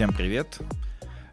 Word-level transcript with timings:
Всем 0.00 0.14
привет! 0.14 0.58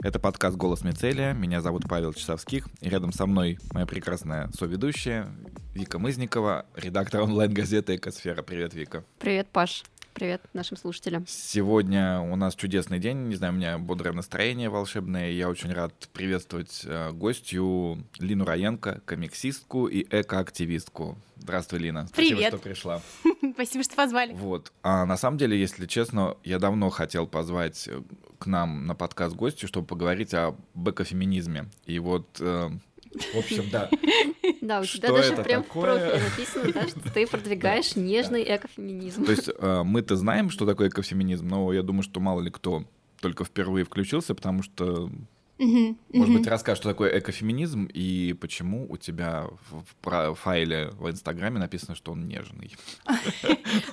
Это 0.04 0.19
подкаст 0.19 0.57
«Голос 0.57 0.84
Мицелия». 0.84 1.31
Меня 1.31 1.61
зовут 1.61 1.84
Павел 1.87 2.11
Часовских. 2.11 2.68
И 2.82 2.90
рядом 2.90 3.13
со 3.13 3.26
мной 3.26 3.60
моя 3.71 3.85
прекрасная 3.85 4.50
соведущая 4.60 5.29
Вика 5.74 6.00
Мызникова, 6.00 6.66
редактор 6.76 7.22
онлайн-газеты 7.22 7.96
«Экосфера». 7.96 8.42
Привет, 8.42 8.74
Вика. 8.74 9.06
Привет, 9.20 9.48
Паш. 9.54 9.86
Привет 10.14 10.42
нашим 10.52 10.76
слушателям. 10.76 11.24
Сегодня 11.30 12.20
у 12.20 12.36
нас 12.36 12.55
чудесный 12.55 13.00
день. 13.00 13.30
Не 13.30 13.36
знаю, 13.36 13.54
у 13.54 13.55
меня 13.55 13.77
бодрое 13.77 14.14
настроение 14.14 14.68
волшебное. 14.68 15.31
Я 15.31 15.47
очень 15.47 15.71
рад 15.71 15.93
приветствовать 16.11 16.81
э, 16.84 17.11
гостью 17.13 18.04
Лину 18.20 18.43
Раенко, 18.43 18.99
комиксистку 19.05 19.88
и 19.88 20.05
экоактивистку. 20.09 21.18
Здравствуй, 21.38 21.79
Лина. 21.79 22.05
Привет. 22.13 22.31
Спасибо, 22.31 22.47
что 22.49 22.57
пришла. 22.57 23.02
Спасибо, 23.54 23.84
что 23.84 23.96
позвали. 23.96 24.34
Вот. 24.34 24.72
А 24.84 25.06
на 25.06 25.18
самом 25.18 25.38
деле, 25.38 25.60
если 25.60 25.86
честно, 25.86 26.38
я 26.44 26.60
давно 26.60 26.90
хотел 26.90 27.28
позвать 27.28 27.88
э, 27.88 28.02
к 28.40 28.45
нам 28.48 28.86
на 28.86 28.95
подкаст 28.95 29.36
гостю, 29.36 29.68
чтобы 29.68 29.88
поговорить 29.88 30.34
о 30.34 30.55
экофеминизме. 30.76 31.66
И 31.86 32.00
вот 32.00 32.26
э, 32.40 32.70
в 33.34 33.38
общем, 33.38 33.66
да. 33.72 33.90
Да, 34.62 34.81
у 34.81 34.86
тебя 34.86 35.09
даже 35.09 35.36
прям 35.38 35.64
в 35.64 35.68
профиле 35.68 36.22
написано, 36.23 36.73
да, 36.73 36.88
что 36.88 37.14
ты 37.14 37.28
продвигаешь 37.28 37.95
нежный 37.95 38.44
экофеминизм. 38.44 39.26
То 39.26 39.31
есть 39.31 39.50
э, 39.50 39.84
мы-то 39.84 40.16
знаем, 40.16 40.50
что 40.50 40.66
такое 40.66 40.90
экофеминизм, 40.90 41.48
но 41.48 41.72
я 41.73 41.84
думаю, 41.84 42.04
что 42.04 42.20
мало 42.20 42.42
ли 42.42 42.50
кто 42.50 42.84
только 43.22 43.44
впервые 43.44 43.86
включился, 43.86 44.36
потому 44.36 44.64
что 44.64 45.09
Угу, 45.59 45.97
Может 46.13 46.29
угу. 46.29 46.39
быть, 46.39 46.47
расскажешь, 46.47 46.79
что 46.79 46.89
такое 46.89 47.17
экофеминизм 47.17 47.89
и 47.91 48.34
почему 48.39 48.85
у 48.89 48.97
тебя 48.97 49.47
в, 50.03 50.35
файле 50.35 50.89
в 50.93 51.09
Инстаграме 51.09 51.59
написано, 51.59 51.95
что 51.95 52.11
он 52.11 52.27
нежный? 52.27 52.75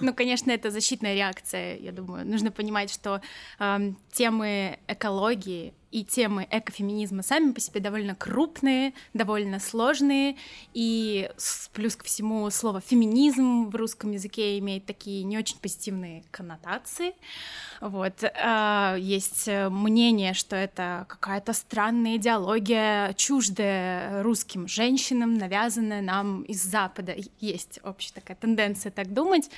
Ну, 0.00 0.14
конечно, 0.14 0.50
это 0.50 0.70
защитная 0.70 1.14
реакция, 1.14 1.76
я 1.76 1.92
думаю. 1.92 2.26
Нужно 2.26 2.50
понимать, 2.50 2.90
что 2.92 3.20
темы 4.12 4.78
экологии 4.88 5.74
и 5.94 6.02
темы 6.02 6.48
экофеминизма 6.50 7.22
сами 7.22 7.52
по 7.52 7.60
себе 7.60 7.78
довольно 7.78 8.16
крупные, 8.16 8.94
довольно 9.12 9.60
сложные, 9.60 10.36
и 10.72 11.30
плюс 11.72 11.94
ко 11.94 12.04
всему 12.04 12.50
слово 12.50 12.80
феминизм 12.80 13.70
в 13.70 13.76
русском 13.76 14.10
языке 14.10 14.58
имеет 14.58 14.86
такие 14.86 15.22
не 15.22 15.38
очень 15.38 15.56
позитивные 15.60 16.24
коннотации. 16.32 17.14
Вот. 17.80 18.24
А, 18.24 18.96
есть 18.96 19.46
мнение, 19.46 20.34
что 20.34 20.56
это 20.56 21.06
какая-то 21.08 21.52
странная 21.52 22.16
идеология, 22.16 23.12
чуждая 23.12 24.20
русским 24.24 24.66
женщинам, 24.66 25.34
навязанная 25.34 26.02
нам 26.02 26.42
из 26.42 26.60
Запада. 26.60 27.14
Есть 27.38 27.78
общая 27.84 28.14
такая 28.14 28.36
тенденция 28.36 28.90
так 28.90 29.14
думать. 29.14 29.48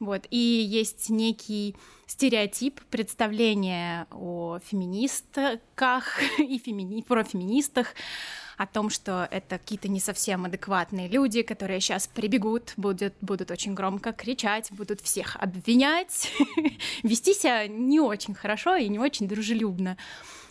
Вот. 0.00 0.26
И 0.30 0.36
есть 0.36 1.10
некий 1.10 1.74
стереотип 2.06 2.80
представления 2.84 4.06
о 4.10 4.58
феминистках 4.64 6.20
и 6.38 6.58
фемини... 6.58 7.02
про 7.02 7.24
феминистах, 7.24 7.94
о 8.56 8.66
том, 8.66 8.88
что 8.90 9.28
это 9.30 9.58
какие-то 9.58 9.88
не 9.88 10.00
совсем 10.00 10.44
адекватные 10.46 11.08
люди, 11.08 11.42
которые 11.42 11.80
сейчас 11.80 12.06
прибегут, 12.06 12.72
будут, 12.76 13.14
будут 13.20 13.50
очень 13.50 13.74
громко 13.74 14.12
кричать, 14.12 14.70
будут 14.72 15.00
всех 15.00 15.36
обвинять, 15.36 16.32
вести 17.02 17.34
себя 17.34 17.66
не 17.66 18.00
очень 18.00 18.34
хорошо 18.34 18.76
и 18.76 18.88
не 18.88 18.98
очень 18.98 19.28
дружелюбно. 19.28 19.96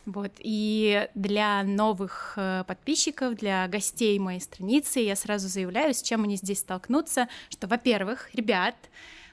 Вот. 0.05 0.31
И 0.37 1.09
для 1.15 1.63
новых 1.63 2.33
э, 2.37 2.63
подписчиков, 2.67 3.35
для 3.35 3.67
гостей 3.67 4.19
моей 4.19 4.39
страницы 4.39 4.99
я 4.99 5.15
сразу 5.15 5.47
заявляю, 5.47 5.95
с 5.95 6.03
чем 6.03 6.23
они 6.25 6.35
здесь 6.35 6.59
столкнутся, 6.59 7.27
что, 7.49 7.65
во-первых, 7.65 8.29
ребят, 8.35 8.75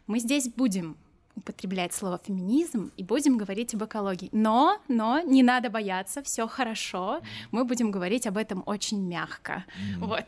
мы 0.06 0.18
здесь 0.18 0.48
будем 0.48 0.96
употреблять 1.34 1.94
слово 1.94 2.20
феминизм 2.24 2.92
и 2.96 3.02
будем 3.02 3.38
говорить 3.38 3.74
об 3.74 3.84
экологии. 3.84 4.28
Но, 4.32 4.78
но 4.88 5.20
не 5.20 5.42
надо 5.42 5.70
бояться, 5.70 6.22
все 6.22 6.46
хорошо. 6.46 7.20
Мы 7.50 7.64
будем 7.64 7.90
говорить 7.90 8.26
об 8.26 8.36
этом 8.36 8.62
очень 8.66 9.00
мягко. 9.00 9.64
Mm. 9.78 10.06
Вот. 10.06 10.26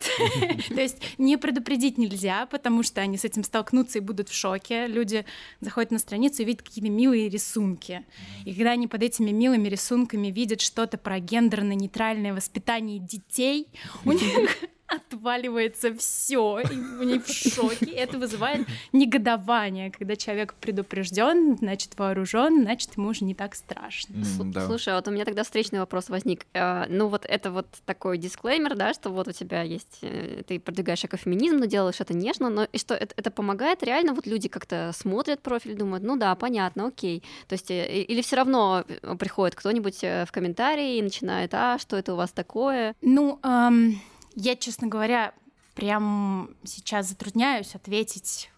То 0.68 0.80
есть 0.80 1.02
не 1.18 1.36
предупредить 1.36 1.98
нельзя, 1.98 2.46
потому 2.46 2.82
что 2.82 3.00
они 3.00 3.18
с 3.18 3.24
этим 3.24 3.44
столкнутся 3.44 3.98
и 3.98 4.00
будут 4.00 4.28
в 4.28 4.34
шоке. 4.34 4.86
Люди 4.86 5.24
заходят 5.60 5.90
на 5.90 5.98
страницу 5.98 6.42
и 6.42 6.44
видят 6.46 6.62
какие-то 6.62 6.90
милые 6.90 7.28
рисунки. 7.28 8.04
И 8.44 8.54
когда 8.54 8.72
они 8.72 8.88
под 8.88 9.02
этими 9.02 9.30
милыми 9.30 9.68
рисунками 9.68 10.28
видят 10.28 10.60
что-то 10.60 10.96
про 10.96 11.18
гендерно-нейтральное 11.18 12.32
воспитание 12.32 12.98
детей, 12.98 13.68
у 14.04 14.12
них 14.12 14.56
отваливается 14.96 15.94
все, 15.94 16.60
и 16.60 16.74
они 17.00 17.18
в 17.18 17.28
шоке. 17.28 17.86
Это 17.86 18.18
вызывает 18.18 18.66
негодование, 18.92 19.90
когда 19.90 20.16
человек 20.16 20.54
предупрежден, 20.54 21.56
значит 21.58 21.98
вооружен, 21.98 22.62
значит 22.62 22.96
ему 22.96 23.08
уже 23.08 23.24
не 23.24 23.34
так 23.34 23.54
страшно. 23.54 24.14
Mm, 24.14 24.52
да. 24.52 24.66
Слушай, 24.66 24.94
а 24.94 24.96
вот 24.96 25.08
у 25.08 25.10
меня 25.10 25.24
тогда 25.24 25.42
встречный 25.42 25.78
вопрос 25.78 26.08
возник. 26.08 26.46
А, 26.54 26.86
ну 26.88 27.08
вот 27.08 27.24
это 27.26 27.50
вот 27.50 27.66
такой 27.86 28.18
дисклеймер, 28.18 28.76
да, 28.76 28.94
что 28.94 29.10
вот 29.10 29.28
у 29.28 29.32
тебя 29.32 29.62
есть, 29.62 29.98
э, 30.02 30.42
ты 30.46 30.58
продвигаешь 30.58 31.04
экофеминизм, 31.04 31.56
но 31.56 31.66
делаешь 31.66 32.00
это 32.00 32.14
нежно, 32.14 32.50
но 32.50 32.64
и 32.64 32.78
что 32.78 32.94
это, 32.94 33.14
это 33.16 33.30
помогает 33.30 33.82
реально? 33.82 34.14
Вот 34.14 34.26
люди 34.26 34.48
как-то 34.48 34.92
смотрят 34.94 35.40
профиль, 35.40 35.76
думают, 35.76 36.04
ну 36.04 36.16
да, 36.16 36.34
понятно, 36.34 36.86
окей. 36.86 37.22
То 37.48 37.54
есть 37.54 37.70
э, 37.70 38.02
или 38.02 38.22
все 38.22 38.36
равно 38.36 38.84
э, 38.86 39.16
приходит 39.16 39.54
кто-нибудь 39.54 40.02
в 40.02 40.28
комментарии 40.30 40.98
и 40.98 41.02
начинает, 41.02 41.54
а 41.54 41.78
что 41.78 41.96
это 41.96 42.14
у 42.14 42.16
вас 42.16 42.32
такое? 42.32 42.94
Ну, 43.00 43.38
эм 43.42 44.00
я, 44.34 44.56
честно 44.56 44.88
говоря, 44.88 45.34
прям 45.74 46.50
сейчас 46.64 47.08
затрудняюсь 47.08 47.74
ответить 47.74 48.50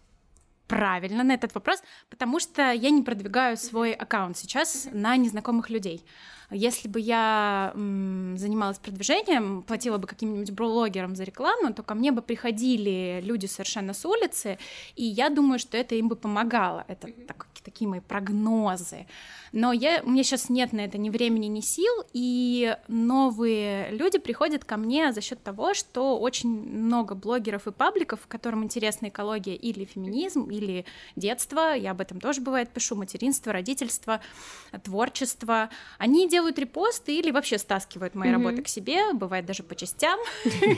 правильно 0.67 1.23
на 1.23 1.33
этот 1.33 1.55
вопрос, 1.55 1.81
потому 2.09 2.39
что 2.39 2.71
я 2.71 2.89
не 2.89 3.01
продвигаю 3.01 3.57
свой 3.57 3.93
аккаунт 3.93 4.37
сейчас 4.37 4.87
на 4.91 5.15
незнакомых 5.15 5.69
людей. 5.69 6.03
Если 6.49 6.87
бы 6.87 6.99
я 6.99 7.73
м, 7.75 8.37
занималась 8.37 8.79
продвижением, 8.79 9.63
платила 9.63 9.97
бы 9.97 10.07
каким-нибудь 10.07 10.51
блогерам 10.51 11.15
за 11.15 11.23
рекламу, 11.23 11.73
то 11.73 11.83
ко 11.83 11.93
мне 11.93 12.11
бы 12.13 12.21
приходили 12.21 13.19
люди 13.21 13.47
совершенно 13.47 13.93
с 13.93 14.05
улицы, 14.05 14.57
и 14.95 15.03
я 15.03 15.29
думаю, 15.29 15.59
что 15.59 15.77
это 15.77 15.95
им 15.95 16.07
бы 16.07 16.15
помогало. 16.15 16.85
Это 16.87 17.09
так, 17.27 17.46
такие 17.67 17.87
мои 17.89 17.99
прогнозы. 17.99 19.05
Но 19.51 19.73
я, 19.73 20.01
у 20.03 20.09
меня 20.09 20.23
сейчас 20.23 20.49
нет 20.49 20.71
на 20.71 20.81
это 20.81 20.97
ни 20.97 21.09
времени, 21.09 21.47
ни 21.47 21.59
сил, 21.59 21.93
и 22.13 22.77
новые 22.87 23.91
люди 23.91 24.19
приходят 24.19 24.63
ко 24.63 24.77
мне 24.77 25.11
за 25.11 25.19
счет 25.19 25.43
того, 25.43 25.73
что 25.73 26.17
очень 26.17 26.49
много 26.49 27.13
блогеров 27.13 27.67
и 27.67 27.71
пабликов, 27.71 28.21
которым 28.27 28.63
интересна 28.63 29.07
экология 29.09 29.55
или 29.55 29.83
феминизм, 29.83 30.49
или 30.49 30.85
детство, 31.17 31.75
я 31.75 31.91
об 31.91 31.99
этом 31.99 32.21
тоже 32.21 32.39
бывает 32.39 32.69
пишу, 32.69 32.95
материнство, 32.95 33.51
родительство, 33.51 34.21
творчество, 34.83 35.69
они 35.97 36.29
делают 36.29 36.57
репосты 36.57 37.17
или 37.17 37.31
вообще 37.31 37.57
стаскивают 37.57 38.15
мои 38.15 38.29
mm-hmm. 38.29 38.33
работы 38.33 38.61
к 38.61 38.69
себе, 38.69 39.13
бывает 39.13 39.45
даже 39.45 39.63
по 39.63 39.75
частям, 39.75 40.19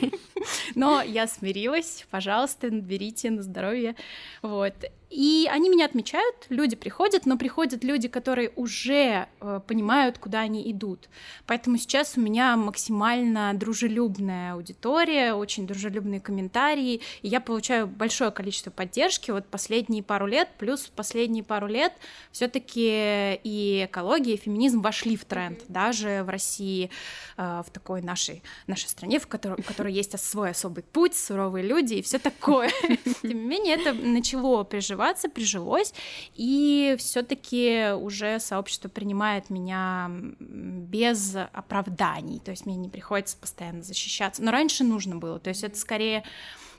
но 0.76 1.04
я 1.04 1.28
смирилась, 1.28 2.08
пожалуйста, 2.10 2.70
берите 2.72 3.30
на 3.30 3.44
здоровье, 3.44 3.96
вот, 4.42 4.74
и 5.10 5.50
они 5.52 5.70
меня 5.70 5.86
отмечают, 5.86 6.46
люди 6.50 6.76
приходят, 6.76 7.26
но 7.26 7.36
приходят 7.36 7.84
люди, 7.84 8.08
которые 8.08 8.52
уже 8.56 9.28
э, 9.42 9.60
понимают, 9.66 10.20
куда 10.20 10.42
они 10.42 10.72
идут. 10.72 11.10
Поэтому 11.48 11.78
сейчас 11.78 12.16
у 12.16 12.22
меня 12.22 12.56
максимально 12.56 13.52
дружелюбная 13.56 14.54
аудитория, 14.54 15.34
очень 15.34 15.66
дружелюбные 15.66 16.20
комментарии, 16.20 17.02
и 17.24 17.28
я 17.28 17.42
получаю 17.42 17.88
большое 17.88 18.30
количество 18.30 18.70
поддержки. 18.70 19.32
Вот 19.32 19.48
последние 19.48 20.04
пару 20.04 20.28
лет, 20.28 20.50
плюс 20.60 20.82
последние 20.96 21.44
пару 21.44 21.66
лет 21.66 21.94
все-таки 22.32 23.40
и 23.44 23.88
экология, 23.90 24.36
и 24.36 24.38
феминизм 24.38 24.82
вошли 24.82 25.18
в 25.18 25.26
тренд, 25.26 25.60
даже 25.68 26.22
в 26.24 26.30
России, 26.30 26.92
э, 27.36 27.64
в 27.66 27.72
такой 27.72 28.04
нашей, 28.04 28.44
нашей 28.68 28.90
стране, 28.90 29.18
в 29.20 29.26
которой, 29.26 29.60
в 29.60 29.66
которой 29.66 29.92
есть 29.92 30.18
свой 30.20 30.52
особый 30.52 30.84
путь, 30.84 31.16
суровые 31.16 31.66
люди 31.66 31.96
и 31.96 32.02
все 32.04 32.20
такое. 32.20 32.70
Тем 33.24 33.24
не 33.24 33.34
менее, 33.34 33.76
это 33.76 33.94
начало 33.94 34.64
приживаться 34.64 34.99
приживаться, 35.00 35.30
прижилось, 35.30 35.94
и 36.36 36.96
все-таки 37.00 37.94
уже 37.94 38.40
сообщество 38.40 38.90
принимает 38.90 39.50
меня 39.50 40.12
без 40.40 41.36
оправданий, 41.54 42.40
то 42.40 42.52
есть 42.52 42.66
мне 42.66 42.76
не 42.76 42.90
приходится 42.90 43.38
постоянно 43.38 43.82
защищаться. 43.82 44.44
Но 44.44 44.52
раньше 44.52 44.84
нужно 44.84 45.16
было, 45.16 45.40
то 45.40 45.50
есть 45.50 45.64
это 45.64 45.78
скорее 45.78 46.24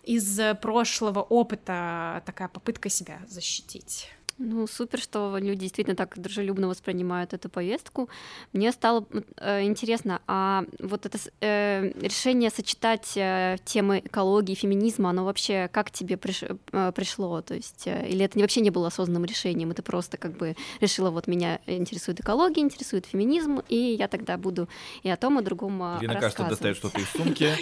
из 0.04 0.38
прошлого 0.60 1.20
опыта 1.20 2.22
такая 2.26 2.48
попытка 2.48 2.88
себя 2.88 3.20
защитить. 3.26 4.08
Ну, 4.42 4.66
супер, 4.66 4.98
что 4.98 5.36
люди 5.38 5.60
действительно 5.60 5.94
так 5.94 6.18
дружелюбно 6.18 6.66
воспринимают 6.66 7.34
эту 7.34 7.50
повестку. 7.50 8.08
Мне 8.54 8.72
стало 8.72 9.06
э, 9.36 9.64
интересно, 9.64 10.22
а 10.26 10.64
вот 10.78 11.04
это 11.04 11.18
э, 11.42 11.92
решение 12.00 12.48
сочетать 12.48 13.12
э, 13.16 13.58
темы 13.66 13.98
экологии, 14.02 14.54
феминизма, 14.54 15.10
оно 15.10 15.26
вообще 15.26 15.68
как 15.70 15.90
тебе 15.90 16.16
приш, 16.16 16.42
э, 16.72 16.92
пришло? 16.92 17.42
То 17.42 17.54
есть, 17.54 17.86
э, 17.86 18.08
или 18.08 18.24
это 18.24 18.38
вообще 18.38 18.62
не 18.62 18.70
было 18.70 18.86
осознанным 18.86 19.26
решением, 19.26 19.72
и 19.72 19.74
ты 19.74 19.82
просто 19.82 20.16
как 20.16 20.38
бы 20.38 20.56
решила, 20.80 21.10
вот 21.10 21.26
меня 21.26 21.60
интересует 21.66 22.20
экология, 22.20 22.62
интересует 22.62 23.04
феминизм, 23.04 23.60
и 23.68 23.76
я 23.76 24.08
тогда 24.08 24.38
буду 24.38 24.70
и 25.02 25.10
о 25.10 25.18
том, 25.18 25.38
и 25.38 25.42
о 25.42 25.44
другом 25.44 25.82
э, 25.82 25.98
Лина, 26.00 26.18
кажется, 26.18 26.44
достает 26.44 26.78
что-то 26.78 26.98
из 26.98 27.08
сумки, 27.14 27.54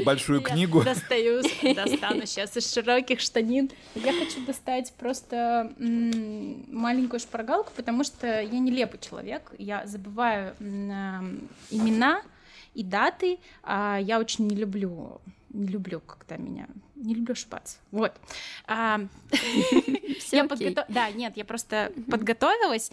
большую 0.04 0.40
книгу. 0.40 0.82
Достаю, 0.82 1.42
достану 1.74 2.24
сейчас 2.24 2.56
из 2.56 2.72
широких 2.72 3.20
штанин. 3.20 3.70
Я 3.94 4.14
хочу 4.14 4.40
достать 4.46 4.94
просто 4.94 5.65
маленькую 5.78 7.20
шпаргалку, 7.20 7.72
потому 7.76 8.04
что 8.04 8.40
я 8.40 8.58
не 8.58 8.70
лепый 8.70 9.00
человек, 9.00 9.52
я 9.58 9.86
забываю 9.86 10.54
имена 10.58 12.22
и 12.74 12.82
даты, 12.82 13.38
а 13.62 13.98
я 13.98 14.18
очень 14.18 14.46
не 14.46 14.56
люблю 14.56 15.20
не 15.56 15.68
люблю, 15.68 16.00
когда 16.00 16.36
меня... 16.36 16.68
Не 16.94 17.14
люблю 17.14 17.32
ошибаться. 17.32 17.78
Вот. 17.90 18.12
А, 18.66 19.00
я 20.30 20.44
подготов... 20.44 20.84
Да, 20.88 21.10
нет, 21.10 21.36
я 21.36 21.44
просто 21.44 21.92
подготовилась. 22.10 22.90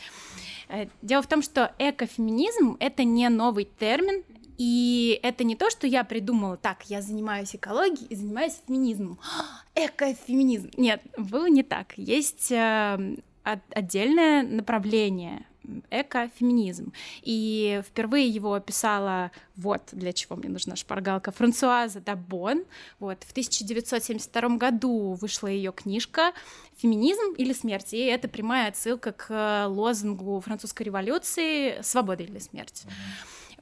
Э, 0.69 0.87
дело 1.01 1.21
в 1.21 1.27
том, 1.27 1.41
что 1.41 1.73
экофеминизм— 1.77 2.77
это 2.79 3.03
не 3.03 3.27
новый 3.29 3.65
термин, 3.65 4.23
и 4.57 5.19
это 5.23 5.43
не 5.43 5.55
то, 5.55 5.69
что 5.69 5.87
я 5.87 6.03
придумала, 6.03 6.57
так, 6.57 6.83
я 6.89 7.01
занимаюсь 7.01 7.55
экологией 7.55 8.07
и 8.07 8.15
занимаюсь 8.15 8.61
феминизмом. 8.67 9.19
Экофеминизм. 9.75 10.71
Нет, 10.77 11.01
было 11.17 11.47
не 11.47 11.63
так. 11.63 11.93
Есть 11.97 12.51
э, 12.51 13.17
отдельное 13.43 14.43
направление 14.43 15.45
экофеминизм. 15.89 16.93
И 17.21 17.81
впервые 17.87 18.27
его 18.27 18.53
описала, 18.53 19.31
вот 19.55 19.81
для 19.91 20.13
чего 20.13 20.35
мне 20.35 20.49
нужна 20.49 20.75
шпаргалка, 20.75 21.31
Франсуаза 21.31 22.01
Дабон. 22.01 22.65
Вот, 22.99 23.23
в 23.23 23.31
1972 23.31 24.57
году 24.57 25.13
вышла 25.13 25.47
ее 25.47 25.71
книжка 25.71 26.33
«Феминизм 26.77 27.33
или 27.37 27.53
смерть», 27.53 27.93
и 27.93 27.99
это 27.99 28.27
прямая 28.27 28.69
отсылка 28.69 29.11
к 29.11 29.67
лозунгу 29.67 30.39
французской 30.41 30.83
революции 30.83 31.81
«Свобода 31.81 32.23
или 32.23 32.39
смерть». 32.39 32.83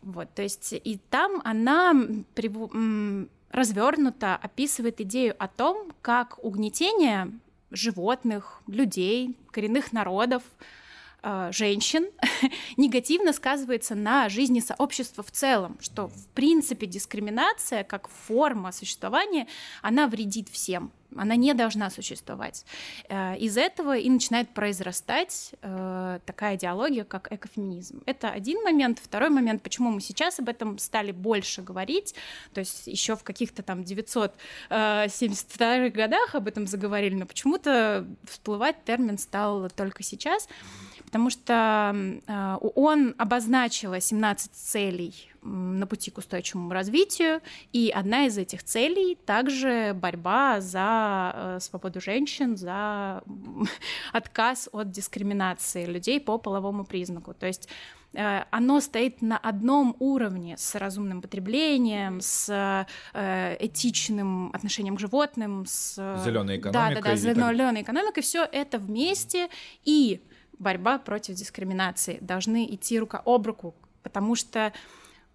Вот, 0.02 0.34
то 0.34 0.42
есть 0.42 0.74
и 0.74 1.00
там 1.10 1.42
она 1.44 1.94
развернуто 3.52 4.36
описывает 4.36 5.02
идею 5.02 5.36
о 5.38 5.48
том, 5.48 5.92
как 6.02 6.44
угнетение 6.44 7.32
животных, 7.70 8.62
людей, 8.68 9.38
коренных 9.52 9.94
народов, 9.94 10.44
э, 11.24 11.50
женщин 11.54 12.08
негативно 12.78 13.34
сказывается 13.34 13.96
на 13.96 14.30
жизни 14.30 14.60
сообщества 14.60 15.24
в 15.24 15.32
целом, 15.32 15.78
что 15.82 16.08
в 16.08 16.28
принципе 16.34 16.88
дискриминация 16.88 17.84
как 17.84 18.10
форма 18.10 18.72
существования, 18.72 19.48
она 19.82 20.08
вредит 20.08 20.50
всем, 20.50 20.92
она 21.16 21.36
не 21.36 21.54
должна 21.54 21.90
существовать. 21.90 22.66
Э, 23.10 23.38
из 23.38 23.58
этого 23.58 23.98
и 23.98 24.10
начинает 24.10 24.50
произрастать 24.50 25.52
э, 25.62 26.20
такая 26.26 26.56
идеология, 26.56 27.04
как 27.04 27.32
экофеминизм. 27.32 28.02
Это 28.06 28.30
один 28.30 28.64
момент. 28.64 29.00
Второй 29.02 29.30
момент, 29.30 29.62
почему 29.62 29.92
мы 29.92 30.02
сейчас 30.02 30.40
об 30.40 30.50
этом 30.50 30.78
стали 30.78 31.12
больше 31.12 31.62
говорить, 31.62 32.16
то 32.54 32.60
есть 32.60 32.88
еще 32.88 33.16
в 33.16 33.24
каких-то 33.24 33.64
там 33.64 33.84
972 33.84 35.90
годах 35.90 36.36
об 36.36 36.48
этом 36.48 36.68
заговорили, 36.68 37.16
но 37.16 37.26
почему-то 37.26 38.06
всплывать 38.24 38.84
термин 38.84 39.18
стал 39.18 39.70
только 39.70 40.04
сейчас 40.04 40.48
потому 41.12 41.30
что 41.30 41.94
э, 42.26 42.58
ООН 42.62 43.16
обозначила 43.18 44.00
17 44.00 44.54
целей 44.54 45.31
на 45.42 45.88
пути 45.88 46.12
к 46.12 46.18
устойчивому 46.18 46.72
развитию, 46.72 47.42
и 47.74 47.92
одна 47.94 48.26
из 48.26 48.38
этих 48.38 48.64
целей 48.64 49.16
также 49.26 49.94
борьба 49.96 50.62
за 50.62 51.34
э, 51.34 51.60
свободу 51.60 52.00
женщин, 52.00 52.58
за 52.58 53.24
отказ 54.14 54.70
от 54.72 54.92
дискриминации 54.92 55.86
людей 55.86 56.20
по 56.20 56.38
половому 56.38 56.86
признаку. 56.86 57.34
То 57.34 57.48
есть 57.48 57.68
э, 58.14 58.44
оно 58.52 58.80
стоит 58.82 59.22
на 59.22 59.38
одном 59.38 59.96
уровне 60.00 60.58
с 60.58 60.76
разумным 60.76 61.22
потреблением, 61.22 62.22
с 62.22 62.86
этичным 63.14 64.52
отношением 64.54 64.96
к 64.96 65.00
животным, 65.00 65.66
с 65.66 65.96
зеленой 66.24 66.58
экономикой. 66.58 66.96
Да, 66.96 67.02
да, 67.02 67.10
да, 67.10 67.16
зеленой 67.16 67.82
экономикой. 67.82 68.22
Все 68.22 68.44
это 68.44 68.78
вместе 68.78 69.50
и 69.84 70.22
борьба 70.62 71.00
против 71.00 71.36
дискриминации 71.36 72.20
должны 72.22 72.66
идти 72.66 73.00
рука 73.00 73.22
об 73.26 73.48
руку, 73.48 73.76
потому 74.04 74.36
что 74.36 74.72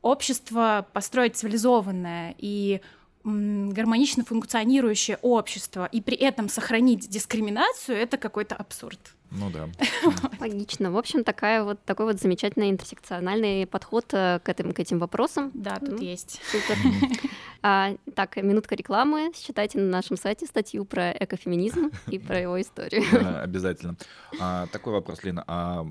общество 0.02 0.86
построить 0.92 1.36
цивилизованное 1.36 2.34
и 2.38 2.80
гармонично 3.24 4.24
функционирующее 4.24 5.18
общество 5.20 5.88
и 5.90 6.00
при 6.00 6.16
этом 6.16 6.48
сохранить 6.48 7.08
дискриминацию 7.08 7.98
это 7.98 8.18
какой-то 8.18 8.54
абсурд. 8.54 9.00
Ну 9.32 9.50
да. 9.50 9.68
Логично. 10.40 10.92
В 10.92 10.96
общем, 10.96 11.24
такая 11.24 11.64
вот, 11.64 11.82
такой 11.84 12.06
вот 12.06 12.20
замечательный 12.20 12.70
интерсекциональный 12.70 13.66
подход 13.66 14.06
э, 14.12 14.38
к 14.42 14.48
этим, 14.48 14.72
к 14.72 14.78
этим 14.78 15.00
вопросам. 15.00 15.50
Да, 15.54 15.76
тут 15.76 16.00
есть. 16.00 16.40
Супер. 16.50 16.76
А, 17.62 17.96
так, 18.14 18.36
минутка 18.36 18.76
рекламы. 18.76 19.32
Читайте 19.34 19.78
на 19.78 19.90
нашем 19.90 20.16
сайте 20.16 20.46
статью 20.46 20.84
про 20.84 21.10
экофеминизм 21.10 21.90
и 22.06 22.20
про 22.20 22.38
его 22.38 22.60
историю. 22.60 23.02
Да, 23.10 23.42
обязательно. 23.42 23.96
А, 24.38 24.68
такой 24.68 24.92
вопрос, 24.92 25.24
Лина. 25.24 25.42
А 25.48 25.84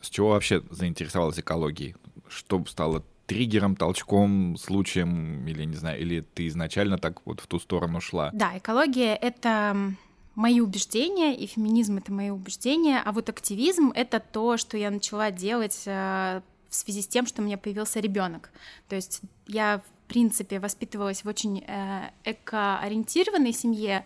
с 0.00 0.08
чего 0.08 0.30
вообще 0.30 0.62
заинтересовалась 0.70 1.38
экологией? 1.38 1.96
Что 2.28 2.64
стало 2.64 3.04
триггером, 3.26 3.76
толчком, 3.76 4.56
случаем, 4.56 5.46
или 5.46 5.64
не 5.64 5.76
знаю, 5.76 6.00
или 6.00 6.20
ты 6.20 6.46
изначально 6.48 6.98
так 6.98 7.24
вот 7.24 7.40
в 7.40 7.46
ту 7.46 7.58
сторону 7.58 8.00
шла? 8.00 8.30
Да, 8.32 8.58
экология— 8.58 9.14
это 9.22 9.94
мои 10.34 10.60
убеждения, 10.60 11.34
и 11.34 11.46
феминизм— 11.46 11.96
это 11.98 12.12
мои 12.12 12.30
убеждения, 12.30 13.02
а 13.04 13.12
вот 13.12 13.28
активизм— 13.28 13.92
это 13.94 14.20
то, 14.20 14.56
что 14.56 14.76
я 14.76 14.90
начала 14.90 15.30
делать 15.30 15.82
э, 15.86 16.40
в 16.68 16.74
связи 16.74 17.02
с 17.02 17.06
тем, 17.06 17.26
что 17.26 17.42
у 17.42 17.44
меня 17.44 17.58
появился 17.58 18.00
ребенок. 18.00 18.50
То 18.88 18.96
есть 18.96 19.20
я, 19.46 19.78
в 19.78 20.08
принципе, 20.08 20.58
воспитывалась 20.58 21.24
в 21.24 21.28
очень 21.28 21.64
э, 21.66 22.10
экоориентированной 22.24 23.52
семье, 23.52 24.04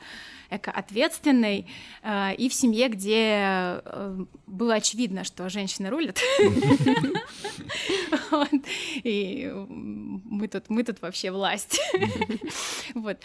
экоответственной, 0.51 1.67
э, 2.03 2.35
и 2.35 2.49
в 2.49 2.55
семье, 2.55 2.89
где 2.89 3.83
было 4.47 4.75
очевидно, 4.75 5.25
что 5.25 5.49
женщины 5.49 5.91
рулят. 5.91 6.21
И 9.05 9.51
мы 10.29 10.49
тут, 10.49 10.69
мы 10.69 10.85
тут 10.85 11.01
вообще 11.03 11.31
власть. 11.31 11.81
Вот. 12.95 13.19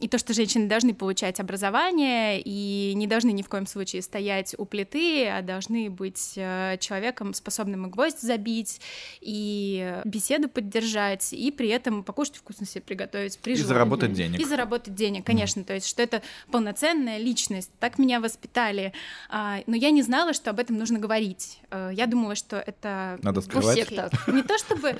И 0.00 0.06
то, 0.08 0.18
что 0.18 0.32
женщины 0.32 0.68
должны 0.68 0.94
получать 0.94 1.40
образование 1.40 2.40
и 2.40 2.92
не 2.94 3.06
должны 3.08 3.30
ни 3.30 3.42
в 3.42 3.48
коем 3.48 3.66
случае 3.66 4.02
стоять 4.02 4.54
у 4.56 4.64
плиты, 4.64 5.26
а 5.26 5.42
должны 5.42 5.90
быть 5.90 6.34
э, 6.36 6.76
человеком, 6.78 7.34
способным 7.34 7.86
и 7.86 7.90
гвоздь 7.90 8.20
забить, 8.20 8.80
и 9.20 10.00
беседу 10.04 10.48
поддержать, 10.48 11.32
и 11.32 11.50
при 11.50 11.68
этом 11.68 12.04
покушать 12.04 12.36
вкусно 12.36 12.64
себе 12.64 12.82
приготовить 12.82 13.38
при 13.40 13.54
И 13.54 13.56
заработать 13.56 14.12
денег. 14.12 14.38
И 14.38 14.44
заработать 14.44 14.94
денег, 14.94 15.26
конечно. 15.26 15.64
То 15.64 15.74
есть, 15.74 15.88
что 15.88 16.00
это 16.00 16.22
полноценная 16.50 17.18
личность. 17.18 17.70
Так 17.80 17.98
меня 17.98 18.20
воспитали. 18.20 18.92
А, 19.28 19.62
но 19.66 19.74
я 19.74 19.90
не 19.90 20.02
знала, 20.02 20.32
что 20.32 20.50
об 20.50 20.60
этом 20.60 20.78
нужно 20.78 21.00
говорить. 21.00 21.58
Э, 21.70 21.90
я 21.92 22.06
думала, 22.06 22.36
что 22.36 22.56
это... 22.56 23.18
Надо 23.22 23.40
скрывать. 23.40 23.90
Не 24.28 24.42
то 24.42 24.58
чтобы 24.58 24.96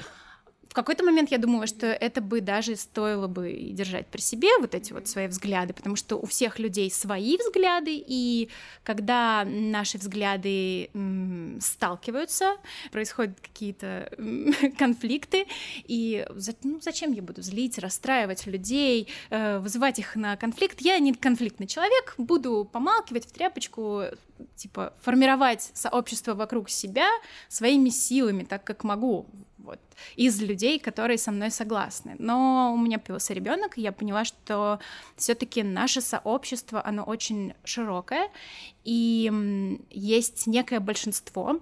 в 0.68 0.74
какой-то 0.74 1.04
момент 1.04 1.30
я 1.30 1.38
думала, 1.38 1.66
что 1.66 1.86
это 1.86 2.20
бы 2.20 2.40
даже 2.40 2.76
стоило 2.76 3.26
бы 3.26 3.52
держать 3.72 4.06
при 4.06 4.20
себе 4.20 4.48
вот 4.58 4.74
эти 4.74 4.92
вот 4.92 5.08
свои 5.08 5.26
взгляды, 5.26 5.72
потому 5.72 5.96
что 5.96 6.16
у 6.16 6.26
всех 6.26 6.58
людей 6.58 6.90
свои 6.90 7.36
взгляды, 7.38 8.02
и 8.06 8.50
когда 8.84 9.44
наши 9.46 9.98
взгляды 9.98 10.90
сталкиваются, 11.60 12.56
происходят 12.92 13.40
какие-то 13.40 14.10
конфликты, 14.78 15.46
и 15.84 16.26
ну, 16.62 16.80
зачем 16.80 17.12
я 17.12 17.22
буду 17.22 17.40
злить, 17.40 17.78
расстраивать 17.78 18.46
людей, 18.46 19.08
э, 19.30 19.58
вызывать 19.58 19.98
их 19.98 20.16
на 20.16 20.36
конфликт? 20.36 20.80
Я 20.80 20.98
не 20.98 21.14
конфликтный 21.14 21.66
человек, 21.66 22.14
буду 22.18 22.68
помалкивать 22.70 23.26
в 23.26 23.32
тряпочку, 23.32 24.02
типа 24.56 24.92
формировать 25.00 25.70
сообщество 25.72 26.34
вокруг 26.34 26.68
себя 26.68 27.08
своими 27.48 27.88
силами, 27.88 28.44
так 28.44 28.64
как 28.64 28.84
могу 28.84 29.26
вот, 29.68 29.80
из 30.16 30.40
людей, 30.40 30.78
которые 30.78 31.18
со 31.18 31.30
мной 31.30 31.50
согласны. 31.50 32.16
Но 32.18 32.72
у 32.74 32.78
меня 32.78 32.98
появился 32.98 33.34
ребенок, 33.34 33.78
и 33.78 33.82
я 33.82 33.92
поняла, 33.92 34.24
что 34.24 34.78
все-таки 35.16 35.62
наше 35.62 36.00
сообщество, 36.00 36.84
оно 36.84 37.04
очень 37.04 37.54
широкое, 37.64 38.28
и 38.84 39.30
есть 39.90 40.46
некое 40.46 40.80
большинство, 40.80 41.60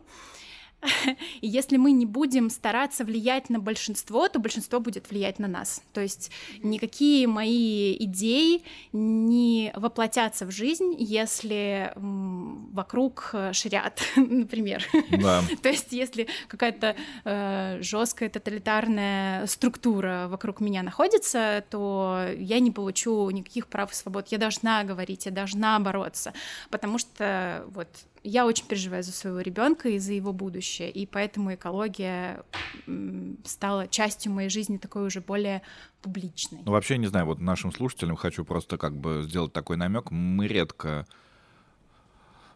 И 1.41 1.47
если 1.47 1.77
мы 1.77 1.93
не 1.93 2.07
будем 2.07 2.51
стараться 2.51 3.05
влиять 3.05 3.51
на 3.51 3.59
большинство, 3.59 4.29
то 4.29 4.39
большинство 4.39 4.81
будет 4.81 5.11
влиять 5.11 5.39
на 5.39 5.49
нас. 5.49 5.83
То 5.93 6.01
есть 6.01 6.31
никакие 6.63 7.27
мои 7.27 7.97
идеи 8.05 8.63
не 8.93 9.73
воплотятся 9.75 10.47
в 10.47 10.51
жизнь, 10.51 10.95
если 10.99 11.93
вокруг 11.97 13.35
ширят, 13.53 14.03
например. 14.17 14.85
Да. 15.11 15.43
то 15.63 15.69
есть 15.69 15.93
если 15.93 16.29
какая-то 16.49 16.97
э, 17.25 17.79
жесткая 17.81 18.29
тоталитарная 18.29 19.47
структура 19.47 20.27
вокруг 20.29 20.61
меня 20.61 20.83
находится, 20.83 21.65
то 21.71 22.27
я 22.37 22.61
не 22.61 22.71
получу 22.71 23.29
никаких 23.31 23.67
прав 23.67 23.93
и 23.93 23.95
свобод. 23.95 24.29
Я 24.29 24.39
должна 24.39 24.85
говорить, 24.85 25.27
я 25.27 25.33
должна 25.33 25.79
бороться, 25.81 26.33
потому 26.71 26.99
что 26.99 27.65
вот 27.69 27.89
я 28.27 28.45
очень 28.47 28.67
переживаю 28.67 29.03
за 29.03 29.13
своего 29.13 29.41
ребенка 29.41 29.89
и 29.89 29.99
за 29.99 30.13
его 30.13 30.33
будущее, 30.33 30.91
и 30.91 31.07
поэтому 31.07 31.55
экология 31.55 32.43
стала 33.45 33.87
частью 33.89 34.33
моей 34.33 34.49
жизни 34.49 34.79
такой 34.79 35.07
уже 35.07 35.21
более 35.21 35.63
публичной. 36.03 36.61
Ну, 36.65 36.73
вообще, 36.73 36.99
не 36.99 37.07
знаю, 37.07 37.27
вот 37.27 37.41
нашим 37.41 37.73
слушателям 37.73 38.17
хочу 38.17 38.45
просто 38.45 38.79
как 38.79 38.97
бы 38.97 39.23
сделать 39.23 39.53
такой 39.53 39.77
намек. 39.77 40.11
Мы 40.11 40.49
редко 40.49 41.07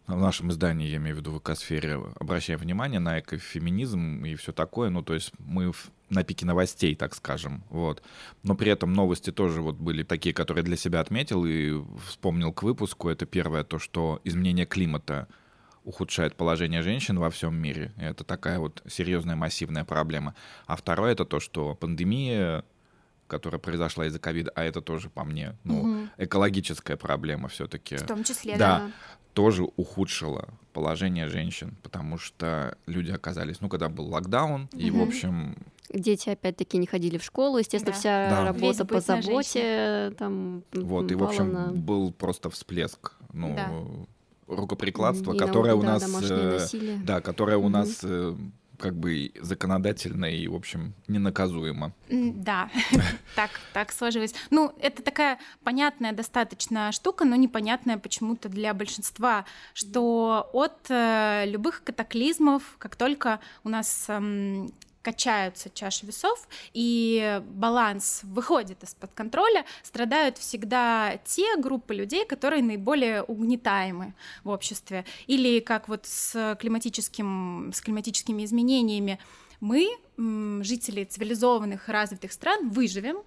в 0.06 0.20
нашем 0.20 0.50
издании, 0.50 0.88
я 0.88 0.96
имею 0.96 1.14
в 1.14 1.18
виду 1.20 1.30
в 1.30 1.38
экосфере, 1.38 2.00
обращаем 2.18 2.58
внимание 2.58 2.98
на 2.98 3.20
экофеминизм 3.20 4.24
и 4.24 4.34
все 4.34 4.52
такое. 4.52 4.90
Ну, 4.90 5.02
то 5.02 5.14
есть 5.14 5.30
мы 5.38 5.72
на 6.08 6.24
пике 6.24 6.46
новостей, 6.46 6.96
так 6.96 7.14
скажем. 7.14 7.62
Вот. 7.70 8.02
Но 8.42 8.56
при 8.56 8.72
этом 8.72 8.92
новости 8.92 9.30
тоже 9.30 9.62
вот 9.62 9.76
были 9.76 10.02
такие, 10.02 10.34
которые 10.34 10.64
для 10.64 10.76
себя 10.76 10.98
отметил 10.98 11.44
и 11.44 11.80
вспомнил 12.08 12.52
к 12.52 12.64
выпуску. 12.64 13.08
Это 13.08 13.24
первое, 13.24 13.62
то, 13.62 13.78
что 13.78 14.20
изменение 14.24 14.66
климата 14.66 15.28
ухудшает 15.84 16.36
положение 16.36 16.82
женщин 16.82 17.18
во 17.18 17.30
всем 17.30 17.54
мире. 17.54 17.92
Это 17.96 18.24
такая 18.24 18.58
вот 18.58 18.82
серьезная 18.88 19.36
массивная 19.36 19.84
проблема. 19.84 20.34
А 20.66 20.76
второе 20.76 21.12
это 21.12 21.24
то, 21.24 21.40
что 21.40 21.74
пандемия 21.74 22.64
которая 23.30 23.60
произошла 23.60 24.06
из-за 24.06 24.18
ковида, 24.18 24.50
а 24.56 24.64
это 24.64 24.82
тоже 24.82 25.08
по 25.08 25.24
мне, 25.24 25.56
ну, 25.62 25.80
угу. 25.80 26.08
экологическая 26.18 26.96
проблема 26.96 27.48
все-таки. 27.48 27.96
В 27.96 28.02
том 28.02 28.24
числе, 28.24 28.56
да. 28.56 28.78
да. 28.78 28.92
Тоже 29.32 29.62
ухудшила 29.76 30.48
положение 30.72 31.28
женщин, 31.28 31.76
потому 31.84 32.18
что 32.18 32.76
люди 32.86 33.12
оказались, 33.12 33.60
ну, 33.60 33.68
когда 33.68 33.88
был 33.88 34.06
локдаун, 34.06 34.68
угу. 34.72 34.80
и, 34.80 34.90
в 34.90 35.00
общем, 35.00 35.56
дети 35.88 36.28
опять-таки 36.28 36.76
не 36.76 36.86
ходили 36.86 37.16
в 37.16 37.24
школу, 37.24 37.58
естественно, 37.58 37.92
да. 37.92 37.98
вся 37.98 38.30
да. 38.30 38.44
работа 38.44 38.84
по 38.84 39.00
заботе 39.00 40.12
там 40.18 40.64
вот 40.72 41.10
и 41.10 41.14
в 41.14 41.22
общем 41.22 41.52
на... 41.52 41.72
был 41.72 42.12
просто 42.12 42.50
всплеск, 42.50 43.12
ну 43.32 43.54
да. 43.54 43.70
Рукоприкладство, 44.50 45.34
и 45.34 45.38
которое 45.38 45.74
у 45.74 45.82
нас, 45.82 46.04
э, 46.22 46.98
да, 47.04 47.20
которое 47.20 47.56
угу. 47.56 47.66
у 47.66 47.70
нас 47.70 48.00
э, 48.02 48.34
как 48.80 48.96
бы 48.96 49.32
законодательно 49.40 50.24
и, 50.24 50.48
в 50.48 50.54
общем, 50.54 50.94
ненаказуемо. 51.06 51.92
Да, 52.08 52.70
так, 53.36 53.50
так 53.72 53.92
сложилось. 53.92 54.34
Ну, 54.50 54.72
это 54.80 55.02
такая 55.02 55.38
понятная 55.62 56.12
достаточно 56.12 56.90
штука, 56.92 57.24
но 57.24 57.36
непонятная 57.36 57.98
почему-то 57.98 58.48
для 58.48 58.74
большинства, 58.74 59.44
что 59.74 60.48
от 60.52 60.86
э, 60.88 61.44
любых 61.46 61.84
катаклизмов, 61.84 62.62
как 62.78 62.96
только 62.96 63.40
у 63.64 63.68
нас 63.68 64.06
эм, 64.08 64.72
качаются 65.02 65.70
чаши 65.70 66.06
весов, 66.06 66.48
и 66.72 67.40
баланс 67.44 68.20
выходит 68.22 68.82
из-под 68.82 69.12
контроля, 69.12 69.64
страдают 69.82 70.38
всегда 70.38 71.18
те 71.24 71.56
группы 71.56 71.94
людей, 71.94 72.26
которые 72.26 72.62
наиболее 72.62 73.22
угнетаемы 73.22 74.14
в 74.44 74.50
обществе. 74.50 75.04
Или 75.26 75.60
как 75.60 75.88
вот 75.88 76.06
с, 76.06 76.56
климатическим, 76.60 77.72
с 77.74 77.80
климатическими 77.80 78.44
изменениями 78.44 79.18
мы, 79.60 79.88
жители 80.16 81.04
цивилизованных 81.04 81.88
развитых 81.88 82.32
стран, 82.32 82.70
выживем, 82.70 83.18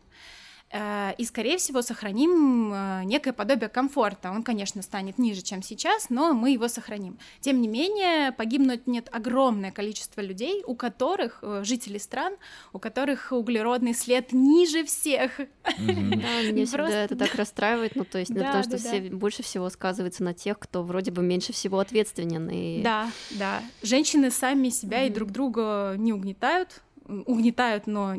и, 0.76 1.26
скорее 1.26 1.58
всего, 1.58 1.84
сохраним 1.84 2.72
э, 2.74 3.04
некое 3.04 3.32
подобие 3.32 3.70
комфорта. 3.70 4.32
Он, 4.32 4.42
конечно, 4.42 4.82
станет 4.82 5.20
ниже, 5.20 5.44
чем 5.44 5.62
сейчас, 5.62 6.10
но 6.10 6.34
мы 6.34 6.52
его 6.52 6.68
сохраним. 6.68 7.20
Тем 7.42 7.62
не 7.62 7.68
менее, 7.68 8.32
погибнуть 8.32 8.88
нет 8.88 9.08
огромное 9.12 9.72
количество 9.72 10.22
людей, 10.22 10.64
у 10.66 10.76
которых, 10.76 11.40
э, 11.44 11.62
жителей 11.64 12.00
стран, 12.00 12.34
у 12.72 12.80
которых 12.80 13.32
углеродный 13.32 13.94
след 13.94 14.34
ниже 14.34 14.84
всех. 14.84 15.38
Да, 15.38 15.74
меня 15.78 16.66
всегда 16.66 17.04
это 17.04 17.16
так 17.16 17.36
расстраивает, 17.36 17.96
ну, 17.96 18.04
то 18.04 18.18
есть, 18.18 18.34
потому 18.34 18.64
что 18.64 18.78
все 18.78 19.02
больше 19.12 19.44
всего 19.44 19.70
сказывается 19.70 20.24
на 20.24 20.34
тех, 20.34 20.58
кто 20.58 20.82
вроде 20.82 21.12
бы 21.12 21.22
меньше 21.22 21.54
всего 21.54 21.80
ответственен. 21.80 22.82
Да, 22.82 23.12
да. 23.32 23.62
Женщины 23.84 24.32
сами 24.32 24.70
себя 24.70 25.04
и 25.04 25.12
друг 25.12 25.30
друга 25.30 25.96
не 25.98 26.14
угнетают, 26.14 26.82
угнетают, 27.06 27.86
но 27.86 28.16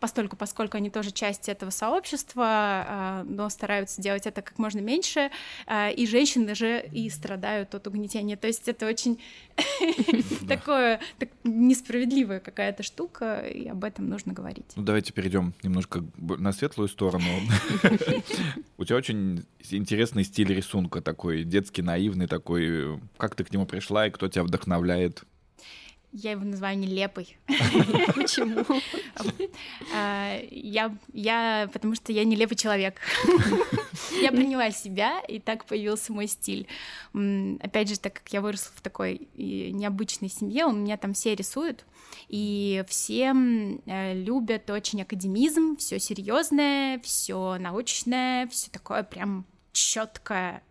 постольку, 0.00 0.36
поскольку 0.36 0.76
они 0.76 0.90
тоже 0.90 1.10
часть 1.10 1.48
этого 1.48 1.70
сообщества, 1.70 2.44
а, 2.46 3.24
но 3.24 3.48
стараются 3.48 4.00
делать 4.02 4.26
это 4.26 4.42
как 4.42 4.58
можно 4.58 4.80
меньше, 4.80 5.30
а, 5.66 5.90
и 5.90 6.06
женщины 6.06 6.54
же 6.54 6.84
и 6.92 7.08
страдают 7.10 7.74
от 7.74 7.86
угнетения. 7.86 8.36
То 8.36 8.46
есть 8.46 8.68
это 8.68 8.86
очень 8.86 9.20
такое 10.48 11.00
несправедливая 11.44 12.40
какая-то 12.40 12.82
штука, 12.82 13.40
и 13.40 13.68
об 13.68 13.84
этом 13.84 14.08
нужно 14.08 14.32
говорить. 14.32 14.66
Ну 14.76 14.82
давайте 14.82 15.12
перейдем 15.12 15.54
немножко 15.62 16.04
на 16.16 16.52
светлую 16.52 16.88
сторону. 16.88 17.24
У 18.78 18.84
тебя 18.84 18.96
очень 18.96 19.46
интересный 19.70 20.24
стиль 20.24 20.52
рисунка 20.52 21.00
такой, 21.00 21.44
детский, 21.44 21.82
наивный 21.82 22.26
такой. 22.26 23.00
Как 23.16 23.34
ты 23.34 23.44
к 23.44 23.52
нему 23.52 23.66
пришла 23.66 24.06
и 24.06 24.10
кто 24.10 24.28
тебя 24.28 24.44
вдохновляет? 24.44 25.24
Я 26.12 26.32
его 26.32 26.44
называю 26.44 26.78
нелепый. 26.78 27.36
Почему? 28.14 28.64
А, 29.94 30.40
я, 30.50 30.94
я, 31.12 31.68
потому 31.72 31.94
что 31.94 32.12
я 32.12 32.24
нелепый 32.24 32.56
человек. 32.56 33.00
Я 34.20 34.30
приняла 34.30 34.70
себя, 34.70 35.20
и 35.20 35.38
так 35.38 35.64
появился 35.66 36.12
мой 36.12 36.26
стиль. 36.26 36.66
Опять 37.12 37.88
же, 37.88 37.98
так 37.98 38.14
как 38.14 38.32
я 38.32 38.40
выросла 38.40 38.72
в 38.74 38.80
такой 38.80 39.28
необычной 39.36 40.30
семье, 40.30 40.66
у 40.66 40.72
меня 40.72 40.96
там 40.96 41.12
все 41.12 41.34
рисуют, 41.34 41.84
и 42.28 42.84
все 42.88 43.34
э, 43.86 44.14
любят 44.14 44.70
очень 44.70 45.02
академизм, 45.02 45.76
все 45.76 45.98
серьезное, 45.98 46.98
все 47.00 47.58
научное, 47.58 48.46
все 48.48 48.70
такое 48.70 49.02
прям 49.02 49.44
четкое, 49.72 50.62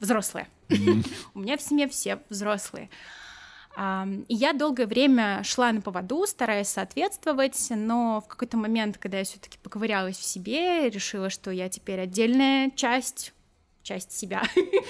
взрослое. 0.00 0.48
У 1.34 1.40
меня 1.40 1.56
в 1.56 1.62
семье 1.62 1.88
все 1.88 2.20
взрослые. 2.30 2.88
И 3.76 4.34
я 4.34 4.52
долгое 4.52 4.86
время 4.86 5.42
шла 5.42 5.72
на 5.72 5.80
поводу, 5.80 6.26
стараясь 6.26 6.68
соответствовать, 6.68 7.58
но 7.70 8.22
в 8.24 8.28
какой-то 8.28 8.56
момент, 8.56 8.98
когда 8.98 9.18
я 9.18 9.24
все-таки 9.24 9.58
поковырялась 9.58 10.16
в 10.16 10.24
себе, 10.24 10.88
решила, 10.88 11.28
что 11.28 11.50
я 11.50 11.68
теперь 11.68 12.00
отдельная 12.00 12.70
часть 12.70 13.32
часть 13.82 14.12
себя, 14.12 14.42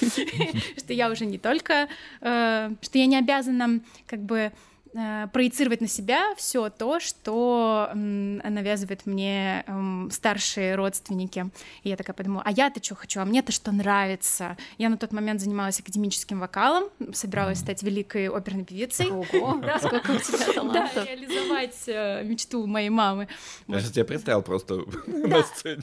что 0.78 0.92
я 0.92 1.10
уже 1.10 1.26
не 1.26 1.36
только, 1.36 1.88
э, 2.20 2.70
что 2.80 2.98
я 2.98 3.06
не 3.06 3.18
обязана 3.18 3.80
как 4.06 4.20
бы 4.20 4.52
Э, 4.94 5.26
проецировать 5.32 5.80
на 5.80 5.88
себя 5.88 6.34
все 6.36 6.70
то, 6.70 7.00
что 7.00 7.90
навязывают 7.94 9.06
мне 9.06 9.64
старшие 10.10 10.76
родственники. 10.76 11.50
И 11.82 11.88
я 11.88 11.96
такая 11.96 12.14
подумала, 12.14 12.42
а 12.46 12.52
я-то 12.52 12.82
что 12.82 12.94
хочу, 12.94 13.20
а 13.20 13.24
мне-то 13.24 13.50
что 13.50 13.72
нравится. 13.72 14.56
Я 14.78 14.88
на 14.88 14.96
тот 14.96 15.12
момент 15.12 15.40
занималась 15.40 15.80
академическим 15.80 16.38
вокалом, 16.38 16.90
собиралась 17.12 17.58
стать 17.58 17.82
великой 17.82 18.28
оперной 18.28 18.64
певицей. 18.64 19.10
Ого, 19.10 19.60
сколько 19.78 20.12
у 20.12 20.18
тебя 20.18 20.52
талантов. 20.54 20.94
Да, 20.94 21.04
реализовать 21.04 21.82
э, 21.88 22.22
мечту 22.22 22.64
моей 22.66 22.90
мамы. 22.90 23.26
Я 23.66 23.80
сейчас 23.80 23.92
тебя 23.92 24.04
представил 24.04 24.42
просто 24.42 24.84
на 25.06 25.42
сцене. 25.42 25.82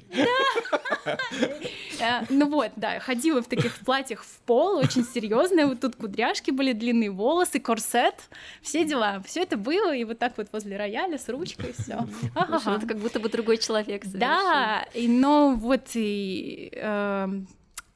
Э, 1.99 2.25
ну 2.29 2.49
вот, 2.49 2.71
да, 2.77 2.99
ходила 2.99 3.41
в 3.41 3.47
таких 3.47 3.75
платьях 3.79 4.23
в 4.23 4.39
пол, 4.45 4.77
очень 4.77 5.03
серьезная, 5.03 5.67
вот 5.67 5.81
тут 5.81 5.95
кудряшки 5.95 6.51
были, 6.51 6.71
длинные 6.73 7.11
волосы, 7.11 7.59
корсет, 7.59 8.15
все 8.61 8.85
дела 8.85 9.00
дела. 9.01 9.21
Все 9.25 9.41
это 9.41 9.57
было, 9.57 9.95
и 9.95 10.03
вот 10.03 10.19
так 10.19 10.37
вот 10.37 10.47
возле 10.51 10.77
рояля 10.77 11.17
с 11.17 11.27
ручкой, 11.29 11.73
все. 11.77 12.07
Ага. 12.35 12.77
Это 12.77 12.87
как 12.87 12.97
будто 12.97 13.19
бы 13.19 13.29
другой 13.29 13.57
человек. 13.57 14.05
Да, 14.05 14.85
и, 14.93 15.07
но 15.07 15.53
вот 15.55 15.89
и 15.95 16.71
э, 16.73 17.27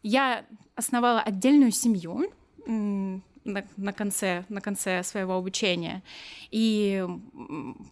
я 0.04 0.46
основала 0.76 1.22
отдельную 1.22 1.72
семью 1.72 2.32
на, 2.68 3.64
на, 3.78 3.94
конце, 3.94 4.46
на 4.50 4.62
конце 4.62 5.04
своего 5.04 5.34
обучения. 5.34 6.04
И 6.52 7.06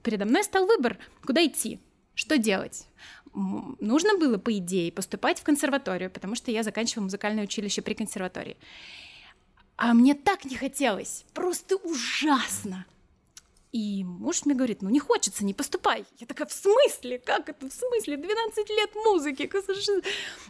передо 0.01 0.25
мной 0.25 0.43
стал 0.43 0.65
выбор, 0.65 0.97
куда 1.25 1.45
идти, 1.45 1.79
что 2.15 2.37
делать. 2.37 2.87
Нужно 3.33 4.17
было, 4.17 4.37
по 4.37 4.55
идее, 4.57 4.91
поступать 4.91 5.39
в 5.39 5.43
консерваторию, 5.43 6.11
потому 6.11 6.35
что 6.35 6.51
я 6.51 6.63
заканчивала 6.63 7.05
музыкальное 7.05 7.45
училище 7.45 7.81
при 7.81 7.93
консерватории. 7.93 8.57
А 9.75 9.93
мне 9.93 10.13
так 10.13 10.45
не 10.45 10.55
хотелось, 10.55 11.25
просто 11.33 11.77
ужасно. 11.77 12.85
И 13.73 14.03
муж 14.03 14.45
мне 14.45 14.53
говорит, 14.53 14.83
ну 14.83 14.89
не 14.89 14.99
хочется, 14.99 15.43
не 15.43 15.55
поступай. 15.55 16.05
Я 16.19 16.27
такая, 16.27 16.47
в 16.47 16.53
смысле? 16.53 17.17
Как 17.17 17.49
это 17.49 17.67
в 17.67 17.73
смысле? 17.73 18.17
12 18.17 18.69
лет 18.69 18.95
музыки. 19.03 19.51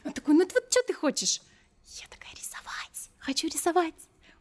Он 0.04 0.12
такой, 0.12 0.34
ну 0.36 0.42
вот 0.42 0.66
что 0.70 0.84
ты 0.86 0.94
хочешь? 0.94 1.42
Я 1.86 2.06
такая, 2.10 2.34
рисовать. 2.36 3.10
Хочу 3.20 3.48
рисовать. 3.48 3.94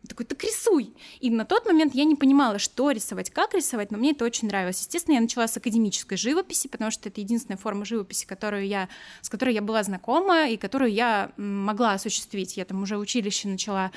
Он 0.03 0.09
такой, 0.09 0.27
так 0.27 0.43
рисуй. 0.43 0.93
И 1.21 1.31
на 1.31 1.45
тот 1.45 1.65
момент 1.65 1.95
я 1.95 2.03
не 2.03 2.17
понимала, 2.17 2.59
что 2.59 2.91
рисовать, 2.91 3.31
как 3.31 3.55
рисовать, 3.55 3.93
но 3.93 3.99
мне 3.99 4.11
это 4.11 4.25
очень 4.25 4.49
нравилось. 4.49 4.81
Естественно, 4.81 5.15
я 5.15 5.21
начала 5.21 5.47
с 5.47 5.57
академической 5.57 6.17
живописи, 6.17 6.67
потому 6.67 6.91
что 6.91 7.09
это 7.09 7.21
единственная 7.21 7.59
форма 7.59 7.85
живописи, 7.85 8.27
которую 8.27 8.67
я, 8.67 8.89
с 9.21 9.29
которой 9.29 9.55
я 9.55 9.63
была 9.63 9.85
знакома 9.85 10.49
и 10.49 10.57
которую 10.57 10.93
я 10.93 11.31
могла 11.37 11.93
осуществить. 11.93 12.57
Я 12.57 12.65
там 12.65 12.83
уже 12.83 12.99
училище 12.99 13.47
начала 13.47 13.93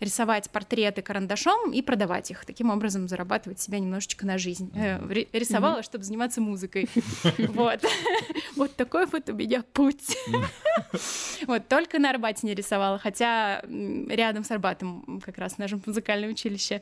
рисовать 0.00 0.50
портреты 0.50 1.02
карандашом 1.02 1.72
и 1.72 1.82
продавать 1.82 2.30
их. 2.30 2.44
Таким 2.44 2.70
образом 2.70 3.08
зарабатывать 3.08 3.60
себя 3.60 3.78
немножечко 3.78 4.26
на 4.26 4.38
жизнь. 4.38 4.70
Э, 4.74 5.00
рисовала, 5.32 5.82
чтобы 5.82 6.04
заниматься 6.04 6.40
музыкой. 6.40 6.88
Вот. 7.38 7.84
Вот 8.56 8.74
такой 8.74 9.06
вот 9.06 9.28
у 9.28 9.34
меня 9.34 9.62
путь. 9.72 10.16
Вот, 11.46 11.68
только 11.68 11.98
на 11.98 12.10
Арбате 12.10 12.46
не 12.46 12.54
рисовала, 12.54 12.98
хотя 12.98 13.62
рядом 13.62 14.44
с 14.44 14.50
Арбатом 14.50 15.20
как 15.24 15.38
раз 15.38 15.58
наше 15.58 15.80
музыкальное 15.84 16.30
училище. 16.30 16.80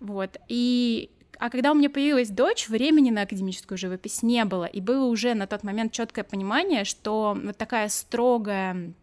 Вот. 0.00 0.38
И 0.48 1.10
а 1.38 1.50
когда 1.50 1.72
у 1.72 1.74
меня 1.74 1.90
появилась 1.90 2.30
дочь, 2.30 2.68
времени 2.68 3.10
на 3.10 3.22
академическую 3.22 3.76
живопись 3.78 4.22
не 4.22 4.44
было, 4.44 4.64
и 4.64 4.80
было 4.80 5.06
уже 5.06 5.34
на 5.34 5.46
тот 5.46 5.64
момент 5.64 5.92
четкое 5.92 6.24
понимание, 6.24 6.84
что 6.84 7.36
вот 7.40 7.56
такая 7.56 7.88
строгая 7.88 8.94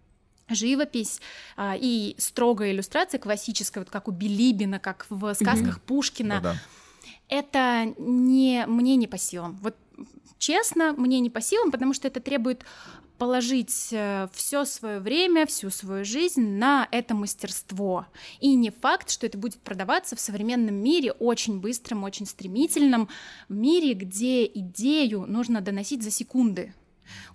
живопись 0.55 1.21
а, 1.55 1.75
и 1.79 2.15
строгая 2.17 2.71
иллюстрация 2.71 3.19
классическая, 3.19 3.81
вот 3.81 3.89
как 3.89 4.07
у 4.07 4.11
Билибина, 4.11 4.79
как 4.79 5.05
в 5.09 5.33
сказках 5.33 5.77
mm-hmm. 5.77 5.85
Пушкина. 5.85 6.35
Ну, 6.35 6.41
да. 6.41 6.55
Это 7.29 7.93
не 7.97 8.65
мне 8.67 8.95
не 8.95 9.07
по 9.07 9.17
силам. 9.17 9.57
Вот 9.61 9.75
честно, 10.37 10.93
мне 10.93 11.19
не 11.19 11.29
по 11.29 11.41
силам, 11.41 11.71
потому 11.71 11.93
что 11.93 12.07
это 12.07 12.19
требует 12.19 12.65
положить 13.21 13.89
э, 13.91 14.27
все 14.33 14.65
свое 14.65 14.99
время, 14.99 15.45
всю 15.45 15.69
свою 15.69 16.03
жизнь 16.03 16.43
на 16.57 16.87
это 16.89 17.13
мастерство. 17.13 18.07
И 18.39 18.55
не 18.55 18.71
факт, 18.71 19.11
что 19.11 19.27
это 19.27 19.37
будет 19.37 19.61
продаваться 19.61 20.15
в 20.15 20.19
современном 20.19 20.73
мире 20.73 21.11
очень 21.11 21.59
быстром, 21.59 22.03
очень 22.03 22.25
стремительном, 22.25 23.09
мире, 23.47 23.93
где 23.93 24.47
идею 24.47 25.27
нужно 25.27 25.61
доносить 25.61 26.01
за 26.01 26.09
секунды. 26.09 26.73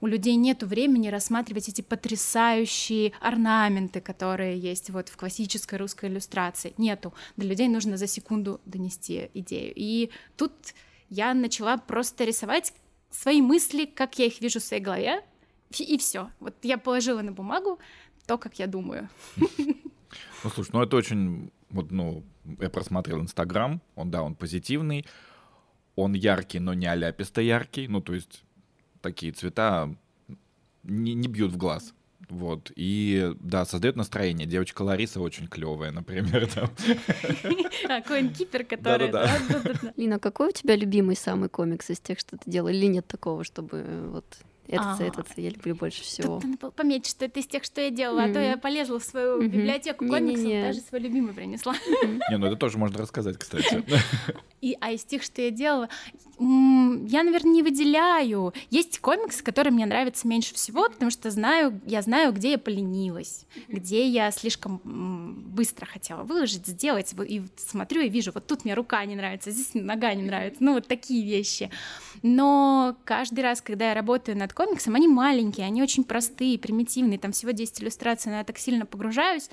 У 0.01 0.07
людей 0.07 0.37
нет 0.37 0.63
времени 0.63 1.09
рассматривать 1.09 1.69
эти 1.69 1.83
потрясающие 1.83 3.13
орнаменты, 3.21 4.01
которые 4.01 4.59
есть 4.59 4.91
вот 4.91 5.09
в 5.09 5.17
классической 5.17 5.79
русской 5.79 6.09
иллюстрации. 6.09 6.75
Нету. 6.79 7.15
Для 7.37 7.49
людей 7.51 7.69
нужно 7.69 7.97
за 7.97 8.07
секунду 8.07 8.61
донести 8.65 9.31
идею. 9.35 9.73
И 9.77 10.11
тут 10.37 10.53
я 11.09 11.35
начала 11.35 11.79
просто 11.79 12.25
рисовать 12.25 12.73
свои 13.11 13.41
мысли, 13.41 13.85
как 13.87 14.19
я 14.19 14.27
их 14.27 14.41
вижу 14.41 14.61
в 14.61 14.65
своей 14.65 14.83
голове, 14.83 15.23
и 15.79 15.99
все. 15.99 16.31
Вот 16.41 16.55
я 16.63 16.79
положила 16.79 17.23
на 17.23 17.33
бумагу 17.33 17.79
то, 18.27 18.39
как 18.39 18.59
я 18.59 18.67
думаю. 18.67 19.09
Ну, 19.37 20.51
слушай, 20.55 20.71
ну 20.73 20.83
это 20.83 20.97
очень, 20.97 21.51
вот, 21.71 21.91
ну, 21.91 22.25
я 22.61 22.71
просмотрел 22.71 23.21
Инстаграм, 23.21 23.81
он, 23.95 24.11
да, 24.11 24.23
он 24.23 24.35
позитивный, 24.35 25.05
он 25.95 26.15
яркий, 26.15 26.61
но 26.61 26.75
не 26.75 26.87
аляписто 26.87 27.41
яркий, 27.41 27.89
ну, 27.89 28.01
то 28.01 28.15
есть 28.15 28.45
такие 29.07 29.33
цвета 29.33 29.95
не, 30.83 31.15
не 31.15 31.29
бьют 31.29 31.53
в 31.53 31.57
глаз. 31.57 31.95
Вот. 32.29 32.73
И 32.75 33.33
да, 33.39 33.65
создает 33.65 33.95
настроение. 33.95 34.47
Девочка 34.49 34.83
Лариса 34.83 35.21
очень 35.21 35.47
клевая, 35.47 35.93
например. 35.93 36.49
А, 37.89 38.01
Коин 38.01 38.33
Кипер, 38.33 38.65
который... 38.65 39.13
Лина, 39.97 40.19
какой 40.19 40.49
у 40.49 40.53
тебя 40.53 40.75
любимый 40.75 41.15
самый 41.15 41.49
комикс 41.49 41.91
из 41.91 42.01
тех, 42.01 42.19
что 42.19 42.37
ты 42.37 42.51
делала? 42.51 42.71
Или 42.71 42.87
нет 42.87 43.07
такого, 43.07 43.45
чтобы 43.45 44.09
вот 44.11 44.25
этот, 44.69 45.01
а, 45.01 45.05
этот 45.05 45.27
я 45.37 45.51
люблю 45.51 45.75
больше 45.75 46.03
всего. 46.03 46.41
Тут 46.41 46.75
пометь, 46.75 47.07
что 47.07 47.25
это 47.25 47.41
из 47.41 47.47
тех, 47.47 47.65
что 47.65 47.81
я 47.81 47.91
делала, 47.91 48.21
mm-hmm. 48.21 48.31
а 48.31 48.35
то 48.35 48.41
я 48.41 48.57
полезла 48.57 48.99
в 48.99 49.05
свою 49.05 49.41
mm-hmm. 49.41 49.49
библиотеку 49.49 50.07
комиксов, 50.07 50.49
даже 50.49 50.81
свой 50.81 51.01
любимый 51.01 51.35
принесла. 51.35 51.75
Не, 52.31 52.39
ну 52.39 52.47
это 52.47 52.57
тоже 52.57 52.79
можно 52.79 52.99
рассказать, 52.99 53.39
кстати. 53.39 53.85
И, 54.61 54.77
а 54.81 54.91
из 54.91 55.05
тех, 55.05 55.23
что 55.23 55.43
я 55.43 55.51
делала, 55.51 55.89
я, 56.39 57.23
наверное, 57.23 57.53
не 57.53 57.63
выделяю. 57.63 58.53
Есть 58.71 58.99
комиксы, 58.99 59.45
которые 59.45 59.73
мне 59.73 59.87
нравятся 59.87 60.27
меньше 60.27 60.55
всего, 60.55 60.89
потому 60.89 61.11
что 61.11 61.31
знаю, 61.31 61.81
я 61.87 62.03
знаю, 62.03 62.33
где 62.33 62.53
я 62.53 62.59
поленилась, 62.59 63.47
где 63.69 64.07
я 64.09 64.31
слишком 64.31 64.81
быстро 64.85 65.87
хотела 65.87 66.23
выложить, 66.23 66.67
сделать, 66.67 67.15
и 67.27 67.43
смотрю 67.57 68.01
и 68.03 68.09
вижу, 68.09 68.33
вот 68.35 68.47
тут 68.47 68.65
мне 68.65 68.75
рука 68.75 69.05
не 69.05 69.15
нравится, 69.15 69.51
здесь 69.51 69.71
нога 69.75 70.15
не 70.15 70.25
нравится, 70.25 70.63
ну 70.63 70.75
вот 70.75 70.89
такие 70.89 71.25
вещи. 71.25 71.71
Но 72.23 72.97
каждый 73.05 73.41
раз, 73.41 73.61
когда 73.61 73.91
я 73.91 73.95
работаю 73.95 74.37
над 74.37 74.53
комиксом, 74.57 74.95
они 74.95 75.07
маленькие, 75.07 75.67
они 75.67 75.83
очень 75.83 76.03
простые, 76.03 76.59
примитивные, 76.59 77.19
там 77.19 77.33
всего 77.33 77.51
10 77.53 77.83
иллюстраций, 77.83 78.33
но 78.33 78.39
я 78.39 78.45
так 78.45 78.59
сильно 78.59 78.87
погружаюсь, 78.87 79.51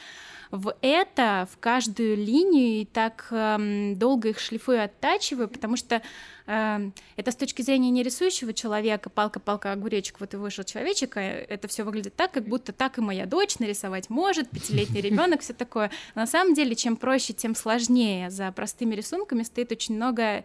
в 0.53 0.75
это, 0.81 1.47
в 1.51 1.57
каждую 1.57 2.15
линию, 2.15 2.81
и 2.81 2.85
так 2.85 3.27
эм, 3.31 3.95
долго 3.97 4.29
их 4.29 4.39
шлифую, 4.39 4.83
оттачиваю, 4.83 5.47
потому 5.47 5.75
что 5.77 6.03
э, 6.45 6.91
это 7.15 7.31
с 7.31 7.35
точки 7.35 7.63
зрения 7.63 7.89
нерисующего 7.89 8.53
человека, 8.53 9.09
палка-палка, 9.09 9.71
огуречек, 9.71 10.19
вот 10.19 10.35
и 10.35 10.37
вышел 10.37 10.63
человечек, 10.63 11.17
а 11.17 11.21
это 11.21 11.67
все 11.67 11.83
выглядит 11.83 12.15
так, 12.15 12.31
как 12.33 12.43
будто 12.47 12.71
так 12.71 12.99
и 12.99 13.01
моя 13.01 13.25
дочь 13.25 13.57
нарисовать 13.57 14.11
может, 14.11 14.47
пятилетний 14.51 15.01
ребенок, 15.09 15.41
все 15.41 15.53
такое. 15.53 15.89
на 16.13 16.27
самом 16.27 16.53
деле, 16.53 16.75
чем 16.75 16.97
проще, 16.97 17.33
тем 17.33 17.55
сложнее. 17.55 18.29
За 18.29 18.51
простыми 18.51 18.93
рисунками 18.93 19.41
стоит 19.41 19.71
очень 19.71 19.95
много 19.95 20.43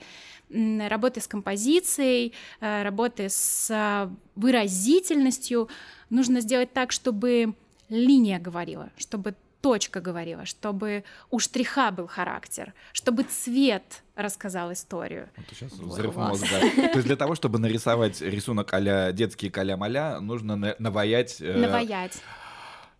работы 0.48 1.20
с 1.20 1.26
композицией, 1.26 2.32
э, 2.62 2.82
работы 2.82 3.28
с 3.28 4.10
выразительностью. 4.36 5.68
Нужно 6.08 6.40
сделать 6.40 6.72
так, 6.72 6.92
чтобы 6.92 7.52
линия 7.90 8.38
говорила, 8.38 8.90
чтобы 8.96 9.34
точка 9.60 10.00
говорила, 10.00 10.44
чтобы 10.44 11.04
у 11.30 11.38
штриха 11.38 11.90
был 11.90 12.06
характер, 12.06 12.74
чтобы 12.92 13.24
цвет 13.24 14.02
рассказал 14.14 14.72
историю. 14.72 15.28
Вот 15.36 15.46
сейчас 15.50 15.72
взрыв 15.72 16.16
мозга. 16.16 16.48
То 16.48 16.94
есть 16.94 17.06
для 17.06 17.16
того, 17.16 17.34
чтобы 17.34 17.58
нарисовать 17.58 18.20
рисунок 18.20 18.72
а 18.72 19.12
детские 19.12 19.50
каля-маля, 19.50 20.20
нужно 20.20 20.74
наваять... 20.78 21.40
Э, 21.40 21.58
наваять 21.58 22.18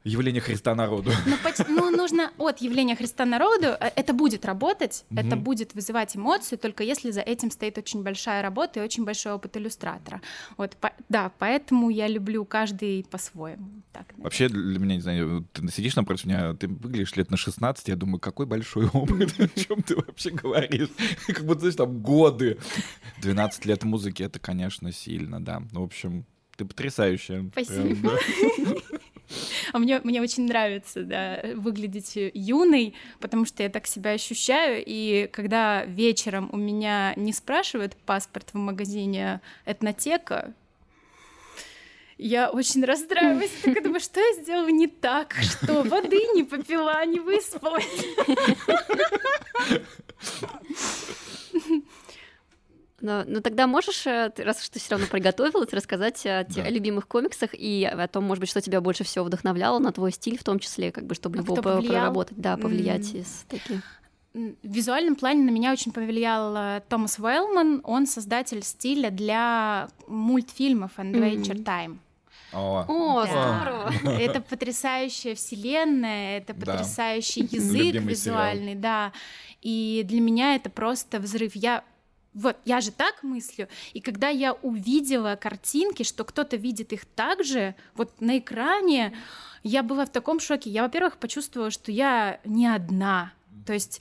явление 0.08 0.40
Христа 0.40 0.74
народу. 0.74 1.10
Ну, 1.26 1.36
ну, 1.68 1.90
нужно 1.90 2.32
от 2.38 2.58
явления 2.60 2.96
Христа 2.96 3.24
народу, 3.24 3.66
э, 3.80 3.90
это 3.96 4.12
будет 4.12 4.44
работать, 4.44 5.04
угу. 5.10 5.20
это 5.20 5.36
будет 5.36 5.74
вызывать 5.74 6.16
эмоцию, 6.16 6.58
только 6.58 6.82
если 6.82 7.10
за 7.10 7.20
этим 7.20 7.50
стоит 7.50 7.78
очень 7.78 8.02
большая 8.02 8.42
работа 8.42 8.80
и 8.80 8.82
очень 8.82 9.04
большой 9.04 9.32
опыт 9.32 9.56
иллюстратора. 9.56 10.20
Вот, 10.56 10.76
по, 10.76 10.92
да, 11.08 11.30
поэтому 11.38 11.90
я 11.90 12.08
люблю 12.08 12.44
каждый 12.44 13.04
по-своему. 13.10 13.82
Так, 13.92 14.06
Вообще, 14.16 14.48
для 14.48 14.78
меня, 14.78 14.96
не 14.96 15.02
знаю, 15.02 15.46
ты 15.52 15.68
сидишь 15.70 15.96
напротив 15.96 16.26
меня, 16.26 16.54
ты 16.54 16.68
выглядишь 16.68 17.16
лет 17.16 17.30
на 17.30 17.36
16, 17.36 17.88
я 17.88 17.96
думаю, 17.96 18.20
какой 18.20 18.46
большой 18.46 18.86
опыт, 18.92 19.34
о 19.38 19.48
чем 19.58 19.82
ты 19.82 19.96
вообще 19.96 20.30
говоришь? 20.30 20.90
Как 21.26 21.44
будто, 21.44 21.60
знаешь, 21.60 21.76
там 21.76 22.00
годы. 22.00 22.58
12 23.20 23.64
лет 23.66 23.84
музыки, 23.84 24.22
это, 24.22 24.38
конечно, 24.38 24.92
сильно, 24.92 25.42
да. 25.42 25.62
Ну, 25.72 25.80
в 25.80 25.84
общем, 25.84 26.24
ты 26.56 26.64
потрясающая. 26.64 27.48
Спасибо. 27.52 28.18
А 29.72 29.78
мне, 29.78 30.00
мне 30.02 30.20
очень 30.20 30.46
нравится, 30.46 31.02
да, 31.02 31.40
выглядеть 31.54 32.12
юной, 32.34 32.94
потому 33.20 33.44
что 33.44 33.62
я 33.62 33.68
так 33.68 33.86
себя 33.86 34.12
ощущаю, 34.12 34.82
и 34.84 35.28
когда 35.32 35.84
вечером 35.84 36.48
у 36.52 36.56
меня 36.56 37.14
не 37.16 37.32
спрашивают 37.32 37.96
паспорт 37.96 38.50
в 38.52 38.56
магазине 38.56 39.40
этнотека, 39.66 40.54
я 42.16 42.50
очень 42.50 42.84
расстраиваюсь, 42.84 43.50
так 43.62 43.82
думаю, 43.82 44.00
что 44.00 44.20
я 44.20 44.42
сделала 44.42 44.68
не 44.68 44.88
так, 44.88 45.34
что 45.34 45.82
воды 45.84 46.20
не 46.34 46.42
попила, 46.42 47.04
не 47.06 47.20
выспалась. 47.20 47.84
Но, 53.00 53.24
ну 53.26 53.40
тогда 53.40 53.66
можешь, 53.66 54.06
э, 54.06 54.32
раз 54.38 54.60
уж 54.60 54.68
ты 54.70 54.80
все 54.80 54.90
равно 54.92 55.06
приготовилась, 55.06 55.72
рассказать 55.72 56.26
о, 56.26 56.44
да. 56.48 56.62
о 56.62 56.70
любимых 56.70 57.06
комиксах 57.06 57.50
и 57.54 57.84
о 57.84 58.08
том, 58.08 58.24
может 58.24 58.40
быть, 58.40 58.50
что 58.50 58.60
тебя 58.60 58.80
больше 58.80 59.04
всего 59.04 59.24
вдохновляло 59.24 59.78
на 59.78 59.92
твой 59.92 60.10
стиль, 60.10 60.36
в 60.36 60.42
том 60.42 60.58
числе, 60.58 60.90
как 60.90 61.06
бы, 61.06 61.14
чтобы 61.14 61.38
а 61.38 61.42
его 61.42 61.56
проработать, 61.56 62.38
да, 62.38 62.56
повлиять 62.56 63.14
mm. 63.14 63.20
из 63.20 63.44
таких. 63.48 63.82
В 64.34 64.54
визуальном 64.62 65.14
плане 65.16 65.42
на 65.44 65.50
меня 65.50 65.72
очень 65.72 65.92
повлиял 65.92 66.54
э, 66.56 66.82
Томас 66.88 67.18
Уэллман. 67.18 67.82
Он 67.84 68.06
создатель 68.06 68.62
стиля 68.62 69.10
для 69.10 69.88
мультфильмов 70.06 70.92
Adventure 70.98 71.56
mm. 71.56 71.64
Time. 71.64 71.98
О, 72.52 72.84
О 72.88 73.26
да. 73.26 73.30
здорово! 73.30 73.92
Это 74.18 74.40
потрясающая 74.40 75.34
вселенная, 75.34 76.38
это 76.38 76.54
потрясающий 76.54 77.42
да. 77.42 77.56
язык 77.56 77.76
Любимый 77.78 78.10
визуальный, 78.10 78.72
сериал. 78.72 78.80
да. 78.80 79.12
И 79.60 80.02
для 80.06 80.20
меня 80.20 80.54
это 80.54 80.70
просто 80.70 81.18
взрыв. 81.18 81.54
Я 81.54 81.84
вот, 82.38 82.56
я 82.64 82.80
же 82.80 82.92
так 82.92 83.24
мыслю. 83.24 83.68
И 83.94 84.00
когда 84.00 84.28
я 84.28 84.52
увидела 84.52 85.34
картинки, 85.34 86.04
что 86.04 86.22
кто-то 86.22 86.56
видит 86.56 86.92
их 86.92 87.04
так 87.04 87.42
же, 87.42 87.74
вот 87.96 88.20
на 88.20 88.38
экране, 88.38 89.12
я 89.64 89.82
была 89.82 90.06
в 90.06 90.10
таком 90.10 90.38
шоке. 90.38 90.70
Я, 90.70 90.82
во-первых, 90.82 91.16
почувствовала, 91.16 91.72
что 91.72 91.90
я 91.90 92.38
не 92.44 92.68
одна. 92.68 93.32
То 93.66 93.72
есть 93.72 94.00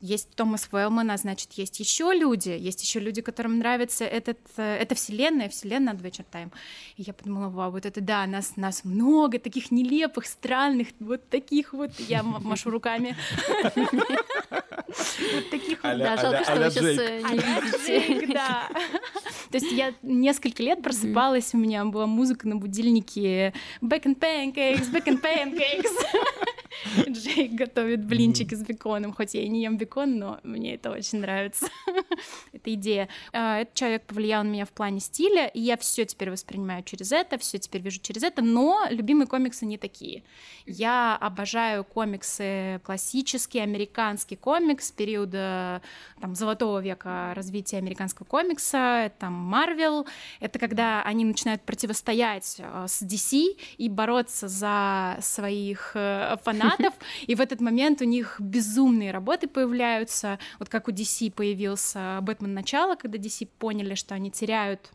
есть 0.00 0.30
Томас 0.36 0.68
Уэллман, 0.70 1.10
а 1.10 1.16
значит, 1.16 1.52
есть 1.54 1.80
еще 1.80 2.12
люди, 2.12 2.50
есть 2.50 2.82
еще 2.82 3.00
люди, 3.00 3.20
которым 3.20 3.58
нравится 3.58 4.04
этот, 4.04 4.38
э, 4.56 4.76
эта 4.76 4.94
вселенная, 4.94 5.48
вселенная 5.48 5.94
Adventure 5.94 6.26
Time. 6.30 6.52
И 6.96 7.02
я 7.02 7.12
подумала, 7.12 7.48
вау, 7.48 7.72
вот 7.72 7.84
это 7.84 8.00
да, 8.00 8.26
нас, 8.26 8.56
нас 8.56 8.84
много 8.84 9.40
таких 9.40 9.72
нелепых, 9.72 10.26
странных, 10.26 10.88
вот 11.00 11.28
таких 11.28 11.72
вот, 11.72 11.90
я 11.98 12.22
машу 12.22 12.70
руками. 12.70 13.16
Вот 15.34 15.50
таких 15.50 15.82
вот. 15.82 15.98
Да, 15.98 16.16
жалко, 16.16 16.44
что 16.44 16.56
вы 16.56 16.70
сейчас 16.70 16.98
э, 16.98 17.22
не 17.22 17.38
видите. 17.38 18.32
То 19.50 19.58
есть 19.58 19.72
я 19.72 19.92
несколько 20.02 20.62
лет 20.62 20.82
просыпалась, 20.82 21.52
у 21.52 21.58
меня 21.58 21.84
была 21.84 22.06
музыка 22.06 22.48
на 22.48 22.56
будильнике 22.56 23.52
Back 23.82 24.04
and 24.04 24.18
Pancakes, 24.18 24.90
Back 24.90 25.06
and 25.06 25.20
Pancakes. 25.20 25.92
Джейк 27.08 27.52
готовит 27.52 28.04
блинчики 28.04 28.54
с 28.54 28.62
беконом, 28.62 29.12
хоть 29.12 29.34
я 29.34 29.42
и 29.42 29.48
не 29.48 29.62
ем 29.62 29.76
бекон, 29.76 30.18
но 30.18 30.40
мне 30.42 30.74
это 30.74 30.90
очень 30.90 31.20
нравится. 31.20 31.66
Эта 32.52 32.74
идея. 32.74 33.08
А, 33.32 33.60
этот 33.60 33.74
человек 33.74 34.02
повлиял 34.04 34.44
на 34.44 34.48
меня 34.48 34.64
в 34.64 34.70
плане 34.70 35.00
стиля, 35.00 35.46
и 35.46 35.60
я 35.60 35.76
все 35.76 36.04
теперь 36.04 36.30
воспринимаю 36.30 36.82
через 36.82 37.12
это, 37.12 37.38
все 37.38 37.58
теперь 37.58 37.82
вижу 37.82 38.00
через 38.00 38.22
это, 38.22 38.42
но 38.42 38.86
любимые 38.90 39.26
комиксы 39.26 39.66
не 39.66 39.78
такие. 39.78 40.22
Я 40.66 41.16
обожаю 41.16 41.84
комиксы 41.84 42.80
классические, 42.84 43.62
американский 43.62 44.36
комикс 44.36 44.90
периода 44.92 45.82
там, 46.20 46.34
золотого 46.34 46.80
века 46.80 47.32
развития 47.34 47.78
американского 47.78 48.26
комикса, 48.26 49.12
там 49.18 49.32
Марвел. 49.32 50.06
Это 50.40 50.58
когда 50.58 51.02
они 51.02 51.24
начинают 51.24 51.62
противостоять 51.62 52.56
э, 52.58 52.86
с 52.88 53.02
DC 53.02 53.58
и 53.78 53.88
бороться 53.88 54.48
за 54.48 55.18
своих 55.20 55.92
э, 55.94 56.28
фанатов, 56.62 56.94
и 57.26 57.34
в 57.34 57.40
этот 57.40 57.60
момент 57.60 58.00
у 58.00 58.04
них 58.04 58.36
безумные 58.40 59.10
работы 59.10 59.48
появляются, 59.48 60.38
вот 60.58 60.68
как 60.68 60.88
у 60.88 60.90
DC 60.90 61.32
появился 61.32 62.18
Бэтмен. 62.22 62.54
Начало, 62.54 62.96
когда 62.96 63.18
DC 63.18 63.48
поняли, 63.58 63.94
что 63.94 64.14
они 64.14 64.30
теряют 64.30 64.90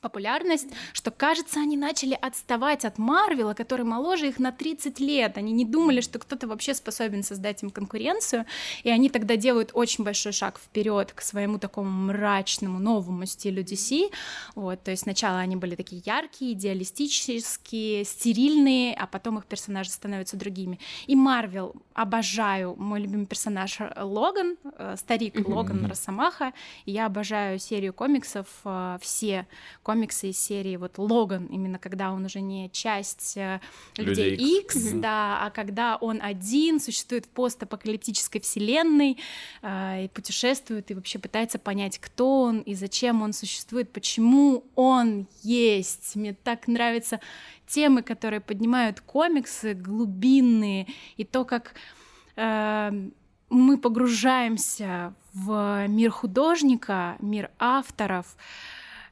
популярность, 0.00 0.68
что, 0.92 1.10
кажется, 1.10 1.60
они 1.60 1.76
начали 1.76 2.18
отставать 2.20 2.84
от 2.84 2.98
Марвела, 2.98 3.54
который 3.54 3.84
моложе 3.84 4.28
их 4.28 4.38
на 4.38 4.52
30 4.52 5.00
лет. 5.00 5.38
Они 5.38 5.52
не 5.52 5.64
думали, 5.64 6.00
что 6.00 6.18
кто-то 6.18 6.46
вообще 6.46 6.74
способен 6.74 7.22
создать 7.22 7.62
им 7.62 7.70
конкуренцию, 7.70 8.46
и 8.82 8.90
они 8.90 9.08
тогда 9.08 9.36
делают 9.36 9.70
очень 9.74 10.04
большой 10.04 10.32
шаг 10.32 10.58
вперед 10.58 11.12
к 11.12 11.20
своему 11.20 11.58
такому 11.58 11.90
мрачному 11.90 12.78
новому 12.78 13.26
стилю 13.26 13.62
DC. 13.62 14.10
Вот, 14.54 14.82
то 14.82 14.90
есть 14.90 15.02
сначала 15.02 15.38
они 15.38 15.56
были 15.56 15.74
такие 15.74 16.02
яркие, 16.04 16.52
идеалистические, 16.52 18.04
стерильные, 18.04 18.94
а 18.94 19.06
потом 19.06 19.38
их 19.38 19.46
персонажи 19.46 19.90
становятся 19.90 20.36
другими. 20.36 20.78
И 21.06 21.16
Марвел 21.16 21.74
обожаю, 21.94 22.74
мой 22.76 23.00
любимый 23.00 23.26
персонаж 23.26 23.78
Логан, 23.96 24.56
э, 24.64 24.96
старик 24.96 25.36
mm-hmm. 25.36 25.52
Логан 25.52 25.86
Росомаха, 25.86 26.52
я 26.86 27.06
обожаю 27.06 27.58
серию 27.58 27.92
комиксов, 27.92 28.46
э, 28.64 28.98
все 29.00 29.46
комиксы 29.88 30.28
из 30.28 30.38
серии 30.38 30.76
вот 30.76 30.98
Логан, 30.98 31.46
именно 31.46 31.78
когда 31.78 32.12
он 32.12 32.26
уже 32.26 32.42
не 32.42 32.68
часть 32.68 33.38
э, 33.38 33.58
людей, 33.96 34.36
X, 34.36 34.76
X 34.76 34.92
да, 34.96 35.38
а 35.40 35.50
когда 35.50 35.96
он 35.96 36.20
один, 36.20 36.78
существует 36.78 37.24
в 37.24 37.30
постапокалиптической 37.30 38.42
вселенной 38.42 39.16
э, 39.62 40.04
и 40.04 40.08
путешествует 40.08 40.90
и 40.90 40.94
вообще 40.94 41.18
пытается 41.18 41.58
понять, 41.58 41.98
кто 41.98 42.42
он 42.42 42.60
и 42.60 42.74
зачем 42.74 43.22
он 43.22 43.32
существует, 43.32 43.90
почему 43.90 44.66
он 44.74 45.26
есть. 45.42 46.16
Мне 46.16 46.34
так 46.34 46.68
нравятся 46.68 47.18
темы, 47.66 48.02
которые 48.02 48.40
поднимают 48.40 49.00
комиксы 49.00 49.72
глубинные 49.72 50.86
и 51.16 51.24
то, 51.24 51.46
как 51.46 51.72
э, 52.36 52.92
мы 53.48 53.78
погружаемся 53.78 55.14
в 55.32 55.86
мир 55.88 56.10
художника, 56.10 57.16
мир 57.20 57.50
авторов, 57.58 58.36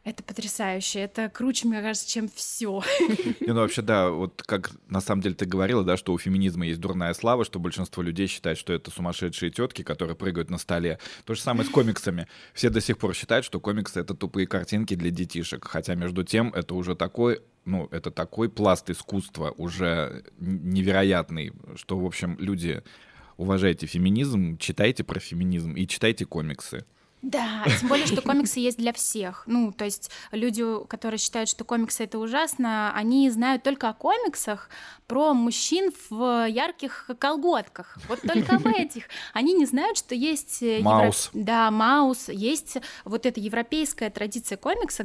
это 0.06 0.22
потрясающе, 0.22 1.00
это 1.00 1.28
круче, 1.28 1.66
мне 1.66 1.82
кажется, 1.82 2.08
чем 2.08 2.28
все. 2.28 2.82
Ну, 3.40 3.54
вообще, 3.54 3.82
да, 3.82 4.10
вот 4.10 4.42
как 4.46 4.70
на 4.88 5.00
самом 5.00 5.22
деле 5.22 5.34
ты 5.34 5.46
говорила, 5.46 5.82
да, 5.82 5.96
что 5.96 6.12
у 6.12 6.18
феминизма 6.18 6.66
есть 6.66 6.80
дурная 6.80 7.12
слава, 7.14 7.44
что 7.44 7.58
большинство 7.58 8.02
людей 8.02 8.28
считает, 8.28 8.56
что 8.58 8.72
это 8.72 8.90
сумасшедшие 8.90 9.50
тетки, 9.50 9.82
которые 9.82 10.14
прыгают 10.14 10.48
на 10.50 10.58
столе. 10.58 10.98
То 11.24 11.34
же 11.34 11.40
самое 11.40 11.68
с 11.68 11.70
комиксами. 11.70 12.28
Все 12.54 12.70
до 12.70 12.80
сих 12.80 12.98
пор 12.98 13.14
считают, 13.14 13.44
что 13.44 13.58
комиксы— 13.58 13.98
это 14.00 14.14
тупые 14.14 14.46
картинки 14.46 14.94
для 14.94 15.10
детишек, 15.10 15.64
хотя 15.64 15.94
между 15.96 16.22
тем 16.22 16.52
это 16.54 16.74
уже 16.74 16.94
такой 16.94 17.40
ну, 17.64 17.88
это 17.90 18.12
такой 18.12 18.48
пласт 18.48 18.88
искусства 18.90 19.52
уже 19.56 20.24
невероятный, 20.38 21.52
что, 21.74 21.98
в 21.98 22.04
общем, 22.04 22.36
люди, 22.38 22.84
уважайте 23.38 23.86
феминизм, 23.86 24.56
читайте 24.58 25.02
про 25.02 25.18
феминизм 25.18 25.72
и 25.72 25.86
читайте 25.88 26.26
комиксы. 26.26 26.84
Да, 27.22 27.64
тем 27.80 27.88
более, 27.88 28.06
что 28.06 28.22
комиксы 28.22 28.60
есть 28.60 28.78
для 28.78 28.92
всех. 28.92 29.44
Ну, 29.46 29.72
то 29.72 29.84
есть 29.84 30.10
люди, 30.30 30.62
которые 30.86 31.18
считают, 31.18 31.48
что 31.48 31.64
комиксы 31.64 32.04
это 32.04 32.18
ужасно, 32.18 32.92
они 32.94 33.28
знают 33.30 33.62
только 33.62 33.88
о 33.88 33.94
комиксах 33.94 34.68
про 35.06 35.34
мужчин 35.34 35.92
в 36.10 36.46
ярких 36.48 37.10
колготках. 37.18 37.98
Вот 38.08 38.20
только 38.20 38.56
об 38.56 38.66
этих. 38.66 39.08
Они 39.32 39.54
не 39.54 39.66
знают, 39.66 39.98
что 39.98 40.14
есть... 40.14 40.62
Э, 40.62 40.80
Маус. 40.82 41.30
Евро... 41.32 41.46
Да, 41.46 41.70
Маус. 41.70 42.28
Есть 42.28 42.78
вот 43.04 43.26
эта 43.26 43.40
европейская 43.40 44.10
традиция 44.10 44.56
комикса, 44.56 45.04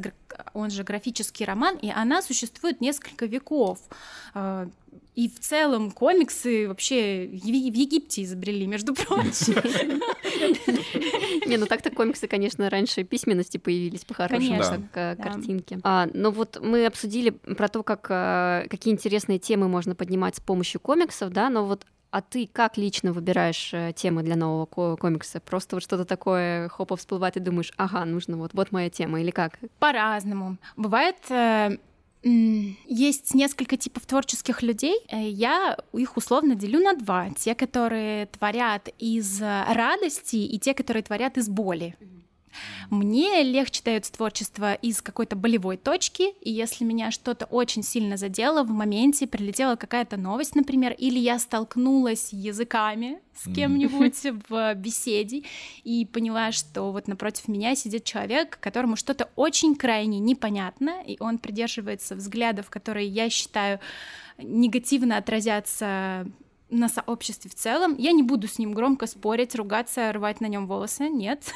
он 0.54 0.70
же 0.70 0.84
графический 0.84 1.46
роман, 1.46 1.78
и 1.78 1.90
она 1.90 2.22
существует 2.22 2.82
несколько 2.82 3.26
веков. 3.26 3.80
Э, 5.16 5.20
и 5.20 5.30
в 5.30 5.40
целом 5.40 5.92
комиксы 5.92 6.68
вообще 6.68 7.28
в 7.28 7.46
Египте 7.46 8.24
изобрели, 8.24 8.66
между 8.68 8.94
прочим. 8.94 9.56
Не, 11.48 11.58
ну 11.58 11.66
так-то 11.66 11.90
комиксы, 11.90 12.28
конечно, 12.28 12.70
раньше 12.70 13.04
письменности 13.04 13.58
появились 13.58 14.06
по-хорошему, 14.06 14.88
как 14.92 15.22
картинки. 15.22 15.80
А, 15.84 16.08
но 16.14 16.32
вот 16.32 16.60
мы 16.62 16.86
обсудили 16.86 17.32
про 17.32 17.68
то, 17.68 17.84
как 17.84 18.08
а, 18.10 18.66
какие 18.70 18.94
интересные 18.94 19.40
темы 19.40 19.68
можно 19.68 19.96
поднимать 19.96 20.36
с 20.36 20.40
помощью 20.40 20.80
комиксов, 20.82 21.32
да, 21.32 21.50
но 21.50 21.66
вот 21.66 21.86
а 22.12 22.22
ты 22.22 22.46
как 22.52 22.78
лично 22.78 23.14
выбираешь 23.14 23.74
э, 23.74 23.94
темы 23.96 24.22
для 24.22 24.36
нового 24.36 24.66
комикса? 24.66 25.40
Просто 25.40 25.78
вот 25.78 25.84
что-то 25.84 26.04
такое 26.04 26.68
хопа 26.68 26.98
всплывает 26.98 27.38
и 27.38 27.40
думаешь, 27.40 27.72
ага, 27.78 28.04
нужно 28.04 28.36
вот, 28.36 28.52
вот 28.54 28.74
моя 28.74 28.90
тема, 28.90 29.22
или 29.22 29.32
как? 29.32 29.58
По-разному. 29.80 30.58
Бывает 30.76 31.16
э, 31.30 31.78
есть 32.24 33.34
несколько 33.34 33.78
типов 33.78 34.06
творческих 34.06 34.62
людей. 34.62 35.00
Э, 35.10 35.28
я 35.28 35.78
их 35.94 36.18
условно 36.18 36.56
делю 36.56 36.80
на 36.80 36.94
два. 36.94 37.30
Те, 37.32 37.56
которые 37.56 38.28
творят 38.28 38.90
из 39.00 39.42
радости, 39.42 40.36
и 40.36 40.60
те, 40.60 40.74
которые 40.74 41.04
творят 41.04 41.38
из 41.38 41.50
боли. 41.50 41.96
Мне 42.90 43.44
легче 43.44 43.82
дается 43.84 44.12
творчество 44.14 44.74
из 44.74 45.02
какой-то 45.02 45.36
болевой 45.36 45.78
точки, 45.78 46.34
и 46.42 46.52
если 46.52 46.84
меня 46.84 47.12
что-то 47.12 47.46
очень 47.46 47.84
сильно 47.84 48.18
задело 48.18 48.64
в 48.64 48.70
моменте, 48.70 49.28
прилетела 49.28 49.76
какая-то 49.76 50.18
новость, 50.18 50.56
например, 50.56 50.94
или 50.98 51.20
я 51.20 51.40
столкнулась 51.40 52.34
языками 52.34 53.20
с 53.36 53.54
кем-нибудь 53.54 54.20
в 54.50 54.76
беседе 54.76 55.44
и 55.84 56.06
поняла, 56.06 56.52
что 56.52 56.92
вот 56.92 57.08
напротив 57.08 57.48
меня 57.48 57.76
сидит 57.76 58.04
человек, 58.04 58.58
которому 58.60 58.96
что-то 58.96 59.30
очень 59.36 59.76
крайне 59.76 60.20
непонятно, 60.20 61.02
и 61.06 61.18
он 61.20 61.38
придерживается 61.38 62.16
взглядов, 62.16 62.70
которые 62.70 63.08
я 63.08 63.30
считаю 63.30 63.80
негативно 64.38 65.18
отразятся 65.18 66.28
на 66.72 66.90
сообществе 66.90 67.52
в 67.52 67.56
целом. 67.56 67.96
Я 67.98 68.12
не 68.12 68.24
буду 68.24 68.48
с 68.48 68.58
ним 68.58 68.74
громко 68.74 69.06
спорить, 69.06 69.56
ругаться, 69.56 70.12
рвать 70.12 70.42
на 70.42 70.48
нем 70.48 70.68
волосы. 70.68 71.10
Нет. 71.10 71.54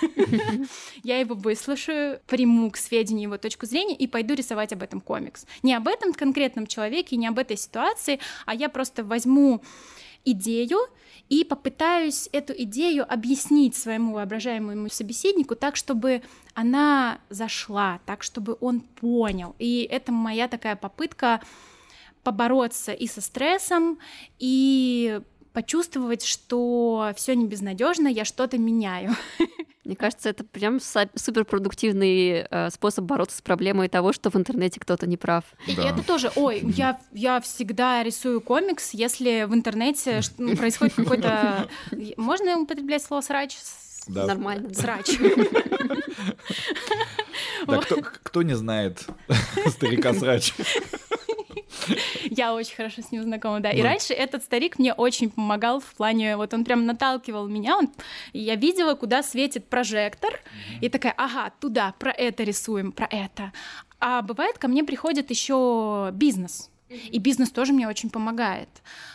Я 1.03 1.19
его 1.19 1.35
выслушаю, 1.35 2.19
приму 2.27 2.69
к 2.69 2.77
сведению 2.77 3.23
его 3.23 3.37
точку 3.37 3.65
зрения 3.65 3.95
и 3.95 4.07
пойду 4.07 4.33
рисовать 4.33 4.73
об 4.73 4.83
этом 4.83 5.01
комикс. 5.01 5.45
Не 5.63 5.73
об 5.73 5.87
этом 5.87 6.13
конкретном 6.13 6.67
человеке, 6.67 7.15
не 7.15 7.27
об 7.27 7.39
этой 7.39 7.57
ситуации, 7.57 8.19
а 8.45 8.53
я 8.53 8.69
просто 8.69 9.03
возьму 9.03 9.61
идею 10.25 10.79
и 11.29 11.43
попытаюсь 11.43 12.29
эту 12.31 12.53
идею 12.53 13.11
объяснить 13.11 13.75
своему 13.75 14.13
воображаемому 14.13 14.89
собеседнику 14.89 15.55
так, 15.55 15.75
чтобы 15.75 16.21
она 16.53 17.19
зашла, 17.29 17.99
так, 18.05 18.21
чтобы 18.21 18.57
он 18.59 18.81
понял. 18.81 19.55
И 19.57 19.87
это 19.89 20.11
моя 20.11 20.47
такая 20.47 20.75
попытка 20.75 21.41
побороться 22.25 22.91
и 22.91 23.07
со 23.07 23.21
стрессом, 23.21 23.99
и 24.39 25.21
почувствовать, 25.53 26.25
что 26.25 27.13
все 27.15 27.33
не 27.35 27.45
безнадежно, 27.47 28.09
я 28.09 28.25
что-то 28.25 28.57
меняю. 28.57 29.15
Мне 29.85 29.95
кажется, 29.95 30.29
это 30.29 30.43
прям 30.43 30.79
суперпродуктивный 30.79 32.47
э, 32.49 32.69
способ 32.71 33.05
бороться 33.05 33.37
с 33.37 33.41
проблемой 33.41 33.87
того, 33.87 34.13
что 34.13 34.31
в 34.31 34.35
интернете 34.35 34.79
кто-то 34.79 35.07
не 35.07 35.15
прав. 35.15 35.45
Да. 35.67 35.83
И 35.83 35.85
это 35.85 36.03
тоже, 36.03 36.31
ой, 36.35 36.61
я, 36.75 36.99
я 37.13 37.39
всегда 37.39 38.01
рисую 38.03 38.41
комикс, 38.41 38.95
если 38.95 39.43
в 39.43 39.53
интернете 39.53 40.21
ну, 40.39 40.57
происходит 40.57 40.95
какой-то... 40.95 41.69
Можно 42.17 42.59
употреблять 42.59 43.03
слово 43.03 43.21
«срач»? 43.21 43.55
Да. 44.07 44.25
Нормально. 44.25 44.73
Срач. 44.73 45.17
Да, 47.67 47.79
кто, 47.79 47.97
кто 48.01 48.43
не 48.43 48.55
знает 48.55 49.07
старика 49.67 50.13
срач? 50.13 50.53
Я 52.29 52.53
очень 52.53 52.75
хорошо 52.75 53.01
с 53.01 53.11
ним 53.11 53.23
знакома, 53.23 53.59
да. 53.59 53.71
И 53.71 53.81
раньше 53.81 54.13
этот 54.13 54.43
старик 54.43 54.79
мне 54.79 54.93
очень 54.93 55.29
помогал 55.29 55.79
в 55.79 55.93
плане, 55.95 56.37
вот 56.37 56.53
он 56.53 56.63
прям 56.63 56.85
наталкивал 56.85 57.47
меня, 57.47 57.77
он, 57.77 57.89
я 58.33 58.55
видела, 58.55 58.95
куда 58.95 59.23
светит 59.23 59.67
прожектор, 59.67 60.39
и 60.81 60.89
такая, 60.89 61.13
ага, 61.17 61.51
туда, 61.59 61.93
про 61.99 62.11
это 62.11 62.43
рисуем, 62.43 62.91
про 62.91 63.07
это. 63.09 63.51
А 63.99 64.21
бывает, 64.21 64.57
ко 64.57 64.67
мне 64.67 64.83
приходит 64.83 65.29
еще 65.29 66.09
бизнес, 66.13 66.69
И 66.89 67.17
бизнес 67.17 67.49
тоже 67.49 67.73
мне 67.73 67.87
очень 67.87 68.11
помогает. 68.11 68.69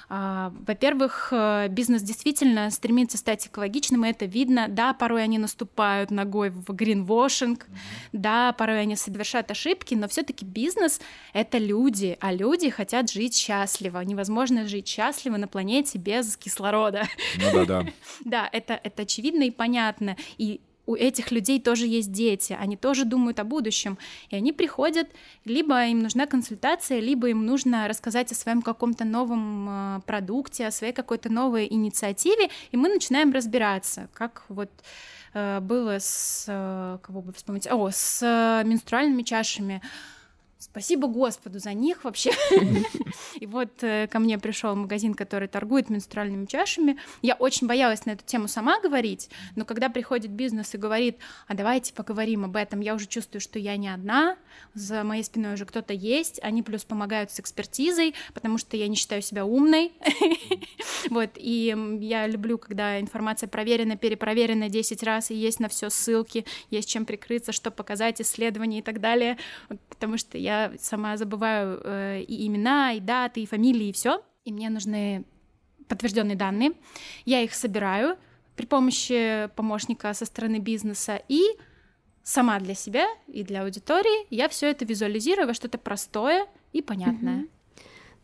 А, 0.08 0.52
во-первых, 0.66 1.28
э, 1.30 1.68
бизнес 1.68 2.02
действительно 2.02 2.68
стремится 2.70 3.16
стать 3.16 3.46
экологичным, 3.46 4.04
и 4.04 4.10
это 4.10 4.24
видно. 4.24 4.66
Да, 4.68 4.92
порой 4.92 5.22
они 5.22 5.38
наступают 5.38 6.10
ногой 6.10 6.50
в 6.50 6.64
гринвошинг, 6.72 7.68
да, 8.12 8.52
порой 8.54 8.80
они 8.80 8.96
совершают 8.96 9.52
ошибки, 9.52 9.94
но 9.94 10.08
все-таки 10.08 10.44
бизнес— 10.44 11.00
это 11.32 11.58
люди, 11.58 12.18
а 12.20 12.32
люди 12.32 12.70
хотят 12.70 13.10
жить 13.10 13.36
счастливо. 13.36 14.00
Невозможно 14.00 14.66
жить 14.66 14.88
счастливо 14.88 15.36
на 15.36 15.46
планете 15.46 15.98
без 15.98 16.36
кислорода. 16.36 17.04
Ну 17.36 17.52
да, 17.52 17.64
да. 17.64 17.86
Да, 18.24 18.48
это, 18.52 18.78
это 18.82 19.02
очевидно 19.02 19.44
и 19.44 19.50
понятно. 19.50 20.16
И 20.38 20.60
у 20.90 20.96
этих 20.96 21.30
людей 21.30 21.60
тоже 21.60 21.86
есть 21.86 22.10
дети, 22.10 22.56
они 22.60 22.76
тоже 22.76 23.04
думают 23.04 23.38
о 23.38 23.44
будущем, 23.44 23.96
и 24.28 24.36
они 24.36 24.52
приходят, 24.52 25.08
либо 25.44 25.86
им 25.86 26.00
нужна 26.00 26.26
консультация, 26.26 26.98
либо 26.98 27.28
им 27.28 27.46
нужно 27.46 27.86
рассказать 27.86 28.32
о 28.32 28.34
своем 28.34 28.60
каком-то 28.60 29.04
новом 29.04 29.68
э, 29.68 30.00
продукте, 30.04 30.66
о 30.66 30.72
своей 30.72 30.92
какой-то 30.92 31.30
новой 31.30 31.68
инициативе, 31.70 32.50
и 32.72 32.76
мы 32.76 32.88
начинаем 32.88 33.32
разбираться, 33.32 34.08
как 34.14 34.42
вот 34.48 34.70
э, 35.32 35.60
было 35.60 35.98
с 36.00 36.46
э, 36.48 36.98
кого 37.02 37.22
бы 37.22 37.32
вспомнить, 37.32 37.68
о, 37.70 37.88
с 37.92 38.20
менструальными 38.64 39.22
чашами 39.22 39.80
Спасибо 40.60 41.08
Господу 41.08 41.58
за 41.58 41.72
них 41.72 42.04
вообще. 42.04 42.32
И 43.40 43.46
вот 43.46 43.82
э, 43.82 44.06
ко 44.08 44.18
мне 44.18 44.38
пришел 44.38 44.76
магазин, 44.76 45.14
который 45.14 45.48
торгует 45.48 45.88
менструальными 45.88 46.44
чашами. 46.44 46.98
Я 47.22 47.34
очень 47.34 47.66
боялась 47.66 48.04
на 48.04 48.10
эту 48.10 48.26
тему 48.26 48.46
сама 48.46 48.78
говорить, 48.78 49.30
но 49.56 49.64
когда 49.64 49.88
приходит 49.88 50.30
бизнес 50.30 50.74
и 50.74 50.78
говорит, 50.78 51.16
а 51.46 51.54
давайте 51.54 51.94
поговорим 51.94 52.44
об 52.44 52.56
этом, 52.56 52.80
я 52.80 52.94
уже 52.94 53.06
чувствую, 53.06 53.40
что 53.40 53.58
я 53.58 53.78
не 53.78 53.88
одна, 53.88 54.36
за 54.74 55.02
моей 55.02 55.24
спиной 55.24 55.54
уже 55.54 55.64
кто-то 55.64 55.94
есть, 55.94 56.38
они 56.42 56.62
плюс 56.62 56.84
помогают 56.84 57.30
с 57.30 57.40
экспертизой, 57.40 58.14
потому 58.34 58.58
что 58.58 58.76
я 58.76 58.86
не 58.86 58.96
считаю 58.96 59.22
себя 59.22 59.46
умной. 59.46 59.92
Вот, 61.08 61.30
и 61.36 61.74
я 62.00 62.26
люблю, 62.26 62.58
когда 62.58 63.00
информация 63.00 63.48
проверена, 63.48 63.96
перепроверена 63.96 64.68
10 64.68 65.02
раз, 65.02 65.30
и 65.30 65.34
есть 65.34 65.58
на 65.58 65.68
все 65.68 65.88
ссылки, 65.88 66.44
есть 66.70 66.88
чем 66.90 67.06
прикрыться, 67.06 67.52
что 67.52 67.70
показать, 67.70 68.20
исследования 68.20 68.80
и 68.80 68.82
так 68.82 69.00
далее, 69.00 69.38
потому 69.88 70.18
что 70.18 70.36
я 70.36 70.49
я 70.50 70.72
сама 70.78 71.16
забываю 71.16 71.80
э, 71.84 72.22
и 72.22 72.46
имена, 72.46 72.92
и 72.92 73.00
даты, 73.00 73.42
и 73.42 73.46
фамилии, 73.46 73.88
и 73.88 73.92
все. 73.92 74.22
И 74.44 74.52
мне 74.52 74.70
нужны 74.70 75.24
подтвержденные 75.88 76.36
данные. 76.36 76.72
Я 77.24 77.42
их 77.42 77.54
собираю 77.54 78.16
при 78.56 78.66
помощи 78.66 79.48
помощника 79.56 80.12
со 80.14 80.24
стороны 80.24 80.58
бизнеса 80.58 81.22
и 81.28 81.42
сама 82.22 82.58
для 82.58 82.74
себя 82.74 83.06
и 83.26 83.42
для 83.42 83.62
аудитории 83.62 84.26
я 84.30 84.48
все 84.48 84.70
это 84.70 84.84
визуализирую 84.84 85.46
во 85.46 85.54
что-то 85.54 85.78
простое 85.78 86.46
и 86.72 86.82
понятное. 86.82 87.42
Mm-hmm. 87.42 87.59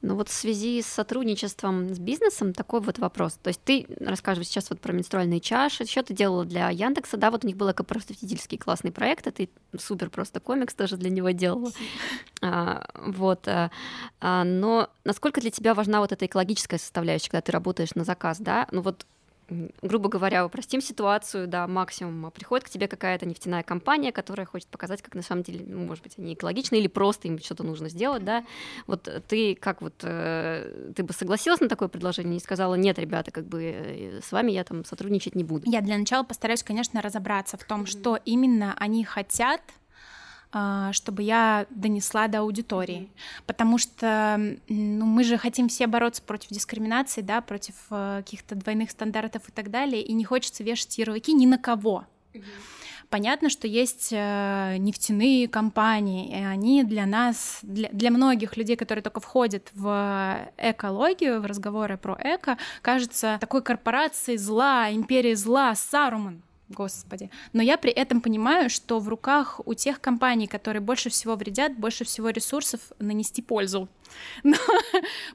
Ну 0.06 0.14
вот 0.14 0.28
в 0.28 0.32
связи 0.32 0.80
с 0.82 0.86
сотрудничеством 0.86 1.92
с 1.92 1.98
бизнесом 1.98 2.52
такой 2.52 2.80
вот 2.80 3.00
вопрос. 3.00 3.34
То 3.42 3.48
есть 3.48 3.60
ты 3.64 3.86
рассказываешь 3.98 4.46
сейчас 4.46 4.70
вот 4.70 4.80
про 4.80 4.92
менструальные 4.92 5.40
чаши, 5.40 5.82
еще 5.82 6.00
ты 6.04 6.14
делала 6.14 6.44
для 6.44 6.70
Яндекса, 6.70 7.16
да, 7.16 7.32
вот 7.32 7.42
у 7.42 7.46
них 7.48 7.56
был 7.56 7.72
экопростительский 7.72 8.56
классный 8.56 8.92
проект, 8.92 9.26
а 9.26 9.32
ты 9.32 9.48
супер 9.76 10.08
просто 10.08 10.38
комикс 10.38 10.74
тоже 10.74 10.96
для 10.96 11.10
него 11.10 11.30
делала. 11.30 11.72
А, 12.42 12.86
вот. 12.94 13.48
А, 13.48 13.70
а, 14.20 14.44
но 14.44 14.90
насколько 15.04 15.40
для 15.40 15.50
тебя 15.50 15.72
важна 15.72 16.00
вот 16.00 16.12
эта 16.12 16.26
экологическая 16.26 16.78
составляющая, 16.78 17.30
когда 17.30 17.40
ты 17.40 17.50
работаешь 17.50 17.94
на 17.94 18.04
заказ, 18.04 18.38
да? 18.38 18.68
Ну 18.72 18.82
вот 18.82 19.06
грубо 19.82 20.08
говоря, 20.08 20.44
упростим 20.44 20.80
ситуацию 20.80 21.46
до 21.46 21.66
максимума. 21.66 22.30
Приходит 22.30 22.66
к 22.66 22.70
тебе 22.70 22.88
какая-то 22.88 23.26
нефтяная 23.26 23.62
компания, 23.62 24.12
которая 24.12 24.46
хочет 24.46 24.68
показать, 24.68 25.02
как 25.02 25.14
на 25.14 25.22
самом 25.22 25.42
деле, 25.42 25.64
ну, 25.66 25.86
может 25.86 26.02
быть, 26.02 26.14
они 26.18 26.34
экологичны 26.34 26.76
или 26.76 26.88
просто 26.88 27.28
им 27.28 27.38
что-то 27.38 27.62
нужно 27.62 27.88
сделать, 27.88 28.24
да. 28.24 28.44
Вот 28.86 29.08
ты 29.28 29.54
как 29.54 29.82
вот, 29.82 29.94
э, 30.02 30.92
ты 30.94 31.02
бы 31.02 31.12
согласилась 31.12 31.60
на 31.60 31.68
такое 31.68 31.88
предложение 31.88 32.38
и 32.38 32.40
сказала, 32.40 32.74
нет, 32.74 32.98
ребята, 32.98 33.30
как 33.30 33.46
бы 33.46 33.62
э, 33.62 34.20
с 34.20 34.32
вами 34.32 34.52
я 34.52 34.64
там 34.64 34.84
сотрудничать 34.84 35.34
не 35.34 35.44
буду? 35.44 35.70
Я 35.70 35.80
для 35.80 35.96
начала 35.96 36.24
постараюсь, 36.24 36.62
конечно, 36.62 37.00
разобраться 37.00 37.56
в 37.56 37.64
том, 37.64 37.86
что 37.86 38.18
именно 38.24 38.74
они 38.78 39.04
хотят, 39.04 39.60
а, 39.60 39.76
чтобы 40.92 41.22
я 41.22 41.66
донесла 41.70 42.28
до 42.28 42.38
аудитории. 42.38 43.10
Потому 43.46 43.78
что 43.78 44.56
ну, 44.68 45.04
мы 45.04 45.24
же 45.24 45.36
хотим 45.36 45.68
все 45.68 45.86
бороться 45.86 46.22
против 46.22 46.50
дискриминации, 46.50 47.20
да, 47.20 47.40
против 47.40 47.74
э, 47.90 48.22
каких-то 48.24 48.54
двойных 48.54 48.90
стандартов 48.90 49.48
и 49.48 49.52
так 49.52 49.70
далее, 49.70 50.02
и 50.02 50.12
не 50.12 50.24
хочется 50.24 50.64
вешать 50.64 50.98
ярлыки 50.98 51.32
ни 51.32 51.46
на 51.46 51.58
кого. 51.58 52.04
Понятно, 53.08 53.50
что 53.50 53.68
есть 53.68 54.08
э, 54.10 54.76
нефтяные 54.78 55.46
компании, 55.46 56.28
и 56.28 56.42
они 56.42 56.82
для 56.82 57.06
нас, 57.06 57.60
для, 57.62 57.88
для 57.90 58.10
многих 58.10 58.56
людей, 58.56 58.76
которые 58.76 59.02
только 59.02 59.20
входят 59.20 59.70
в 59.74 60.48
экологию, 60.58 61.40
в 61.40 61.46
разговоры 61.46 61.98
про 61.98 62.18
эко, 62.20 62.58
кажется 62.82 63.38
такой 63.40 63.62
корпорацией 63.62 64.38
зла, 64.38 64.90
империей 64.90 65.36
зла, 65.36 65.74
Саруман. 65.76 66.42
Господи. 66.68 67.30
Но 67.52 67.62
я 67.62 67.76
при 67.76 67.92
этом 67.92 68.20
понимаю, 68.20 68.70
что 68.70 68.98
в 68.98 69.08
руках 69.08 69.60
у 69.64 69.74
тех 69.74 70.00
компаний, 70.00 70.46
которые 70.46 70.82
больше 70.82 71.10
всего 71.10 71.36
вредят, 71.36 71.78
больше 71.78 72.04
всего 72.04 72.30
ресурсов 72.30 72.80
нанести 72.98 73.40
пользу. 73.40 73.88
Но 74.42 74.56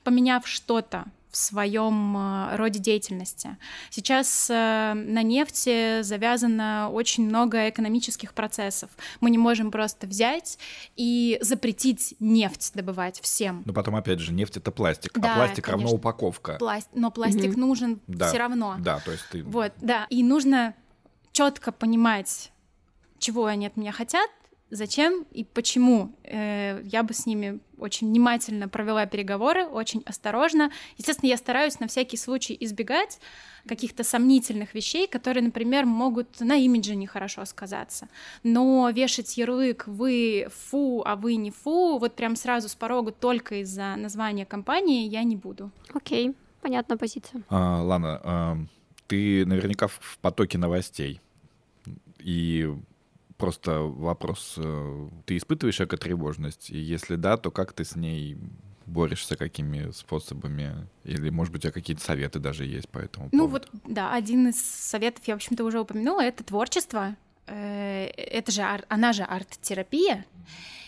поменяв 0.03 0.47
что-то 0.47 1.05
в 1.31 1.37
своем 1.37 2.17
э, 2.17 2.55
роде 2.57 2.79
деятельности. 2.79 3.57
Сейчас 3.89 4.49
э, 4.49 4.93
на 4.93 5.23
нефти 5.23 6.01
завязано 6.01 6.89
очень 6.91 7.25
много 7.25 7.69
экономических 7.69 8.33
процессов. 8.33 8.89
Мы 9.21 9.29
не 9.29 9.37
можем 9.37 9.71
просто 9.71 10.07
взять 10.07 10.59
и 10.97 11.39
запретить 11.41 12.15
нефть 12.19 12.71
добывать 12.73 13.21
всем. 13.21 13.63
Но 13.65 13.73
потом, 13.73 13.95
опять 13.95 14.19
же, 14.19 14.33
нефть 14.33 14.57
это 14.57 14.71
пластик, 14.71 15.17
а 15.17 15.21
да, 15.21 15.33
а 15.33 15.35
пластик 15.37 15.63
конечно. 15.63 15.83
равно 15.83 15.95
упаковка. 15.95 16.57
Пласт... 16.59 16.89
Но 16.93 17.11
пластик 17.11 17.51
угу. 17.51 17.59
нужен 17.59 18.01
да. 18.07 18.27
все 18.27 18.37
равно. 18.37 18.75
Да, 18.79 18.99
то 18.99 19.11
есть 19.11 19.23
ты. 19.31 19.43
Вот, 19.43 19.71
да. 19.79 20.07
И 20.09 20.23
нужно 20.23 20.75
четко 21.31 21.71
понимать, 21.71 22.51
чего 23.19 23.45
они 23.45 23.67
от 23.67 23.77
меня 23.77 23.91
хотят, 23.91 24.29
зачем 24.71 25.25
и 25.31 25.43
почему. 25.43 26.15
Э, 26.23 26.81
я 26.83 27.03
бы 27.03 27.13
с 27.13 27.25
ними 27.25 27.59
очень 27.77 28.07
внимательно 28.07 28.67
провела 28.67 29.05
переговоры, 29.05 29.65
очень 29.65 30.01
осторожно. 30.05 30.71
Естественно, 30.97 31.29
я 31.29 31.37
стараюсь 31.37 31.79
на 31.79 31.87
всякий 31.87 32.17
случай 32.17 32.55
избегать 32.59 33.19
каких-то 33.67 34.03
сомнительных 34.03 34.73
вещей, 34.73 35.07
которые, 35.07 35.43
например, 35.43 35.85
могут 35.85 36.39
на 36.39 36.55
имидже 36.55 36.95
нехорошо 36.95 37.45
сказаться. 37.45 38.07
Но 38.43 38.89
вешать 38.89 39.37
ярлык 39.37 39.87
«вы 39.87 40.47
фу, 40.49 41.03
а 41.05 41.15
вы 41.15 41.35
не 41.35 41.51
фу» 41.51 41.99
вот 41.99 42.15
прям 42.15 42.35
сразу 42.35 42.69
с 42.69 42.75
порога 42.75 43.11
только 43.11 43.61
из-за 43.61 43.95
названия 43.97 44.45
компании 44.45 45.07
я 45.07 45.23
не 45.23 45.35
буду. 45.35 45.69
Окей, 45.93 46.29
okay. 46.29 46.35
понятная 46.61 46.97
позиция. 46.97 47.43
А, 47.49 47.83
Лана, 47.83 48.21
а 48.23 48.57
ты 49.11 49.45
наверняка 49.45 49.87
в 49.87 50.17
потоке 50.21 50.57
новостей. 50.57 51.19
И 52.19 52.73
просто 53.35 53.79
вопрос, 53.81 54.53
э, 54.55 55.09
ты 55.25 55.35
испытываешь 55.35 55.81
экотревожность? 55.81 56.69
И 56.69 56.77
если 56.77 57.17
да, 57.17 57.35
то 57.35 57.51
как 57.51 57.73
ты 57.73 57.83
с 57.83 57.97
ней 57.97 58.37
борешься, 58.85 59.35
какими 59.35 59.91
способами? 59.91 60.87
Или, 61.03 61.29
может 61.29 61.51
быть, 61.51 61.59
у 61.59 61.63
тебя 61.63 61.73
какие-то 61.73 62.01
советы 62.01 62.39
даже 62.39 62.63
есть 62.63 62.87
по 62.87 62.99
этому 62.99 63.27
Ну 63.33 63.47
вот, 63.47 63.67
да, 63.85 64.13
один 64.13 64.47
из 64.47 64.61
советов, 64.61 65.27
я, 65.27 65.33
в 65.33 65.37
общем-то, 65.37 65.65
уже 65.65 65.81
упомянула, 65.81 66.21
это 66.21 66.45
творчество. 66.45 67.17
Э, 67.47 68.05
это 68.05 68.49
же, 68.53 68.61
она 68.87 69.11
же 69.11 69.23
арт-терапия. 69.23 70.19
Э, 70.19 70.80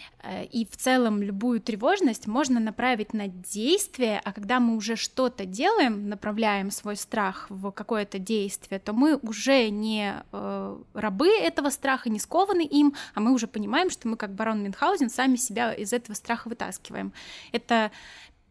и 0.52 0.66
в 0.66 0.78
целом 0.78 1.22
любую 1.22 1.60
тревожность 1.60 2.28
можно 2.28 2.60
направить 2.60 3.14
на 3.14 3.28
действие, 3.28 4.22
а 4.24 4.32
когда 4.32 4.60
мы 4.60 4.78
уже 4.78 4.96
что-то 4.96 5.46
делаем, 5.46 6.08
направляем 6.08 6.72
свой 6.72 6.96
страх 6.96 7.48
в 7.50 7.72
какое-то 7.72 8.20
действие, 8.20 8.80
то 8.80 8.94
мы 8.94 9.18
уже 9.18 9.70
не 9.70 10.14
э, 10.32 10.78
рабы 10.94 11.30
этого 11.30 11.70
страха, 11.70 12.10
не 12.10 12.20
скованы 12.20 12.66
им, 12.66 12.94
а 13.14 13.20
мы 13.20 13.34
уже 13.34 13.48
понимаем, 13.48 13.90
что 13.90 14.08
мы 14.08 14.16
как 14.16 14.34
барон 14.34 14.64
Мюнхгаузен 14.64 15.10
сами 15.10 15.36
себя 15.36 15.74
из 15.74 15.92
этого 15.92 16.16
страха 16.16 16.48
вытаскиваем. 16.48 17.12
Это 17.52 17.92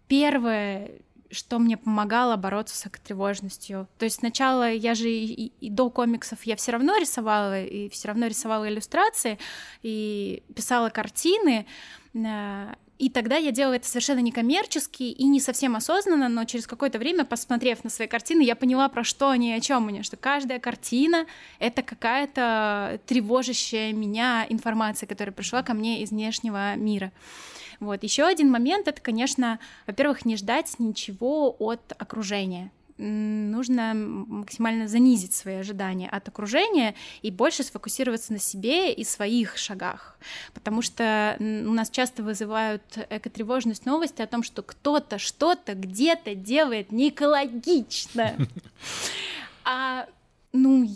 первое 0.08 0.90
что 1.32 1.58
мне 1.58 1.76
помогало 1.76 2.36
бороться 2.36 2.76
с 2.76 2.90
тревожностью. 3.02 3.88
То 3.98 4.04
есть 4.04 4.18
сначала 4.18 4.70
я 4.70 4.94
же 4.94 5.10
и, 5.10 5.52
и 5.60 5.70
до 5.70 5.90
комиксов 5.90 6.44
я 6.44 6.56
все 6.56 6.72
равно 6.72 6.96
рисовала, 6.98 7.62
и 7.62 7.88
все 7.88 8.08
равно 8.08 8.26
рисовала 8.26 8.68
иллюстрации, 8.68 9.38
и 9.82 10.42
писала 10.54 10.90
картины, 10.90 11.66
э, 12.14 12.74
и 13.02 13.08
тогда 13.10 13.36
я 13.36 13.50
делала 13.50 13.74
это 13.74 13.88
совершенно 13.88 14.20
некоммерчески 14.20 15.02
и 15.02 15.24
не 15.24 15.40
совсем 15.40 15.74
осознанно, 15.74 16.28
но 16.28 16.44
через 16.44 16.68
какое-то 16.68 17.00
время, 17.00 17.24
посмотрев 17.24 17.82
на 17.82 17.90
свои 17.90 18.06
картины, 18.06 18.42
я 18.42 18.54
поняла, 18.54 18.88
про 18.88 19.02
что 19.02 19.30
они, 19.30 19.52
о 19.52 19.60
чем 19.60 19.88
они, 19.88 20.04
что 20.04 20.16
каждая 20.16 20.60
картина— 20.60 21.26
это 21.58 21.82
какая-то 21.82 23.00
тревожащая 23.06 23.92
меня 23.92 24.46
информация, 24.48 25.08
которая 25.08 25.32
пришла 25.32 25.64
ко 25.64 25.74
мне 25.74 26.02
из 26.02 26.10
внешнего 26.10 26.76
мира. 26.76 27.10
Вот. 27.82 28.04
Еще 28.04 28.24
один 28.24 28.48
момент— 28.48 28.86
это, 28.88 29.00
конечно, 29.00 29.58
во-первых, 29.88 30.24
не 30.24 30.36
ждать 30.36 30.72
ничего 30.78 31.56
от 31.58 31.80
окружения. 31.98 32.70
нужно 32.96 33.92
максимально 33.94 34.86
занизить 34.86 35.34
свои 35.34 35.56
ожидания 35.56 36.08
от 36.08 36.28
окружения 36.28 36.94
и 37.22 37.32
больше 37.32 37.64
сфокусироваться 37.64 38.32
на 38.32 38.38
себе 38.38 38.92
и 38.92 39.02
своих 39.02 39.56
шагах. 39.56 40.16
Потому 40.54 40.80
что 40.82 41.36
у 41.40 41.72
нас 41.72 41.90
часто 41.90 42.22
вызывают 42.22 42.84
экотревожность 43.10 43.84
новости 43.84 44.22
о 44.22 44.28
том, 44.28 44.44
что 44.44 44.62
кто-то 44.62 45.18
что-то 45.18 45.74
где-то 45.74 46.36
делает 46.36 46.92
не 46.92 47.08
экологично. 47.08 48.36
А 49.64 50.06
ну, 50.52 50.88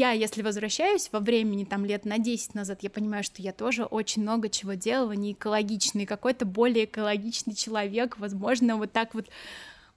я, 0.00 0.12
если 0.12 0.40
возвращаюсь 0.40 1.10
во 1.12 1.20
времени, 1.20 1.64
там, 1.64 1.84
лет 1.84 2.06
на 2.06 2.18
10 2.18 2.54
назад, 2.54 2.78
я 2.82 2.88
понимаю, 2.88 3.22
что 3.22 3.42
я 3.42 3.52
тоже 3.52 3.84
очень 3.84 4.22
много 4.22 4.48
чего 4.48 4.72
делала 4.72 5.12
не 5.12 5.32
экологично, 5.32 6.00
и 6.00 6.06
какой-то 6.06 6.46
более 6.46 6.86
экологичный 6.86 7.54
человек, 7.54 8.18
возможно, 8.18 8.76
вот 8.76 8.92
так 8.92 9.12
вот 9.12 9.26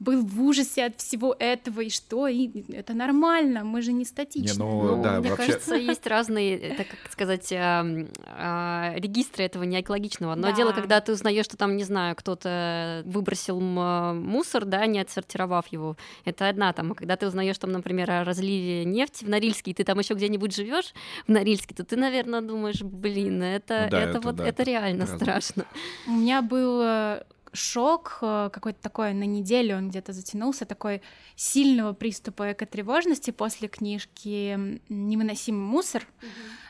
был 0.04 0.24
в 0.24 0.42
ужасе 0.42 0.86
от 0.86 1.00
всего 1.00 1.36
этого, 1.38 1.82
и 1.82 1.90
что, 1.90 2.28
и 2.28 2.50
это 2.74 2.94
нормально, 2.94 3.64
мы 3.64 3.82
же 3.82 3.94
не 3.94 4.06
статичны. 4.06 4.54
Не, 4.54 4.60
ну, 4.60 4.96
ну, 4.96 5.04
да, 5.04 5.20
мне 5.20 5.30
вообще... 5.30 5.54
кажется, 5.54 5.76
есть 5.76 6.06
разные, 6.06 6.76
так 6.76 6.88
как 6.88 7.12
сказать, 7.12 7.52
э, 7.52 8.08
э, 8.26 8.94
регистры 8.98 9.46
этого 9.46 9.64
неэкологичного. 9.64 10.36
Но 10.36 10.50
да. 10.50 10.54
дело, 10.54 10.72
когда 10.72 11.00
ты 11.02 11.14
узнаешь, 11.14 11.46
что 11.46 11.58
там, 11.58 11.78
не 11.78 11.84
знаю, 11.84 12.16
кто-то 12.16 13.04
выбросил 13.06 13.60
мусор, 13.60 14.66
да, 14.66 14.86
не 14.86 15.00
отсортировав 15.00 15.68
его, 15.68 15.96
это 16.26 16.50
одна 16.50 16.74
там. 16.74 16.92
А 16.92 16.96
когда 16.96 17.16
ты 17.16 17.28
узнаешь, 17.28 17.58
там, 17.58 17.72
например, 17.72 18.12
о 18.12 18.24
разливе 18.24 18.86
нефти 18.86 19.24
в 19.24 19.30
Норильске, 19.30 19.72
и 19.72 19.74
ты 19.74 19.84
там 19.84 20.00
еще 20.00 20.14
где-нибудь 20.14 20.56
живешь 20.56 20.94
в 21.28 21.32
Норильске, 21.32 21.74
то 21.74 21.84
ты, 21.84 21.96
наверное, 21.96 22.42
думаешь, 22.42 22.82
блин, 22.82 23.42
это, 23.42 23.88
да, 23.90 24.02
это, 24.02 24.10
это 24.10 24.22
вот 24.22 24.36
да, 24.36 24.48
это 24.48 24.64
реально 24.64 25.04
это 25.04 25.16
страшно. 25.18 25.66
У 26.08 26.12
меня 26.12 26.42
был 26.42 27.24
шок 27.54 28.18
э, 28.22 28.50
какой-то 28.52 28.82
такой 28.82 29.14
на 29.14 29.24
неделю, 29.24 29.78
он 29.78 29.90
где-то 29.90 30.12
затянулся, 30.14 30.66
такой 30.66 31.02
сильного 31.36 31.94
приступа 31.94 32.52
экотревожности 32.52 33.32
после 33.32 33.68
книжки 33.68 34.82
«Невыносимый 34.90 35.62
мусор». 35.62 36.02
Mm-hmm. 36.02 36.28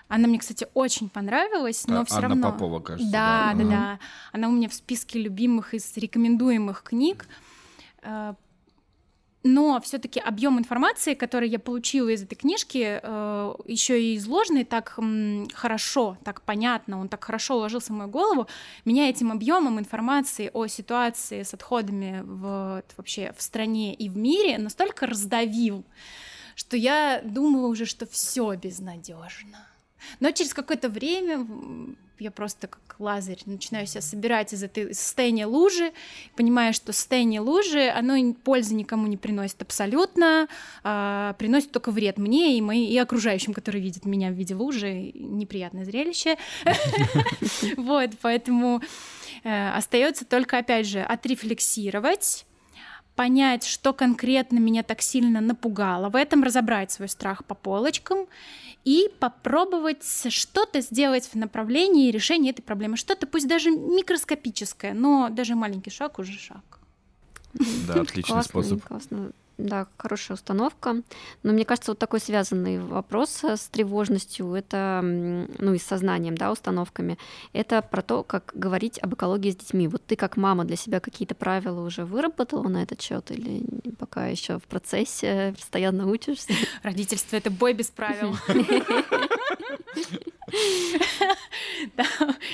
Она 0.10 0.28
мне, 0.28 0.38
кстати, 0.38 0.68
очень 0.74 1.10
понравилась, 1.10 1.88
но 1.88 2.02
а, 2.02 2.06
все 2.06 2.20
равно. 2.20 2.52
Попова, 2.52 2.80
кажется. 2.80 3.12
Да, 3.12 3.54
да, 3.56 3.64
да, 3.64 3.70
да. 3.70 4.00
Она 4.32 4.50
у 4.50 4.52
меня 4.52 4.70
в 4.70 4.74
списке 4.74 5.20
любимых 5.20 5.74
из 5.74 5.96
рекомендуемых 5.98 6.84
книг. 6.84 7.28
Но 9.46 9.82
все-таки 9.82 10.22
объем 10.22 10.58
информации, 10.58 11.16
который 11.16 11.50
я 11.50 11.60
получила 11.60 12.08
из 12.08 12.24
этой 12.24 12.36
книжки, 12.36 13.00
э, 13.04 13.54
еще 13.66 14.02
и 14.02 14.16
изложенный 14.16 14.64
так 14.64 14.98
хорошо, 15.54 16.18
так 16.24 16.42
понятно, 16.44 17.00
он 17.00 17.10
так 17.10 17.26
хорошо 17.26 17.58
уложился 17.58 17.92
в 17.92 17.96
мою 17.98 18.10
голову, 18.10 18.48
меня 18.86 19.10
этим 19.10 19.34
объемом 19.34 19.80
информации 19.80 20.50
о 20.54 20.68
ситуации 20.68 21.44
с 21.44 21.54
отходами 21.54 22.22
в, 22.24 22.84
вообще 22.96 23.34
в 23.38 23.42
стране 23.42 23.94
и 23.94 24.08
в 24.08 24.16
мире 24.16 24.58
настолько 24.58 25.08
раздавил, 25.08 25.84
что 26.56 26.78
я 26.78 27.22
думала 27.22 27.68
уже, 27.68 27.86
что 27.86 28.06
все 28.06 28.56
безнадежно. 28.56 29.68
Но 30.20 30.32
через 30.32 30.54
какое-то 30.54 30.90
время 30.90 31.46
я 32.20 32.32
просто 32.32 32.68
как 32.68 32.96
лазарь 33.00 33.40
начинаю 33.46 33.88
себя 33.88 34.02
собирать 34.02 34.54
из 34.54 34.64
этой 34.64 34.94
состояния 34.94 35.46
лужи, 35.46 35.92
понимая, 36.36 36.74
что 36.74 36.94
состояние 36.94 37.42
лужи, 37.42 37.90
оно 37.90 38.34
пользы 38.34 38.76
никому 38.76 39.08
не 39.08 39.18
приносит 39.18 39.62
абсолютно, 39.62 40.48
а 40.84 41.34
приносит 41.34 41.72
только 41.72 41.92
вред 41.92 42.18
мне 42.18 42.58
и, 42.58 42.62
мои, 42.62 42.86
и 42.86 42.98
окружающим, 42.98 43.54
которые 43.54 43.84
видят 43.84 44.06
меня 44.06 44.30
в 44.30 44.34
виде 44.34 44.56
лужи. 44.56 45.12
Неприятное 45.14 45.86
зрелище. 45.86 46.38
Вот, 47.78 48.12
поэтому 48.22 48.82
э, 49.44 49.70
остается 49.72 50.26
только, 50.26 50.58
опять 50.58 50.86
же, 50.86 51.02
отрефлексировать, 51.02 52.46
понять, 53.16 53.64
что 53.66 53.94
конкретно 53.94 54.58
меня 54.58 54.84
так 54.84 55.02
сильно 55.02 55.42
напугало 55.42 56.10
в 56.10 56.16
этом, 56.16 56.44
разобрать 56.44 56.92
свой 56.92 57.10
страх 57.10 57.46
по 57.46 57.56
полочкам 57.56 58.28
и 58.86 59.10
попробовать 59.20 60.04
что-то 60.30 60.82
сделать 60.82 61.30
в 61.32 61.36
направлении 61.36 62.12
решения 62.12 62.50
этой 62.50 62.62
проблемы. 62.62 62.98
Что-то, 62.98 63.28
пусть 63.28 63.48
даже 63.48 63.72
микроскопическое, 63.72 64.94
но 64.94 65.30
даже 65.30 65.56
маленький 65.56 65.92
шаг 65.92 66.20
уже 66.20 66.38
шаг. 66.38 66.80
Да, 67.88 68.02
отличный 68.02 68.44
способ. 68.44 68.84
Классно. 68.84 69.32
Да, 69.58 69.88
хорошая 69.98 70.36
установка. 70.36 71.02
Но 71.44 71.54
мне 71.54 71.64
кажется, 71.64 71.92
вот 71.92 72.00
такой 72.00 72.20
связанный 72.20 72.80
вопрос 72.80 73.44
с 73.44 73.68
тревожностью, 73.68 74.54
это, 74.54 75.00
ну 75.04 75.74
и 75.74 75.78
с 75.78 75.84
сознанием, 75.84 76.36
да, 76.36 76.52
установками, 76.52 77.20
это 77.54 77.82
про 77.82 78.02
то, 78.02 78.24
как 78.24 78.52
говорить 78.56 78.98
об 79.04 79.14
экологии 79.14 79.52
с 79.52 79.56
детьми. 79.56 79.88
Вот 79.88 80.04
ты 80.06 80.16
как 80.16 80.38
мама 80.38 80.66
для 80.66 80.76
себя 80.76 81.00
какие-то 81.00 81.36
правила 81.36 81.86
уже 81.86 82.04
выработала 82.04 82.68
на 82.68 82.82
этот 82.82 83.02
счет 83.02 83.30
или 83.30 83.64
пока 84.00 84.26
еще 84.28 84.58
в 84.58 84.64
процессе, 84.64 85.54
постоянно 85.56 86.10
учишься? 86.10 86.54
Родительство— 86.82 87.36
это 87.38 87.52
бой 87.52 87.74
без 87.74 87.88
правил. 87.88 88.36
Да, 91.96 92.06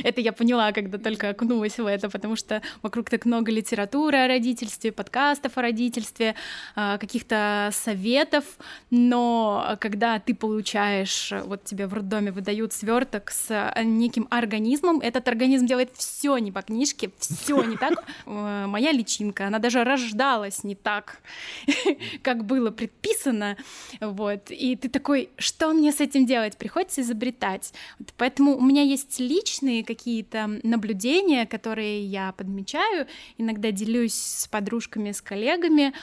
это 0.03 0.21
я 0.21 0.31
поняла, 0.31 0.71
когда 0.71 0.97
только 0.97 1.29
окунулась 1.29 1.77
в 1.77 1.85
это, 1.85 2.09
потому 2.09 2.35
что 2.35 2.61
вокруг 2.81 3.09
так 3.09 3.25
много 3.25 3.51
литературы 3.51 4.17
о 4.17 4.27
родительстве, 4.27 4.91
подкастов 4.91 5.57
о 5.57 5.61
родительстве, 5.61 6.35
а, 6.75 6.97
каких-то 6.97 7.69
советов, 7.73 8.45
но 8.89 9.77
когда 9.79 10.19
ты 10.19 10.33
получаешь, 10.33 11.33
вот 11.45 11.63
тебе 11.63 11.87
в 11.87 11.93
роддоме 11.93 12.31
выдают 12.31 12.73
сверток 12.73 13.31
с 13.31 13.47
а, 13.49 13.83
неким 13.83 14.27
организмом, 14.29 14.99
этот 14.99 15.27
организм 15.27 15.65
делает 15.65 15.91
все 15.95 16.37
не 16.37 16.51
по 16.51 16.61
книжке, 16.61 17.11
все 17.17 17.61
не 17.63 17.77
так. 17.77 18.03
Э, 18.25 18.65
моя 18.67 18.91
личинка, 18.91 19.47
она 19.47 19.59
даже 19.59 19.83
рождалась 19.83 20.63
не 20.63 20.75
так, 20.75 21.19
как 22.23 22.45
было 22.45 22.71
предписано, 22.71 23.57
вот, 23.99 24.51
и 24.51 24.75
ты 24.75 24.89
такой, 24.89 25.29
что 25.37 25.73
мне 25.73 25.91
с 25.91 25.99
этим 26.01 26.25
делать? 26.25 26.57
Приходится 26.79 27.01
изобретать. 27.01 27.73
Вот 27.99 28.13
поэтому 28.15 28.55
у 28.55 28.61
меня 28.61 28.83
есть 28.83 29.19
личные 29.19 29.83
какие-то 29.83 30.59
наблюдения, 30.63 31.45
которые 31.45 32.05
я 32.05 32.31
подмечаю, 32.31 33.05
иногда 33.37 33.71
делюсь 33.71 34.13
с 34.13 34.47
подружками, 34.47 35.11
с 35.11 35.21
коллегами, 35.21 35.93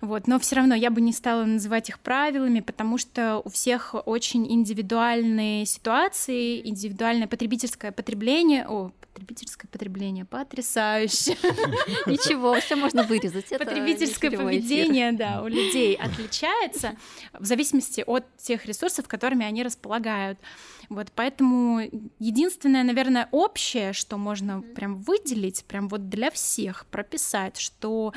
вот, 0.00 0.26
но 0.26 0.40
все 0.40 0.56
равно 0.56 0.74
я 0.74 0.90
бы 0.90 1.00
не 1.00 1.12
стала 1.12 1.44
называть 1.44 1.88
их 1.88 2.00
правилами, 2.00 2.58
потому 2.58 2.98
что 2.98 3.42
у 3.44 3.48
всех 3.48 3.94
очень 4.06 4.50
индивидуальные 4.52 5.66
ситуации, 5.66 6.66
индивидуальное 6.68 7.28
потребительское 7.28 7.92
потребление, 7.92 8.66
о, 8.66 8.90
потребительское 9.14 9.68
потребление, 9.70 10.24
потрясающе. 10.24 11.36
Ничего, 12.06 12.58
все 12.60 12.76
можно 12.76 13.04
вырезать. 13.04 13.48
Потребительское 13.48 14.30
поведение, 14.30 15.12
да, 15.12 15.42
у 15.42 15.46
людей 15.46 15.94
отличается 15.94 16.96
в 17.32 17.44
зависимости 17.44 18.02
от 18.06 18.24
тех 18.36 18.66
ресурсов, 18.66 19.08
которыми 19.08 19.46
они 19.46 19.62
располагают. 19.62 20.38
Вот 20.88 21.08
поэтому 21.14 21.80
единственное, 22.18 22.82
наверное, 22.82 23.28
общее, 23.30 23.92
что 23.92 24.18
можно 24.18 24.60
прям 24.60 24.96
выделить, 24.96 25.64
прям 25.64 25.88
вот 25.88 26.08
для 26.08 26.30
всех 26.30 26.86
прописать, 26.86 27.56
что 27.56 28.12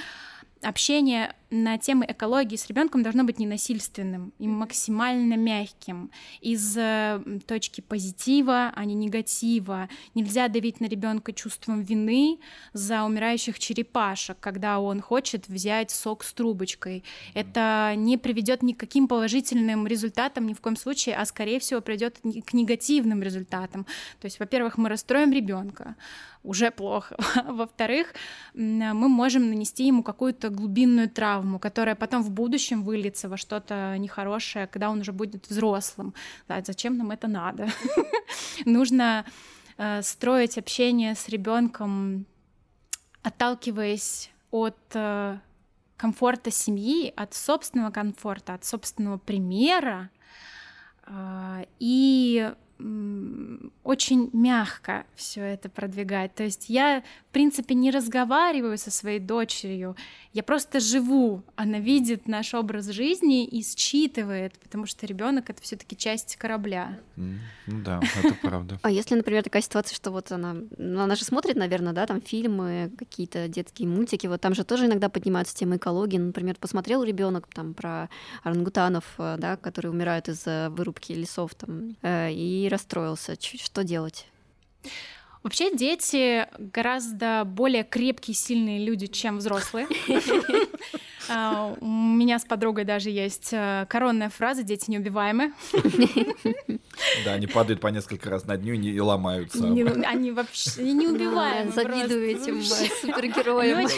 общение 0.62 1.36
на 1.50 1.78
темы 1.78 2.06
экологии 2.08 2.56
с 2.56 2.68
ребенком 2.68 3.04
должно 3.04 3.24
быть 3.24 3.40
ненасильственным 3.40 4.34
и 4.38 4.48
максимально 4.48 5.36
мягким 5.36 6.12
из 6.42 6.76
э, 6.78 7.22
точки 7.46 7.82
позитива, 7.82 8.72
а 8.76 8.86
не 8.86 8.96
негатива. 8.96 9.88
Нельзя 10.14 10.48
давить 10.50 10.82
на 10.82 10.86
ребенка 10.86 11.32
чувством 11.32 11.82
вины 11.82 12.40
за 12.74 13.04
умирающих 13.04 13.60
черепашек, 13.60 14.38
когда 14.40 14.80
он 14.80 15.02
хочет 15.02 15.48
взять 15.48 15.92
сок 15.92 16.24
с 16.24 16.34
трубочкой. 16.34 17.04
Это 17.34 17.94
не 17.96 18.18
приведет 18.18 18.62
ни 18.64 18.74
к 18.74 18.80
каким 18.80 19.08
положительным 19.08 19.88
результатам 19.88 20.48
ни 20.48 20.54
в 20.54 20.62
коем 20.62 20.76
случае, 20.76 21.16
а 21.16 21.26
скорее 21.26 21.60
всего 21.60 21.82
приведет 21.82 22.20
к 22.20 22.54
негативным 22.54 23.22
результатам. 23.24 23.86
То 24.20 24.26
есть, 24.26 24.40
во-первых, 24.40 24.78
мы 24.78 24.90
расстроим 24.90 25.32
ребенка, 25.32 25.96
уже 26.44 26.72
плохо. 26.72 27.18
Во-вторых, 27.46 28.14
мы 28.54 29.10
можем 29.10 29.50
нанести 29.50 29.86
ему 29.86 30.04
какую-то 30.04 30.50
глубинную 30.50 31.10
травму, 31.10 31.37
которая 31.60 31.96
потом 31.96 32.24
в 32.24 32.32
будущем 32.32 32.84
выльется 32.84 33.30
во 33.30 33.38
что-то 33.38 33.98
нехорошее, 33.98 34.68
когда 34.68 34.90
он 34.90 35.00
уже 35.00 35.12
будет 35.12 35.48
взрослым. 35.50 36.14
Да, 36.48 36.62
зачем 36.66 36.98
нам 36.98 37.12
это 37.12 37.28
надо? 37.28 37.70
Нужно 38.66 39.26
э, 39.78 40.02
строить 40.02 40.58
общение 40.58 41.16
с 41.16 41.30
ребенком, 41.30 42.26
отталкиваясь 43.24 44.32
от 44.52 44.78
э, 44.94 45.38
комфорта 45.98 46.52
семьи, 46.52 47.14
от 47.16 47.34
собственного 47.34 47.92
комфорта, 47.92 48.54
от 48.54 48.66
собственного 48.66 49.18
примера. 49.18 50.10
Э, 51.06 51.66
и 51.80 52.54
очень 52.80 54.30
мягко 54.34 55.06
все 55.16 55.42
это 55.42 55.70
продвигать. 55.70 56.36
То 56.36 56.44
есть 56.44 56.70
я, 56.70 57.04
в 57.30 57.34
принципе, 57.34 57.74
не 57.74 57.90
разговариваю 57.90 58.78
со 58.78 58.92
своей 58.92 59.20
дочерью, 59.20 59.96
я 60.34 60.44
просто 60.44 60.80
живу. 60.80 61.42
Она 61.56 61.80
видит 61.80 62.28
наш 62.28 62.54
образ 62.54 62.90
жизни 62.90 63.46
и 63.46 63.64
считывает, 63.64 64.54
потому 64.60 64.86
что 64.86 65.08
ребенок 65.08 65.50
это 65.50 65.62
все-таки 65.62 65.98
часть 65.98 66.36
корабля. 66.36 67.00
Ну 67.16 67.40
да, 67.66 68.00
это 68.24 68.36
правда. 68.42 68.80
А 68.84 68.92
если, 68.92 69.16
например, 69.16 69.44
такая 69.44 69.64
ситуация, 69.64 69.96
что 69.96 70.12
вот 70.12 70.32
она, 70.32 70.56
ну, 70.78 71.00
она 71.00 71.16
же 71.16 71.26
смотрит, 71.26 71.56
наверное, 71.56 71.94
да, 71.94 72.06
там 72.06 72.22
фильмы, 72.22 72.92
какие-то 72.98 73.48
детские 73.48 73.88
мультики, 73.88 74.28
вот 74.28 74.40
там 74.42 74.54
же 74.54 74.64
тоже 74.64 74.86
иногда 74.86 75.10
поднимаются 75.10 75.56
темы 75.56 75.78
экологии. 75.78 76.18
Например, 76.18 76.56
посмотрел 76.60 77.04
ребенок 77.04 77.48
там 77.48 77.74
про 77.74 78.10
орангутанов, 78.44 79.06
э, 79.18 79.38
да, 79.40 79.58
которые 79.58 79.92
умирают 79.92 80.30
из-за 80.30 80.70
вырубки 80.70 81.14
лесов 81.14 81.56
там, 81.56 81.96
э, 82.04 82.32
и 82.68 82.70
расстроился. 82.70 83.36
Что 83.40 83.84
делать? 83.84 84.28
Вообще 85.44 85.74
дети 85.74 86.48
гораздо 86.58 87.44
более 87.46 87.84
крепкие, 87.84 88.36
сильные 88.36 88.84
люди, 88.84 89.08
чем 89.08 89.38
взрослые. 89.38 89.88
А, 91.30 91.76
у 91.82 91.86
меня 91.86 92.40
с 92.40 92.46
подругой 92.46 92.86
даже 92.86 93.10
есть 93.10 93.50
э, 93.52 93.86
коронная 93.90 94.30
фраза 94.30 94.64
«дети 94.64 94.90
неубиваемы». 94.90 95.52
Да, 97.26 97.34
они 97.34 97.48
падают 97.48 97.82
по 97.82 97.88
несколько 97.88 98.30
раз 98.30 98.46
на 98.46 98.56
дню 98.56 98.76
и 98.76 98.78
не 98.78 99.02
ломаются. 99.02 99.66
Они 99.66 100.32
вообще 100.32 100.94
неубиваемы. 100.94 101.72
Завидую 101.72 102.30
этим 102.30 102.64
супергероям. 102.64 103.90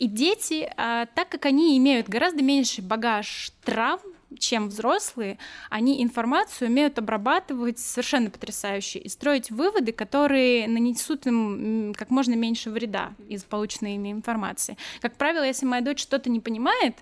И 0.00 0.08
дети, 0.08 0.68
а, 0.76 1.06
так 1.06 1.28
как 1.28 1.46
они 1.46 1.78
имеют 1.78 2.08
гораздо 2.08 2.42
меньше 2.42 2.82
багаж 2.82 3.52
травм, 3.64 4.15
чем 4.38 4.68
взрослые, 4.68 5.38
они 5.70 6.02
информацию 6.02 6.68
умеют 6.68 6.98
обрабатывать 6.98 7.78
совершенно 7.78 8.30
потрясающе 8.30 8.98
и 8.98 9.08
строить 9.08 9.50
выводы, 9.50 9.92
которые 9.92 10.68
нанесут 10.68 11.26
им 11.26 11.94
как 11.96 12.10
можно 12.10 12.34
меньше 12.34 12.70
вреда 12.70 13.12
из 13.28 13.44
полученной 13.44 13.94
ими 13.94 14.10
информации. 14.10 14.76
Как 15.00 15.16
правило, 15.16 15.44
если 15.44 15.66
моя 15.66 15.82
дочь 15.82 16.02
что-то 16.02 16.28
не 16.30 16.40
понимает, 16.40 16.96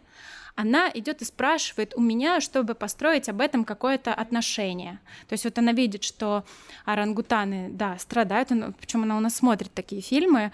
она 0.57 0.89
идет 0.95 1.21
и 1.21 1.25
спрашивает 1.25 1.95
у 1.97 2.01
меня, 2.01 2.41
чтобы 2.41 2.75
построить 2.75 3.29
об 3.29 3.41
этом 3.41 3.65
какое-то 3.65 4.15
отношение. 4.15 5.01
То 5.29 5.33
есть 5.33 5.45
вот 5.45 5.59
она 5.59 5.73
видит, 5.73 6.05
что 6.05 6.45
орангутаны, 6.85 7.71
да, 7.73 7.99
страдают, 7.99 8.51
причем 8.79 9.03
она 9.03 9.17
у 9.17 9.21
нас 9.21 9.35
смотрит 9.35 9.73
такие 9.75 10.01
фильмы, 10.01 10.53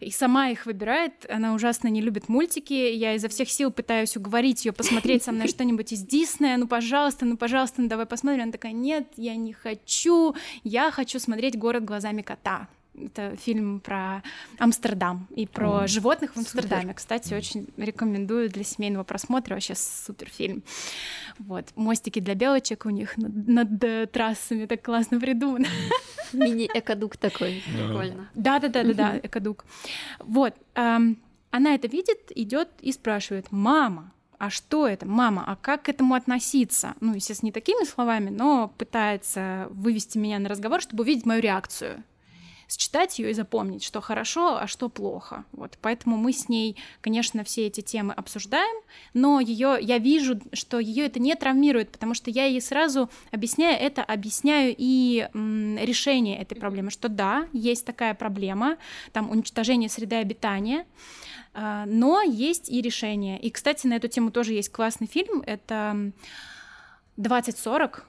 и 0.00 0.10
сама 0.10 0.50
их 0.50 0.66
выбирает. 0.66 1.26
Она 1.28 1.54
ужасно 1.54 1.88
не 1.88 2.00
любит 2.00 2.28
мультики. 2.28 2.72
Я 2.72 3.14
изо 3.14 3.28
всех 3.28 3.50
сил 3.50 3.70
пытаюсь 3.70 4.16
уговорить 4.16 4.64
ее 4.64 4.72
посмотреть 4.72 5.22
со 5.22 5.32
мной 5.32 5.48
что-нибудь 5.56 5.92
из 5.92 6.02
Диснея. 6.02 6.56
Ну, 6.56 6.66
пожалуйста, 6.66 7.24
ну, 7.24 7.36
пожалуйста, 7.36 7.82
ну, 7.82 7.88
давай 7.88 8.06
посмотрим. 8.06 8.44
Она 8.44 8.52
такая, 8.52 8.72
нет, 8.72 9.08
я 9.16 9.36
не 9.36 9.52
хочу. 9.52 10.34
Я 10.64 10.90
хочу 10.90 11.18
смотреть 11.18 11.58
город 11.58 11.84
глазами 11.84 12.22
кота. 12.22 12.68
Это 12.98 13.36
фильм 13.36 13.80
про 13.80 14.22
Амстердам 14.58 15.26
и 15.36 15.46
про 15.46 15.82
О, 15.82 15.86
животных 15.86 16.34
в 16.34 16.38
Амстердаме. 16.38 16.82
Супер. 16.82 16.94
Кстати, 16.94 17.34
очень 17.34 17.68
рекомендую 17.76 18.48
для 18.48 18.64
семейного 18.64 19.04
просмотра. 19.04 19.54
Вообще 19.54 19.74
супер 19.74 20.30
фильм. 20.30 20.62
Вот. 21.38 21.66
Мостики 21.76 22.20
для 22.20 22.34
белочек 22.34 22.86
у 22.86 22.90
них 22.90 23.16
над, 23.18 23.48
над 23.48 23.84
э, 23.84 24.06
трассами 24.06 24.66
так 24.66 24.82
классно 24.82 25.20
придумано. 25.20 25.66
Мини-экодук 26.32 27.16
такой. 27.16 27.62
Прикольно. 27.66 28.30
Да-да-да-да, 28.34 29.20
экодук. 29.22 29.64
Вот. 30.20 30.54
Она 30.74 31.74
это 31.74 31.88
видит, 31.88 32.32
идет 32.34 32.68
и 32.80 32.92
спрашивает, 32.92 33.50
мама, 33.50 34.12
а 34.38 34.50
что 34.50 34.86
это, 34.86 35.06
мама, 35.06 35.44
а 35.46 35.56
как 35.56 35.84
к 35.84 35.88
этому 35.88 36.14
относиться? 36.14 36.94
Ну, 37.00 37.14
естественно, 37.14 37.48
не 37.48 37.52
такими 37.52 37.86
словами, 37.86 38.28
но 38.28 38.68
пытается 38.76 39.68
вывести 39.70 40.18
меня 40.18 40.38
на 40.38 40.48
разговор, 40.48 40.82
чтобы 40.82 41.04
увидеть 41.04 41.24
мою 41.24 41.40
реакцию 41.40 42.04
считать 42.68 43.18
ее 43.18 43.30
и 43.30 43.34
запомнить, 43.34 43.84
что 43.84 44.00
хорошо, 44.00 44.56
а 44.56 44.66
что 44.66 44.88
плохо. 44.88 45.44
Вот, 45.52 45.78
поэтому 45.80 46.16
мы 46.16 46.32
с 46.32 46.48
ней, 46.48 46.76
конечно, 47.00 47.44
все 47.44 47.66
эти 47.66 47.80
темы 47.80 48.12
обсуждаем, 48.12 48.82
но 49.14 49.40
ее, 49.40 49.78
я 49.80 49.98
вижу, 49.98 50.40
что 50.52 50.78
ее 50.78 51.06
это 51.06 51.20
не 51.20 51.34
травмирует, 51.34 51.90
потому 51.90 52.14
что 52.14 52.30
я 52.30 52.46
ей 52.46 52.60
сразу 52.60 53.10
объясняю 53.30 53.78
это, 53.80 54.02
объясняю 54.02 54.74
и 54.76 55.28
м, 55.34 55.78
решение 55.78 56.38
этой 56.38 56.56
проблемы, 56.56 56.90
что 56.90 57.08
да, 57.08 57.48
есть 57.52 57.84
такая 57.84 58.14
проблема, 58.14 58.76
там 59.12 59.30
уничтожение 59.30 59.88
среды 59.88 60.16
обитания, 60.16 60.86
э, 61.54 61.84
но 61.86 62.22
есть 62.22 62.68
и 62.70 62.80
решение. 62.80 63.38
И, 63.40 63.50
кстати, 63.50 63.86
на 63.86 63.94
эту 63.94 64.08
тему 64.08 64.30
тоже 64.30 64.54
есть 64.54 64.70
классный 64.70 65.06
фильм, 65.06 65.42
это 65.46 66.12
2040, 67.16 68.04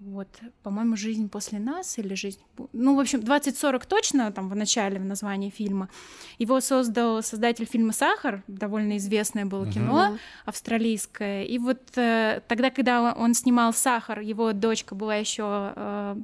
вот, 0.00 0.28
по-моему, 0.62 0.96
«Жизнь 0.96 1.28
после 1.28 1.58
нас» 1.58 1.98
или 1.98 2.14
«Жизнь...» 2.14 2.40
Ну, 2.72 2.96
в 2.96 3.00
общем, 3.00 3.22
2040 3.22 3.86
точно, 3.86 4.32
там, 4.32 4.48
в 4.48 4.56
начале, 4.56 4.98
в 4.98 5.04
названии 5.04 5.50
фильма. 5.50 5.88
Его 6.38 6.60
создал 6.60 7.22
создатель 7.22 7.66
фильма 7.66 7.92
«Сахар», 7.92 8.42
довольно 8.46 8.96
известное 8.96 9.44
было 9.44 9.64
uh-huh. 9.64 9.72
кино 9.72 10.18
австралийское. 10.44 11.44
И 11.44 11.58
вот 11.58 11.80
э, 11.96 12.40
тогда, 12.48 12.70
когда 12.70 13.12
он 13.12 13.34
снимал 13.34 13.72
«Сахар», 13.72 14.20
его 14.20 14.52
дочка 14.52 14.94
была 14.94 15.16
еще 15.16 15.72
э, 15.76 16.16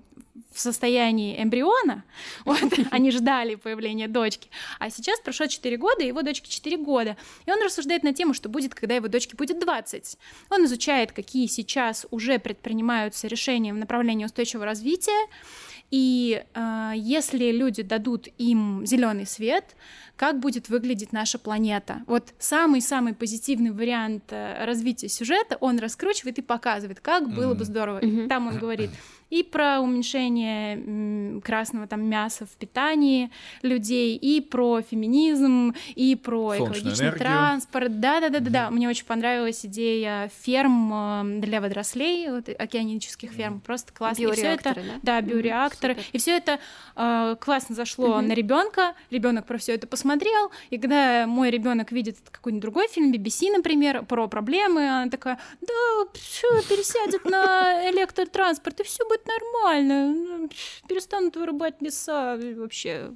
в 0.53 0.61
состоянии 0.61 1.41
эмбриона, 1.43 2.05
вот, 2.45 2.59
они 2.91 3.11
ждали 3.11 3.55
появления 3.55 4.09
дочки, 4.09 4.49
а 4.79 4.91
сейчас 4.91 5.21
прошло 5.21 5.47
4 5.47 5.77
года, 5.77 6.03
его 6.03 6.23
дочке 6.23 6.51
4 6.51 6.77
года, 6.79 7.17
и 7.45 7.53
он 7.53 7.63
рассуждает 7.63 8.03
на 8.03 8.13
тему, 8.15 8.35
что 8.35 8.49
будет, 8.49 8.75
когда 8.75 8.95
его 8.95 9.09
дочке 9.09 9.37
будет 9.37 9.61
20. 9.61 10.19
Он 10.51 10.65
изучает, 10.65 11.13
какие 11.13 11.47
сейчас 11.47 12.07
уже 12.11 12.39
предпринимаются 12.39 13.27
решения 13.27 13.36
в 13.73 13.77
направлении 13.77 14.25
устойчивого 14.25 14.65
развития, 14.65 15.29
и 15.91 16.43
э, 16.55 16.93
если 16.97 17.53
люди 17.53 17.83
дадут 17.83 18.29
им 18.39 18.85
зеленый 18.85 19.27
свет, 19.27 19.77
как 20.17 20.41
будет 20.41 20.69
выглядеть 20.69 21.13
наша 21.13 21.39
планета? 21.39 22.03
Вот 22.07 22.35
самый-самый 22.39 23.15
позитивный 23.15 23.71
вариант 23.71 24.25
э, 24.31 24.65
развития 24.65 25.09
сюжета 25.09 25.57
он 25.61 25.79
раскручивает 25.79 26.39
и 26.39 26.43
показывает, 26.43 27.01
как 27.01 27.33
было 27.33 27.55
бы 27.55 27.65
здорово. 27.65 28.01
Mm-hmm. 28.01 28.29
Там 28.29 28.49
он 28.49 28.59
говорит, 28.59 28.91
и 29.31 29.43
про 29.43 29.81
уменьшение 29.81 31.41
красного 31.41 31.87
там 31.87 32.05
мяса 32.09 32.47
в 32.47 32.51
питании 32.51 33.31
людей, 33.63 34.17
и 34.17 34.41
про 34.41 34.83
феминизм, 34.83 35.75
и 35.95 36.15
про 36.15 36.55
Солнечную 36.55 36.73
экологичный 36.73 37.07
энергию. 37.07 37.19
транспорт. 37.19 38.01
Да, 38.01 38.21
да, 38.21 38.29
да, 38.29 38.41
да, 38.41 38.51
да. 38.51 38.71
Мне 38.71 38.89
очень 38.89 39.05
понравилась 39.05 39.65
идея 39.67 40.31
ферм 40.43 40.93
э, 40.93 41.41
для 41.41 41.61
водорослей, 41.61 42.31
вот, 42.31 42.49
океанических 42.49 43.31
ферм. 43.31 43.61
Просто 43.61 43.93
классно. 43.93 44.23
И 44.23 44.33
все 44.33 44.47
это, 44.47 44.75
да, 44.75 45.21
да 45.21 45.21
биореакторы. 45.21 45.95
Mm-hmm, 45.95 46.11
и 46.13 46.19
все 46.19 46.37
это 46.37 46.59
э, 46.95 47.37
классно 47.41 47.75
зашло 47.75 48.19
mm-hmm. 48.19 48.27
на 48.27 48.33
ребенка. 48.33 48.95
Ребенок 49.11 49.47
про 49.47 49.59
все 49.59 49.75
это 49.75 49.87
посмотрел. 49.87 50.51
И 50.71 50.79
когда 50.79 51.27
мой 51.27 51.51
ребенок 51.51 51.91
видит 51.93 52.19
какой-нибудь 52.31 52.63
другой 52.63 52.89
фильм, 52.89 53.13
BBC, 53.13 53.51
например, 53.51 54.05
про 54.05 54.29
проблемы, 54.29 54.89
она 54.89 55.11
такая: 55.11 55.39
да, 55.61 55.75
все 56.15 56.49
пересядет 56.69 57.25
на 57.25 57.91
электротранспорт, 57.91 58.81
и 58.81 58.85
все 58.85 59.07
будет 59.09 59.16
будет 59.17 59.27
нормально. 59.27 60.15
Ну, 60.15 60.51
перестанут 60.89 61.37
вырубать 61.37 61.81
леса 61.81 62.39
вообще. 62.57 63.13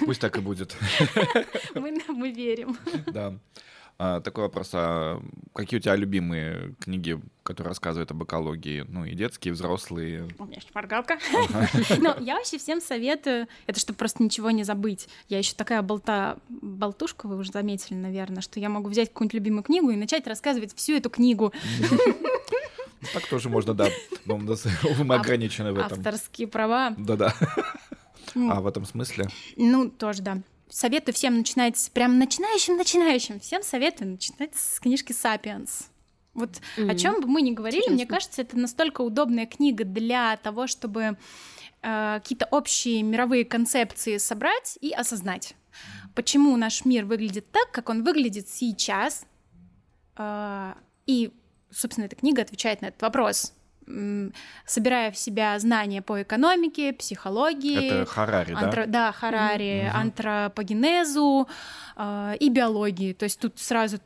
Пусть 0.00 0.20
так 0.20 0.36
и 0.36 0.40
будет. 0.40 0.76
Мы, 1.74 2.00
мы 2.08 2.30
верим. 2.30 2.76
Да. 3.06 3.34
А, 3.96 4.20
такой 4.20 4.44
вопрос. 4.44 4.70
А 4.72 5.20
какие 5.54 5.78
у 5.78 5.82
тебя 5.82 5.94
любимые 5.94 6.74
книги, 6.80 7.20
которые 7.44 7.70
рассказывают 7.70 8.10
об 8.10 8.24
экологии? 8.24 8.84
Ну, 8.88 9.04
и 9.04 9.14
детские, 9.14 9.50
и 9.50 9.54
взрослые. 9.54 10.28
У 10.38 10.44
меня 10.44 10.56
есть 10.56 10.74
моргалка. 10.74 11.18
Но 12.00 12.16
я 12.20 12.36
вообще 12.36 12.58
всем 12.58 12.80
советую, 12.80 13.46
это 13.66 13.78
чтобы 13.78 13.96
просто 13.96 14.22
ничего 14.22 14.50
не 14.50 14.64
забыть. 14.64 15.08
Я 15.28 15.38
еще 15.38 15.54
такая 15.54 15.80
болта, 15.82 16.38
болтушка, 16.48 17.28
вы 17.28 17.36
уже 17.36 17.52
заметили, 17.52 17.96
наверное, 17.96 18.42
что 18.42 18.58
я 18.58 18.68
могу 18.68 18.88
взять 18.88 19.10
какую-нибудь 19.10 19.34
любимую 19.34 19.62
книгу 19.62 19.90
и 19.90 19.96
начать 19.96 20.26
рассказывать 20.26 20.74
всю 20.74 20.94
эту 20.94 21.08
книгу. 21.08 21.52
Так 23.12 23.26
тоже 23.26 23.48
можно, 23.48 23.74
да. 23.74 23.88
Но 24.24 24.38
мы 25.04 25.14
ограничены 25.14 25.72
в 25.72 25.78
этом. 25.78 25.98
Авторские 25.98 26.48
права. 26.48 26.94
Да-да. 26.96 27.34
А 28.34 28.60
в 28.60 28.66
этом 28.66 28.84
смысле? 28.84 29.28
Ну, 29.56 29.90
тоже, 29.90 30.22
да. 30.22 30.38
Советую 30.68 31.14
всем 31.14 31.38
начинать, 31.38 31.90
прям 31.92 32.18
начинающим-начинающим, 32.18 33.38
всем 33.38 33.62
советую 33.62 34.12
начинать 34.12 34.56
с 34.56 34.80
книжки 34.80 35.12
«Сапиенс». 35.12 35.90
Вот 36.32 36.50
mm-hmm. 36.76 36.90
о 36.90 36.94
чем 36.96 37.20
бы 37.20 37.28
мы 37.28 37.42
ни 37.42 37.52
говорили, 37.52 37.82
Интересно. 37.82 37.94
мне 37.94 38.06
кажется, 38.06 38.42
это 38.42 38.58
настолько 38.58 39.02
удобная 39.02 39.46
книга 39.46 39.84
для 39.84 40.36
того, 40.38 40.66
чтобы 40.66 41.16
э, 41.82 42.20
какие-то 42.20 42.48
общие 42.50 43.02
мировые 43.02 43.44
концепции 43.44 44.16
собрать 44.16 44.76
и 44.80 44.90
осознать, 44.90 45.54
почему 46.16 46.56
наш 46.56 46.84
мир 46.84 47.04
выглядит 47.04 47.48
так, 47.52 47.70
как 47.70 47.88
он 47.88 48.02
выглядит 48.02 48.48
сейчас, 48.48 49.26
э, 50.16 50.74
и 51.06 51.32
собственно, 51.74 52.06
эта 52.06 52.16
книга 52.16 52.42
отвечает 52.42 52.82
на 52.82 52.86
этот 52.86 53.02
вопрос 53.02 53.52
собирая 54.66 55.10
в 55.10 55.16
себя 55.18 55.58
знания 55.58 56.02
по 56.02 56.22
экономике, 56.22 56.92
психологии. 56.92 58.00
Это 58.00 58.06
Харари, 58.06 58.54
антро... 58.54 58.86
да? 58.86 59.08
Да, 59.08 59.12
Харари, 59.12 59.84
mm-hmm. 59.84 59.90
антропогенезу 59.90 61.48
э, 61.96 62.36
и 62.40 62.48
биологии. 62.48 63.12
То 63.12 63.24
есть 63.24 63.38
тут 63.38 63.58
сразу 63.58 63.98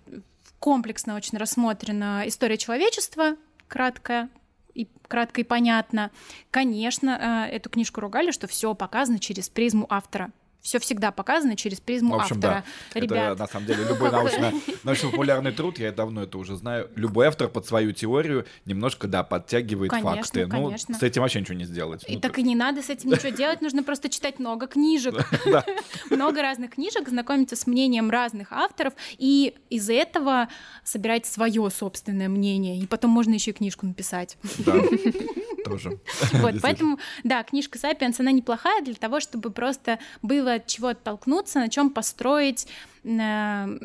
комплексно 0.58 1.14
очень 1.14 1.38
рассмотрена 1.38 2.24
история 2.26 2.56
человечества, 2.56 3.36
краткая, 3.68 4.28
и 4.74 4.88
кратко 5.06 5.40
и 5.40 5.44
понятно. 5.44 6.10
Конечно, 6.50 7.46
э, 7.50 7.54
эту 7.54 7.70
книжку 7.70 8.00
ругали, 8.00 8.30
что 8.30 8.46
все 8.46 8.74
показано 8.74 9.18
через 9.18 9.48
призму 9.48 9.86
автора 9.88 10.30
все 10.60 10.78
всегда 10.78 11.12
показано 11.12 11.56
через 11.56 11.80
призму 11.80 12.16
в 12.16 12.20
общем, 12.20 12.36
автора. 12.36 12.64
Да. 12.94 13.00
Ребят. 13.00 13.32
Это, 13.32 13.40
на 13.42 13.46
самом 13.46 13.66
деле, 13.66 13.84
любой 13.84 14.10
научно, 14.12 14.52
научно-популярный 14.84 15.52
труд, 15.52 15.78
я 15.78 15.92
давно 15.92 16.24
это 16.24 16.38
уже 16.38 16.56
знаю, 16.56 16.90
любой 16.94 17.28
автор 17.28 17.48
под 17.48 17.66
свою 17.66 17.92
теорию 17.92 18.46
немножко, 18.64 19.06
да, 19.08 19.22
подтягивает 19.22 19.90
конечно, 19.90 20.16
факты. 20.16 20.46
Ну, 20.46 20.50
конечно. 20.50 20.92
Ну, 20.94 20.98
с 20.98 21.02
этим 21.02 21.22
вообще 21.22 21.40
ничего 21.40 21.56
не 21.56 21.64
сделать. 21.64 22.04
И 22.08 22.14
ну, 22.14 22.20
так 22.20 22.38
и 22.38 22.42
не 22.42 22.54
надо 22.54 22.82
с 22.82 22.90
этим 22.90 23.10
ничего 23.10 23.30
делать, 23.30 23.60
нужно 23.60 23.82
просто 23.82 24.08
читать 24.08 24.38
много 24.38 24.66
книжек. 24.66 25.14
Много 26.10 26.42
разных 26.42 26.72
книжек, 26.72 27.08
знакомиться 27.08 27.56
с 27.56 27.66
мнением 27.66 28.10
разных 28.10 28.52
авторов, 28.52 28.94
и 29.18 29.54
из 29.70 29.88
этого 29.88 30.48
собирать 30.84 31.26
свое 31.26 31.70
собственное 31.70 32.28
мнение. 32.28 32.78
И 32.78 32.86
потом 32.86 33.10
можно 33.10 33.34
еще 33.34 33.50
и 33.50 33.54
книжку 33.54 33.86
написать. 33.86 34.36
Да, 34.58 34.74
тоже. 35.68 35.98
Вот, 36.32 36.54
поэтому, 36.62 36.98
да, 37.24 37.42
книжка 37.42 37.78
«Сапиенс», 37.78 38.20
она 38.20 38.30
неплохая 38.32 38.82
для 38.82 38.94
того, 38.94 39.20
чтобы 39.20 39.50
просто 39.50 39.98
было 40.22 40.54
от 40.54 40.66
чего 40.66 40.88
оттолкнуться, 40.88 41.58
на 41.58 41.68
чем 41.68 41.90
построить 41.90 42.66
э, 43.04 43.78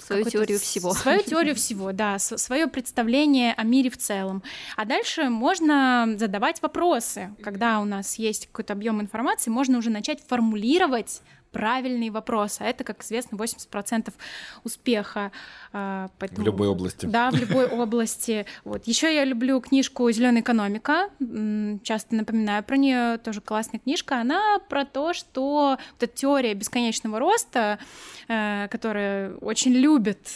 свою 0.00 0.24
теорию 0.24 0.58
всего. 0.58 0.94
Свою 0.94 1.22
теорию 1.26 1.54
всего, 1.54 1.92
да, 1.92 2.18
свое 2.18 2.66
представление 2.66 3.52
о 3.54 3.64
мире 3.64 3.90
в 3.90 3.98
целом. 3.98 4.42
А 4.76 4.84
дальше 4.84 5.28
можно 5.28 6.14
задавать 6.18 6.62
вопросы. 6.62 7.34
Когда 7.42 7.80
у 7.80 7.84
нас 7.84 8.16
есть 8.16 8.46
какой-то 8.46 8.72
объем 8.72 9.00
информации, 9.00 9.50
можно 9.50 9.78
уже 9.78 9.90
начать 9.90 10.22
формулировать 10.26 11.20
правильный 11.50 12.10
вопрос, 12.10 12.58
а 12.60 12.64
это, 12.64 12.84
как 12.84 13.02
известно, 13.02 13.36
80% 13.36 14.12
успеха. 14.64 15.32
А, 15.72 16.08
поэтому, 16.18 16.42
в 16.42 16.46
любой 16.46 16.68
области. 16.68 17.06
Да, 17.06 17.30
в 17.30 17.34
любой 17.34 17.66
области. 17.70 18.46
Вот. 18.64 18.86
Еще 18.86 19.14
я 19.14 19.24
люблю 19.24 19.60
книжку 19.60 20.10
Зеленая 20.10 20.42
экономика. 20.42 21.10
Часто 21.82 22.14
напоминаю 22.14 22.62
про 22.62 22.76
нее, 22.76 23.18
тоже 23.18 23.40
классная 23.40 23.80
книжка. 23.80 24.20
Она 24.20 24.58
про 24.68 24.84
то, 24.84 25.12
что 25.12 25.78
вот 25.92 26.02
эта 26.02 26.14
теория 26.14 26.54
бесконечного 26.54 27.18
роста, 27.18 27.78
э, 28.28 28.68
которая 28.68 29.34
очень 29.36 29.72
любит, 29.72 30.34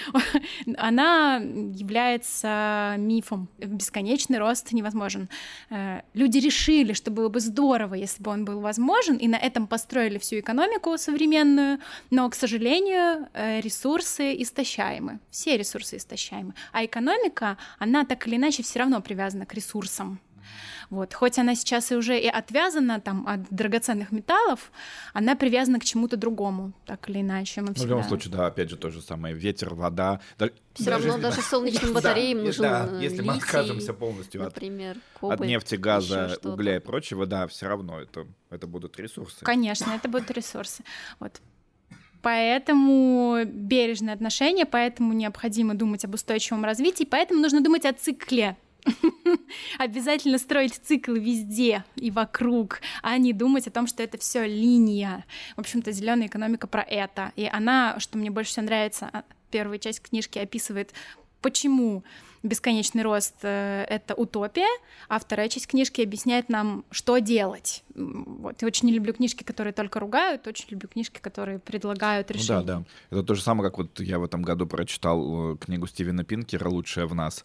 она 0.76 1.36
является 1.36 2.94
мифом. 2.98 3.48
Бесконечный 3.58 4.38
рост 4.38 4.72
невозможен. 4.72 5.28
Э, 5.70 6.02
люди 6.14 6.38
решили, 6.38 6.92
что 6.92 7.10
было 7.10 7.28
бы 7.28 7.40
здорово, 7.40 7.94
если 7.94 8.22
бы 8.22 8.30
он 8.30 8.44
был 8.44 8.60
возможен, 8.60 9.16
и 9.16 9.28
на 9.28 9.36
этом 9.36 9.66
построили 9.66 10.18
всю 10.20 10.40
экономику 10.40 10.96
современную, 10.98 11.78
но, 12.10 12.28
к 12.30 12.34
сожалению, 12.34 13.28
э, 13.32 13.60
ресурсы 13.60 14.40
истощаемы, 14.42 15.18
все 15.30 15.56
ресурсы 15.56 15.96
истощаемы, 15.96 16.54
а 16.72 16.84
экономика, 16.84 17.56
она 17.78 18.04
так 18.04 18.26
или 18.26 18.36
иначе 18.36 18.62
все 18.62 18.78
равно 18.80 19.00
привязана 19.00 19.46
к 19.46 19.54
ресурсам. 19.54 20.20
Вот. 20.90 21.14
Хоть 21.14 21.38
она 21.38 21.54
сейчас 21.54 21.92
и 21.92 21.94
уже 21.94 22.18
и 22.18 22.26
отвязана 22.26 23.00
там, 23.00 23.26
от 23.26 23.48
драгоценных 23.50 24.10
металлов, 24.10 24.72
она 25.14 25.36
привязана 25.36 25.78
к 25.78 25.84
чему-то 25.84 26.16
другому, 26.16 26.72
так 26.84 27.08
или 27.08 27.20
иначе. 27.20 27.60
Мы 27.60 27.68
всегда... 27.68 27.82
В 27.82 27.88
любом 27.88 28.04
случае, 28.04 28.32
да, 28.32 28.46
опять 28.46 28.70
же, 28.70 28.76
то 28.76 28.90
же 28.90 29.00
самое. 29.00 29.34
Ветер, 29.34 29.72
вода. 29.74 30.20
Да, 30.36 30.50
Все 30.74 30.90
равно 30.90 31.06
если... 31.06 31.20
даже 31.20 31.42
солнечным 31.42 31.92
батареям 31.94 32.38
да, 32.38 32.44
нужен 32.44 32.62
Да, 32.62 32.88
если 33.00 33.18
литий, 33.18 33.28
мы 33.28 33.34
откажемся 33.34 33.94
полностью 33.94 34.42
например, 34.42 34.96
от, 35.20 35.40
от 35.40 35.46
нефти, 35.46 35.76
газа, 35.76 36.36
угля 36.42 36.76
и 36.76 36.80
прочего, 36.80 37.24
да, 37.24 37.46
все 37.46 37.68
равно 37.68 38.00
это, 38.00 38.26
это 38.50 38.66
будут 38.66 38.98
ресурсы. 38.98 39.44
Конечно, 39.44 39.92
это 39.92 40.08
будут 40.08 40.30
ресурсы. 40.32 40.82
Вот. 41.20 41.40
Поэтому 42.20 43.44
бережное 43.46 44.12
отношение, 44.12 44.66
поэтому 44.66 45.12
необходимо 45.12 45.74
думать 45.74 46.04
об 46.04 46.14
устойчивом 46.14 46.64
развитии, 46.64 47.04
поэтому 47.04 47.40
нужно 47.40 47.62
думать 47.62 47.86
о 47.86 47.92
цикле 47.92 48.56
Обязательно 49.78 50.38
строить 50.38 50.74
цикл 50.74 51.12
везде 51.12 51.84
и 51.96 52.10
вокруг, 52.10 52.80
а 53.02 53.16
не 53.18 53.32
думать 53.32 53.66
о 53.66 53.70
том, 53.70 53.86
что 53.86 54.02
это 54.02 54.18
все 54.18 54.46
линия. 54.46 55.24
В 55.56 55.60
общем-то, 55.60 55.92
зеленая 55.92 56.28
экономика 56.28 56.66
про 56.66 56.82
это. 56.82 57.32
И 57.36 57.46
она, 57.46 57.98
что 57.98 58.18
мне 58.18 58.30
больше 58.30 58.52
всего 58.52 58.66
нравится, 58.66 59.10
а, 59.12 59.24
первая 59.50 59.78
часть 59.78 60.02
книжки 60.02 60.38
описывает, 60.38 60.92
почему 61.40 62.04
бесконечный 62.42 63.02
рост 63.02 63.34
э,— 63.42 63.84
это 63.88 64.14
утопия, 64.14 64.68
а 65.08 65.18
вторая 65.18 65.48
часть 65.48 65.66
книжки 65.66 66.00
объясняет 66.00 66.48
нам, 66.48 66.84
что 66.90 67.18
делать. 67.18 67.84
Вот. 67.94 68.62
Я 68.62 68.66
очень 68.66 68.86
не 68.86 68.94
люблю 68.94 69.12
книжки, 69.12 69.44
которые 69.44 69.72
только 69.72 70.00
ругают, 70.00 70.46
очень 70.46 70.66
люблю 70.70 70.88
книжки, 70.88 71.18
которые 71.20 71.58
предлагают 71.58 72.30
решения. 72.30 72.60
Ну 72.60 72.66
да, 72.66 72.78
да. 72.78 72.84
Это 73.10 73.22
то 73.24 73.34
же 73.34 73.42
самое, 73.42 73.70
как 73.70 73.78
вот 73.78 74.00
я 74.00 74.18
в 74.18 74.24
этом 74.24 74.42
году 74.42 74.66
прочитал 74.66 75.54
э, 75.54 75.56
книгу 75.58 75.86
Стивена 75.86 76.24
Пинкера 76.24 76.68
«Лучшая 76.68 77.06
в 77.06 77.14
нас», 77.14 77.44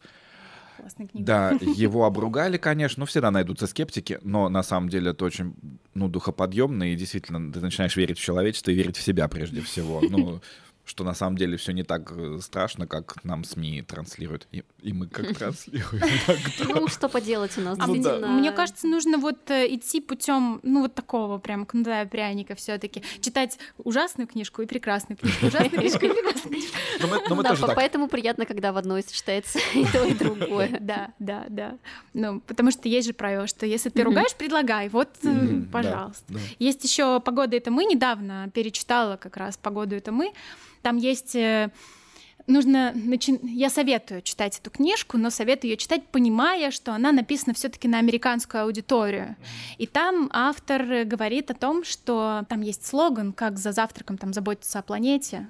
Классная 0.77 1.07
книга. 1.07 1.25
Да, 1.25 1.51
его 1.61 2.05
обругали, 2.05 2.57
конечно, 2.57 3.01
ну, 3.01 3.05
всегда 3.05 3.31
найдутся 3.31 3.67
скептики, 3.67 4.19
но 4.21 4.49
на 4.49 4.63
самом 4.63 4.89
деле 4.89 5.11
это 5.11 5.25
очень, 5.25 5.55
ну, 5.93 6.07
духоподъемно, 6.07 6.91
и 6.91 6.95
действительно 6.95 7.51
ты 7.51 7.59
начинаешь 7.59 7.95
верить 7.95 8.17
в 8.17 8.21
человечество 8.21 8.71
и 8.71 8.75
верить 8.75 8.97
в 8.97 9.01
себя 9.01 9.27
прежде 9.27 9.61
всего. 9.61 10.01
Ну, 10.01 10.41
что 10.85 11.03
на 11.03 11.13
самом 11.13 11.37
деле 11.37 11.57
все 11.57 11.73
не 11.73 11.83
так 11.83 12.11
э, 12.11 12.39
страшно, 12.41 12.87
как 12.87 13.23
нам 13.23 13.43
СМИ 13.43 13.81
транслируют. 13.81 14.47
И, 14.51 14.63
и 14.81 14.93
мы 14.93 15.07
как 15.07 15.35
транслируем. 15.37 16.03
Ну, 16.67 16.87
что 16.87 17.09
поделать 17.09 17.57
у 17.57 17.61
нас, 17.61 17.77
ну. 17.77 17.95
Мне 18.27 18.51
кажется, 18.51 18.87
нужно 18.87 19.17
вот 19.17 19.49
э, 19.49 19.73
идти 19.73 19.99
путем, 19.99 20.59
ну, 20.63 20.81
вот 20.81 20.93
такого 20.93 21.39
прям 21.39 21.65
кнута 21.65 22.05
пряника 22.05 22.55
все 22.55 22.77
таки 22.77 23.03
Читать 23.19 23.57
ужасную 23.77 24.27
книжку 24.27 24.61
и 24.61 24.65
прекрасную 24.65 25.17
книжку, 25.17 25.47
ужасную 25.47 25.81
книжку 25.81 26.05
и 26.05 26.09
прекрасную 26.09 26.55
книжку. 26.55 26.77
Да, 27.67 27.73
поэтому 27.75 28.07
приятно, 28.07 28.45
когда 28.45 28.71
в 28.71 28.77
одной 28.77 29.01
сочетается 29.03 29.59
и 29.73 29.85
то, 29.85 30.03
и 30.03 30.13
другое. 30.13 30.79
Да, 30.85 31.13
да, 31.17 31.45
да. 31.49 31.77
Ну, 32.13 32.41
потому 32.41 32.69
что 32.69 32.87
есть 32.87 33.07
же 33.07 33.13
правило, 33.13 33.47
что 33.47 33.65
если 33.65 33.89
ты 33.89 34.03
ругаешь, 34.03 34.35
предлагай, 34.35 34.89
вот, 34.89 35.09
э, 35.23 35.61
пожалуйста. 35.71 36.33
Есть 36.59 36.83
еще 36.83 37.19
«Погода— 37.19 37.55
это 37.57 37.71
мы», 37.71 37.85
недавно 37.85 38.49
перечитала 38.53 39.17
как 39.17 39.37
раз 39.37 39.57
«Погоду— 39.57 39.95
это 39.97 40.11
мы», 40.11 40.31
там 40.85 40.97
есть 40.97 41.35
э, 41.35 41.71
нужно 42.45 42.91
начи... 42.93 43.39
я 43.41 43.71
советую 43.71 44.21
читать 44.21 44.59
эту 44.59 44.69
книжку, 44.69 45.17
но 45.17 45.31
советую 45.31 45.71
ее 45.71 45.77
читать, 45.77 46.03
понимая, 46.11 46.69
что 46.69 46.93
она 46.93 47.11
написана 47.11 47.55
все-таки 47.55 47.87
на 47.87 47.97
американскую 47.97 48.65
аудиторию. 48.65 49.35
И 49.79 49.87
там 49.87 50.29
автор 50.31 51.05
говорит 51.05 51.49
о 51.49 51.55
том, 51.55 51.83
что 51.83 52.45
там 52.49 52.61
есть 52.61 52.85
слоган, 52.85 53.33
как 53.33 53.57
за 53.57 53.71
завтраком 53.71 54.19
там 54.19 54.31
заботиться 54.31 54.77
о 54.77 54.83
планете. 54.83 55.49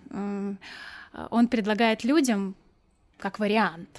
Он 1.30 1.48
предлагает 1.50 2.06
людям 2.06 2.56
как 3.18 3.40
вариант 3.40 3.90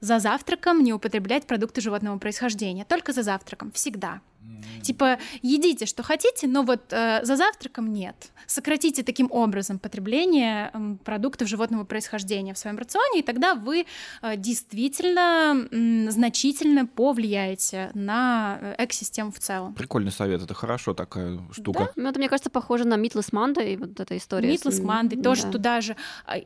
за 0.00 0.18
завтраком 0.18 0.82
не 0.82 0.94
употреблять 0.94 1.46
продукты 1.46 1.80
животного 1.80 2.18
происхождения, 2.18 2.84
только 2.84 3.12
за 3.12 3.22
завтраком, 3.22 3.70
всегда. 3.72 4.20
Mm. 4.46 4.80
Типа, 4.82 5.18
едите, 5.42 5.86
что 5.86 6.02
хотите, 6.02 6.46
но 6.46 6.62
вот 6.62 6.92
э, 6.92 7.24
за 7.24 7.36
завтраком 7.36 7.92
нет. 7.92 8.30
Сократите 8.46 9.02
таким 9.02 9.28
образом 9.32 9.78
потребление 9.78 10.70
э, 10.72 10.96
продуктов 11.04 11.48
животного 11.48 11.84
происхождения 11.84 12.54
в 12.54 12.58
своем 12.58 12.78
рационе, 12.78 13.20
и 13.20 13.22
тогда 13.22 13.54
вы 13.54 13.86
э, 14.22 14.36
действительно 14.36 15.66
э, 15.70 16.10
значительно 16.10 16.86
повлияете 16.86 17.90
на 17.94 18.58
э, 18.60 18.84
экосистему 18.84 19.32
в 19.32 19.38
целом. 19.38 19.74
Прикольный 19.74 20.12
совет, 20.12 20.42
это 20.42 20.54
хорошо 20.54 20.94
такая 20.94 21.40
штука. 21.50 21.78
Да? 21.86 21.92
Ну, 21.96 22.08
это, 22.08 22.18
мне 22.18 22.28
кажется, 22.28 22.50
похоже 22.50 22.84
на 22.84 22.96
Митлес 22.96 23.32
Мандай, 23.32 23.76
вот 23.76 23.98
эта 23.98 24.16
история. 24.16 24.48
Митлес 24.48 24.80
Мандай, 24.80 25.20
тоже 25.20 25.42
да. 25.42 25.50
туда 25.50 25.80
же 25.80 25.96
а, 26.24 26.36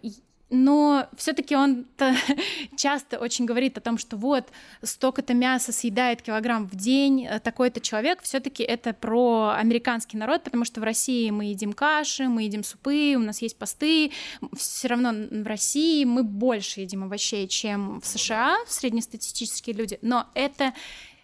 но 0.51 1.07
все-таки 1.17 1.55
он 1.55 1.87
часто 2.77 3.19
очень 3.19 3.45
говорит 3.45 3.79
о 3.79 3.81
том, 3.81 3.99
что 3.99 4.17
вот 4.17 4.49
столько-то 4.83 5.33
мяса 5.33 5.73
съедает 5.73 6.23
килограмм 6.23 6.67
в 6.67 6.75
день 6.75 7.25
э, 7.25 7.39
такой-то 7.39 7.81
человек. 7.81 8.21
Все-таки 8.23 8.65
это 8.65 8.93
про 8.93 9.55
американский 9.57 10.17
народ, 10.17 10.43
потому 10.43 10.65
что 10.65 10.81
в 10.81 10.85
России 10.85 11.31
мы 11.31 11.47
едим 11.47 11.73
каши, 11.73 12.29
мы 12.29 12.43
едим 12.43 12.65
супы, 12.65 13.15
у 13.17 13.21
нас 13.21 13.41
есть 13.43 13.57
посты. 13.57 14.11
Все 14.57 14.89
равно 14.89 15.13
в 15.13 15.47
России 15.47 16.05
мы 16.05 16.25
больше 16.25 16.81
едим 16.81 17.05
овощей, 17.05 17.47
чем 17.47 18.01
в 18.01 18.07
США 18.07 18.57
среднестатистические 18.67 19.77
люди. 19.77 20.01
Но 20.03 20.27
это 20.35 20.75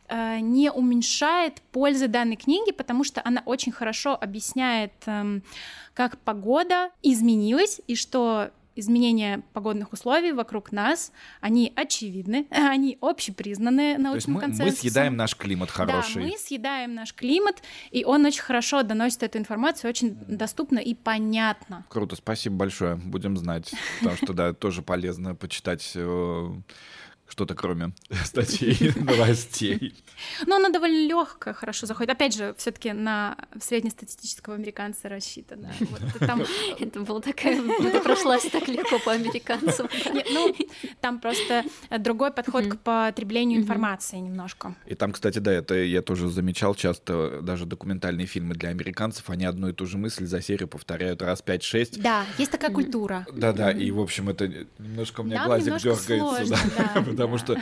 э, 0.08 0.38
не 0.38 0.70
уменьшает 0.70 1.60
пользы 1.72 2.06
данной 2.06 2.36
книги, 2.36 2.70
потому 2.70 3.02
что 3.02 3.22
она 3.24 3.42
очень 3.44 3.72
хорошо 3.72 4.16
объясняет, 4.20 4.92
э, 5.06 5.40
как 5.94 6.18
погода 6.18 6.90
изменилась 7.02 7.80
и 7.88 7.96
что 7.96 8.50
изменения 8.76 9.42
погодных 9.52 9.92
условий 9.92 10.32
вокруг 10.32 10.70
нас, 10.70 11.12
они 11.40 11.72
очевидны, 11.74 12.46
они 12.50 12.98
общепризнаны 13.00 13.98
научным 13.98 14.38
консенсусом. 14.38 14.66
Мы 14.66 14.72
съедаем 14.72 15.16
наш 15.16 15.36
климат 15.36 15.70
хороший. 15.70 16.22
Да, 16.22 16.28
мы 16.28 16.38
съедаем 16.38 16.94
наш 16.94 17.14
климат, 17.14 17.62
и 17.90 18.04
он 18.04 18.24
очень 18.24 18.42
хорошо 18.42 18.82
доносит 18.82 19.22
эту 19.22 19.38
информацию, 19.38 19.88
очень 19.88 20.14
доступно 20.28 20.78
и 20.78 20.94
понятно. 20.94 21.84
Круто, 21.88 22.16
спасибо 22.16 22.56
большое, 22.56 22.96
будем 22.96 23.36
знать, 23.36 23.72
потому 23.98 24.16
что, 24.16 24.32
да, 24.32 24.52
тоже 24.52 24.82
полезно 24.82 25.34
почитать 25.34 25.92
э, 25.94 26.48
что-то 27.28 27.54
кроме 27.54 27.92
статей, 28.24 28.92
новостей. 28.96 29.94
Но 30.46 30.56
она 30.56 30.70
довольно 30.70 31.06
легкая, 31.06 31.54
хорошо 31.54 31.86
заходит. 31.86 32.10
Опять 32.10 32.34
же, 32.34 32.54
все-таки 32.56 32.92
на 32.92 33.36
среднестатистического 33.60 34.54
американца 34.54 35.08
рассчитана. 35.08 35.72
Это 36.78 37.00
была 37.00 37.20
такая, 37.20 37.60
ты 37.62 38.00
прошлась 38.00 38.44
так 38.44 38.68
легко 38.68 38.98
по 38.98 39.12
американцам. 39.12 39.88
Ну, 40.32 40.54
там 41.00 41.20
просто 41.20 41.64
другой 41.98 42.30
подход 42.30 42.66
к 42.66 42.78
потреблению 42.78 43.60
информации 43.60 44.16
немножко. 44.16 44.74
И 44.86 44.94
там, 44.94 45.12
кстати, 45.12 45.38
да, 45.38 45.52
это 45.52 45.74
я 45.74 46.02
тоже 46.02 46.28
замечал 46.28 46.74
часто, 46.74 47.40
даже 47.42 47.64
документальные 47.64 48.26
фильмы 48.26 48.54
для 48.54 48.70
американцев, 48.70 49.30
они 49.30 49.44
одну 49.44 49.68
и 49.68 49.72
ту 49.72 49.86
же 49.86 49.98
мысль 49.98 50.26
за 50.26 50.40
серию 50.42 50.68
повторяют 50.68 51.22
раз 51.22 51.42
5-6. 51.46 52.00
Да, 52.00 52.24
есть 52.38 52.50
такая 52.50 52.70
культура. 52.70 53.26
Да-да, 53.32 53.70
и, 53.70 53.90
в 53.90 54.00
общем, 54.00 54.28
это 54.28 54.48
немножко 54.78 55.20
у 55.20 55.24
меня 55.24 55.44
глазик 55.46 55.76
дергается, 55.78 56.56
потому 57.16 57.38
что 57.38 57.60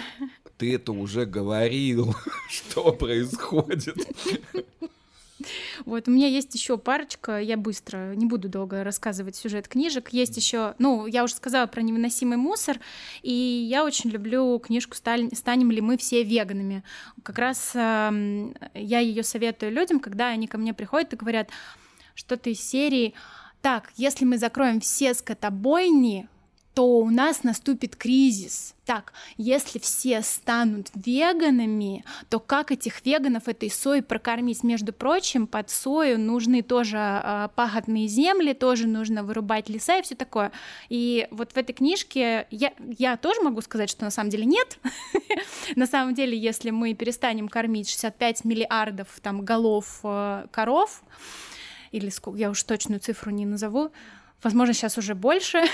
ты 0.56 0.74
это 0.74 0.92
уже 0.92 1.26
говорил, 1.26 2.14
что 2.48 2.92
происходит. 2.92 3.96
Вот, 5.84 6.08
у 6.08 6.10
меня 6.10 6.28
есть 6.28 6.54
еще 6.54 6.78
парочка, 6.78 7.40
я 7.40 7.56
быстро, 7.56 8.14
не 8.14 8.26
буду 8.26 8.48
долго 8.48 8.84
рассказывать 8.84 9.36
сюжет 9.36 9.68
книжек. 9.68 10.10
Есть 10.10 10.36
еще, 10.36 10.74
ну, 10.78 11.06
я 11.06 11.24
уже 11.24 11.34
сказала 11.34 11.66
про 11.66 11.82
невыносимый 11.82 12.38
мусор, 12.38 12.78
и 13.22 13.32
я 13.32 13.84
очень 13.84 14.10
люблю 14.10 14.58
книжку 14.58 14.94
«Станем 14.96 15.70
ли 15.70 15.80
мы 15.80 15.98
все 15.98 16.22
веганами?». 16.22 16.82
Как 17.22 17.38
раз 17.38 17.72
э, 17.74 18.52
я 18.74 19.00
ее 19.00 19.22
советую 19.22 19.72
людям, 19.72 20.00
когда 20.00 20.28
они 20.28 20.46
ко 20.46 20.56
мне 20.56 20.72
приходят 20.72 21.12
и 21.12 21.16
говорят 21.16 21.50
что-то 22.14 22.50
из 22.50 22.60
серии 22.60 23.14
«Так, 23.60 23.90
если 23.96 24.24
мы 24.24 24.38
закроем 24.38 24.80
все 24.80 25.14
скотобойни, 25.14 26.28
то 26.74 26.98
у 26.98 27.08
нас 27.08 27.44
наступит 27.44 27.94
кризис. 27.94 28.74
Так, 28.84 29.12
если 29.38 29.78
все 29.78 30.20
станут 30.22 30.90
веганами, 30.94 32.04
то 32.28 32.40
как 32.40 32.72
этих 32.72 33.06
веганов 33.06 33.48
этой 33.48 33.70
соей 33.70 34.02
прокормить? 34.02 34.64
Между 34.64 34.92
прочим, 34.92 35.46
под 35.46 35.70
сою 35.70 36.18
нужны 36.18 36.62
тоже 36.62 36.98
э, 36.98 37.48
пахотные 37.54 38.08
земли, 38.08 38.52
тоже 38.52 38.88
нужно 38.88 39.22
вырубать 39.22 39.68
леса 39.68 39.98
и 39.98 40.02
все 40.02 40.16
такое. 40.16 40.50
И 40.88 41.28
вот 41.30 41.52
в 41.52 41.56
этой 41.56 41.72
книжке 41.72 42.46
я, 42.50 42.72
я 42.98 43.16
тоже 43.16 43.40
могу 43.40 43.62
сказать, 43.62 43.88
что 43.88 44.04
на 44.04 44.10
самом 44.10 44.30
деле 44.30 44.44
нет. 44.44 44.78
На 45.76 45.86
самом 45.86 46.14
деле, 46.14 46.36
если 46.36 46.70
мы 46.70 46.92
перестанем 46.94 47.48
кормить 47.48 47.88
65 47.88 48.44
миллиардов 48.44 49.08
там 49.22 49.44
голов 49.44 50.00
э, 50.02 50.46
коров, 50.50 51.02
или 51.92 52.10
сколько, 52.10 52.38
я 52.38 52.50
уж 52.50 52.62
точную 52.64 53.00
цифру 53.00 53.30
не 53.30 53.46
назову, 53.46 53.92
Возможно, 54.44 54.74
сейчас 54.74 54.98
уже 54.98 55.14
больше. 55.14 55.62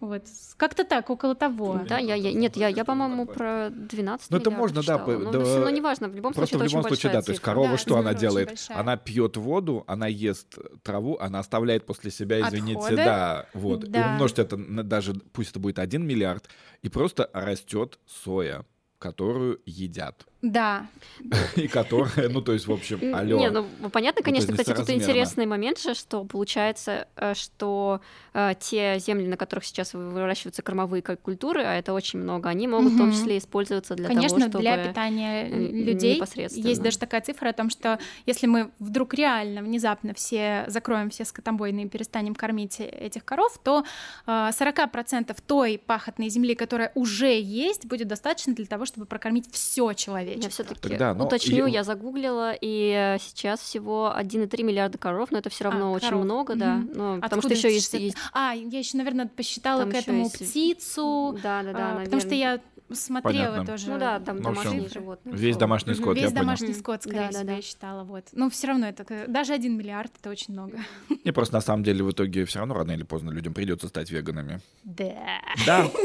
Вот, 0.00 0.22
как-то 0.56 0.84
так, 0.84 1.10
около 1.10 1.34
того. 1.34 1.80
Да, 1.88 1.98
я, 1.98 2.14
я 2.14 2.32
нет, 2.32 2.56
я, 2.56 2.68
я 2.68 2.84
по-моему, 2.84 3.26
про 3.26 3.68
12 3.70 4.30
Ну, 4.30 4.36
это 4.36 4.50
можно, 4.52 4.80
да. 4.84 4.96
Ну, 5.04 5.32
да, 5.32 5.38
но 5.40 5.70
неважно, 5.70 6.08
в 6.08 6.14
любом 6.14 6.32
Просто 6.32 6.56
случае, 6.56 6.68
в 6.68 6.72
любом 6.72 6.88
случае, 6.88 7.12
да, 7.12 7.20
то 7.20 7.32
есть 7.32 7.42
корова 7.42 7.70
да, 7.70 7.78
что 7.78 7.98
она 7.98 8.14
делает? 8.14 8.56
Она 8.68 8.96
пьет 8.96 9.36
воду, 9.36 9.82
она 9.88 10.06
ест 10.06 10.56
траву, 10.84 11.18
она 11.18 11.40
оставляет 11.40 11.84
после 11.84 12.12
себя, 12.12 12.40
извините, 12.40 12.78
Отходы. 12.78 12.96
да, 12.96 13.46
вот. 13.54 13.90
Да. 13.90 13.98
И 13.98 14.12
умножьте 14.12 14.42
это 14.42 14.56
на 14.56 14.84
даже, 14.84 15.14
пусть 15.14 15.50
это 15.50 15.58
будет 15.58 15.80
1 15.80 16.06
миллиард, 16.06 16.48
и 16.82 16.88
просто 16.88 17.28
растет 17.32 17.98
соя 18.06 18.64
которую 18.98 19.60
едят. 19.64 20.26
Да. 20.40 20.86
И 21.56 21.66
которая, 21.66 22.28
ну, 22.28 22.40
то 22.40 22.52
есть, 22.52 22.68
в 22.68 22.72
общем, 22.72 23.14
алё. 23.14 23.38
Не, 23.38 23.50
ну, 23.50 23.66
понятно, 23.90 24.20
ну, 24.20 24.24
конечно, 24.24 24.52
кстати, 24.52 24.76
тут 24.76 24.88
интересный 24.90 25.46
момент 25.46 25.80
же, 25.80 25.94
что 25.94 26.24
получается, 26.24 27.08
э, 27.16 27.34
что 27.34 28.00
э, 28.34 28.52
те 28.60 28.98
земли, 29.00 29.26
на 29.26 29.36
которых 29.36 29.64
сейчас 29.64 29.94
выращиваются 29.94 30.62
кормовые 30.62 31.02
культуры, 31.02 31.62
а 31.64 31.74
это 31.74 31.92
очень 31.92 32.20
много, 32.20 32.48
они 32.48 32.68
могут 32.68 32.92
в 32.92 32.98
том 32.98 33.12
числе 33.12 33.38
использоваться 33.38 33.96
для 33.96 34.06
конечно, 34.06 34.38
того, 34.38 34.50
чтобы... 34.50 34.60
для 34.60 34.86
питания 34.86 35.48
людей. 35.48 36.22
Есть 36.50 36.82
даже 36.82 36.98
такая 36.98 37.20
цифра 37.20 37.48
о 37.48 37.52
том, 37.52 37.68
что 37.68 37.98
если 38.24 38.46
мы 38.46 38.70
вдруг 38.78 39.14
реально, 39.14 39.62
внезапно 39.62 40.14
все 40.14 40.64
закроем 40.68 41.10
все 41.10 41.24
скотобойные 41.24 41.86
и 41.86 41.88
перестанем 41.88 42.36
кормить 42.36 42.78
этих 42.78 43.24
коров, 43.24 43.58
то 43.62 43.84
40% 44.26 45.30
э, 45.30 45.34
той 45.46 45.82
пахотной 45.84 46.28
земли, 46.28 46.54
которая 46.54 46.92
уже 46.94 47.40
есть, 47.40 47.86
будет 47.86 48.06
достаточно 48.06 48.54
для 48.54 48.66
того, 48.66 48.84
чтобы 48.84 49.06
прокормить 49.06 49.50
все 49.52 49.92
человечество. 50.34 50.62
Я 50.62 50.68
все-таки 50.74 51.18
ну, 51.18 51.24
уточню, 51.24 51.66
я... 51.66 51.78
я 51.78 51.84
загуглила, 51.84 52.52
и 52.52 53.14
э, 53.16 53.18
сейчас 53.20 53.60
всего 53.60 54.12
1,3 54.16 54.62
миллиарда 54.62 54.98
коров, 54.98 55.30
но 55.30 55.38
это 55.38 55.50
все 55.50 55.64
равно 55.64 55.88
а, 55.88 55.90
очень 55.96 56.08
коров. 56.08 56.24
много, 56.24 56.54
да. 56.54 56.76
Mm-hmm. 56.76 56.92
Ну, 56.94 57.20
потому 57.20 57.42
что 57.42 57.54
еще 57.54 57.72
есть, 57.72 57.92
есть. 57.94 58.16
А, 58.32 58.54
я 58.54 58.78
еще, 58.78 58.96
наверное, 58.96 59.26
посчитала 59.26 59.82
там 59.82 59.92
к 59.92 59.94
этому 59.94 60.24
есть... 60.24 60.36
птицу. 60.36 61.38
Да, 61.42 61.62
да, 61.62 61.72
да. 61.72 61.92
А, 61.92 62.04
потому 62.04 62.20
что 62.20 62.34
я 62.34 62.60
смотрела 62.92 63.50
Понятно. 63.50 63.66
тоже. 63.66 63.90
Ну 63.90 63.98
да, 63.98 64.20
там 64.20 64.36
ну, 64.36 64.42
домашние 64.44 64.88
животные. 64.88 65.36
Весь 65.36 65.56
домашний 65.56 65.94
скот, 65.94 66.16
Весь 66.16 66.24
я 66.24 66.30
домашний 66.30 66.68
понял. 66.68 66.80
скот, 66.80 67.02
скорее 67.02 67.18
да, 67.18 67.28
всего, 67.28 67.42
да, 67.42 67.46
да. 67.46 67.56
я 67.56 67.62
считала. 67.62 68.04
Вот. 68.04 68.24
Но 68.32 68.50
все 68.50 68.66
равно 68.68 68.86
это 68.88 69.26
даже 69.28 69.52
один 69.52 69.76
миллиард 69.76 70.12
это 70.18 70.30
очень 70.30 70.54
много. 70.54 70.78
Не 71.24 71.32
просто 71.32 71.54
на 71.54 71.60
самом 71.60 71.84
деле 71.84 72.02
в 72.02 72.10
итоге 72.10 72.44
все 72.44 72.60
равно 72.60 72.74
рано 72.74 72.92
или 72.92 73.02
поздно 73.02 73.30
людям 73.30 73.54
придется 73.54 73.88
стать 73.88 74.10
веганами. 74.10 74.60
Да. 74.84 75.40
Да. 75.66 75.86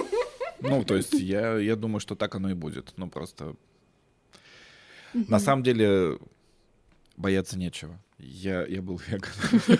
Ну, 0.63 0.81
то 0.85 0.95
есть 0.95 1.11
я, 1.13 1.57
я 1.57 1.75
думаю, 1.75 1.99
что 1.99 2.15
так 2.15 2.35
оно 2.35 2.49
и 2.49 2.53
будет. 2.53 2.93
Ну, 2.95 3.09
просто... 3.09 3.55
На 5.13 5.39
самом 5.39 5.63
деле 5.63 6.17
бояться 7.17 7.57
нечего. 7.57 7.99
Я, 8.17 8.65
я 8.65 8.81
был 8.81 8.99
веганом. 9.07 9.79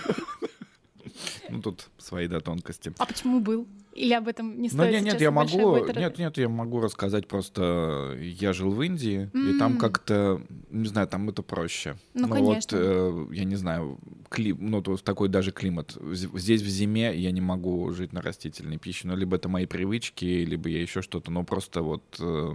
Ну, 1.48 1.62
тут 1.62 1.88
свои, 1.98 2.26
да, 2.26 2.40
тонкости. 2.40 2.92
А 2.98 3.06
почему 3.06 3.40
был? 3.40 3.68
Или 3.94 4.12
об 4.14 4.26
этом 4.26 4.60
не 4.60 4.68
стоит 4.68 4.80
Ну, 4.80 4.90
нет, 4.90 5.02
нет, 5.04 5.20
я 5.20 5.30
могу, 5.30 5.86
нет, 5.86 6.18
нет, 6.18 6.36
я 6.36 6.48
могу 6.48 6.80
рассказать 6.80 7.28
просто, 7.28 8.18
я 8.20 8.52
жил 8.52 8.72
в 8.72 8.82
Индии, 8.82 9.30
mm-hmm. 9.32 9.54
и 9.54 9.58
там 9.58 9.78
как-то, 9.78 10.42
не 10.70 10.88
знаю, 10.88 11.06
там 11.06 11.28
это 11.28 11.42
проще. 11.42 11.96
Ну, 12.12 12.26
ну 12.26 12.34
конечно. 12.34 12.78
вот, 12.78 13.30
э, 13.30 13.34
я 13.34 13.44
не 13.44 13.54
знаю, 13.54 14.00
клим, 14.28 14.58
ну, 14.60 14.82
то 14.82 14.96
такой 14.96 15.28
даже 15.28 15.52
климат. 15.52 15.96
Здесь 16.12 16.62
в 16.62 16.66
зиме 16.66 17.14
я 17.16 17.30
не 17.30 17.40
могу 17.40 17.92
жить 17.92 18.12
на 18.12 18.20
растительной 18.20 18.78
пище, 18.78 19.06
ну, 19.06 19.14
либо 19.14 19.36
это 19.36 19.48
мои 19.48 19.66
привычки, 19.66 20.24
либо 20.24 20.68
я 20.68 20.82
еще 20.82 21.00
что-то, 21.00 21.30
но 21.30 21.44
просто 21.44 21.82
вот 21.82 22.02
э, 22.18 22.52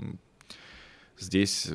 здесь 1.17 1.69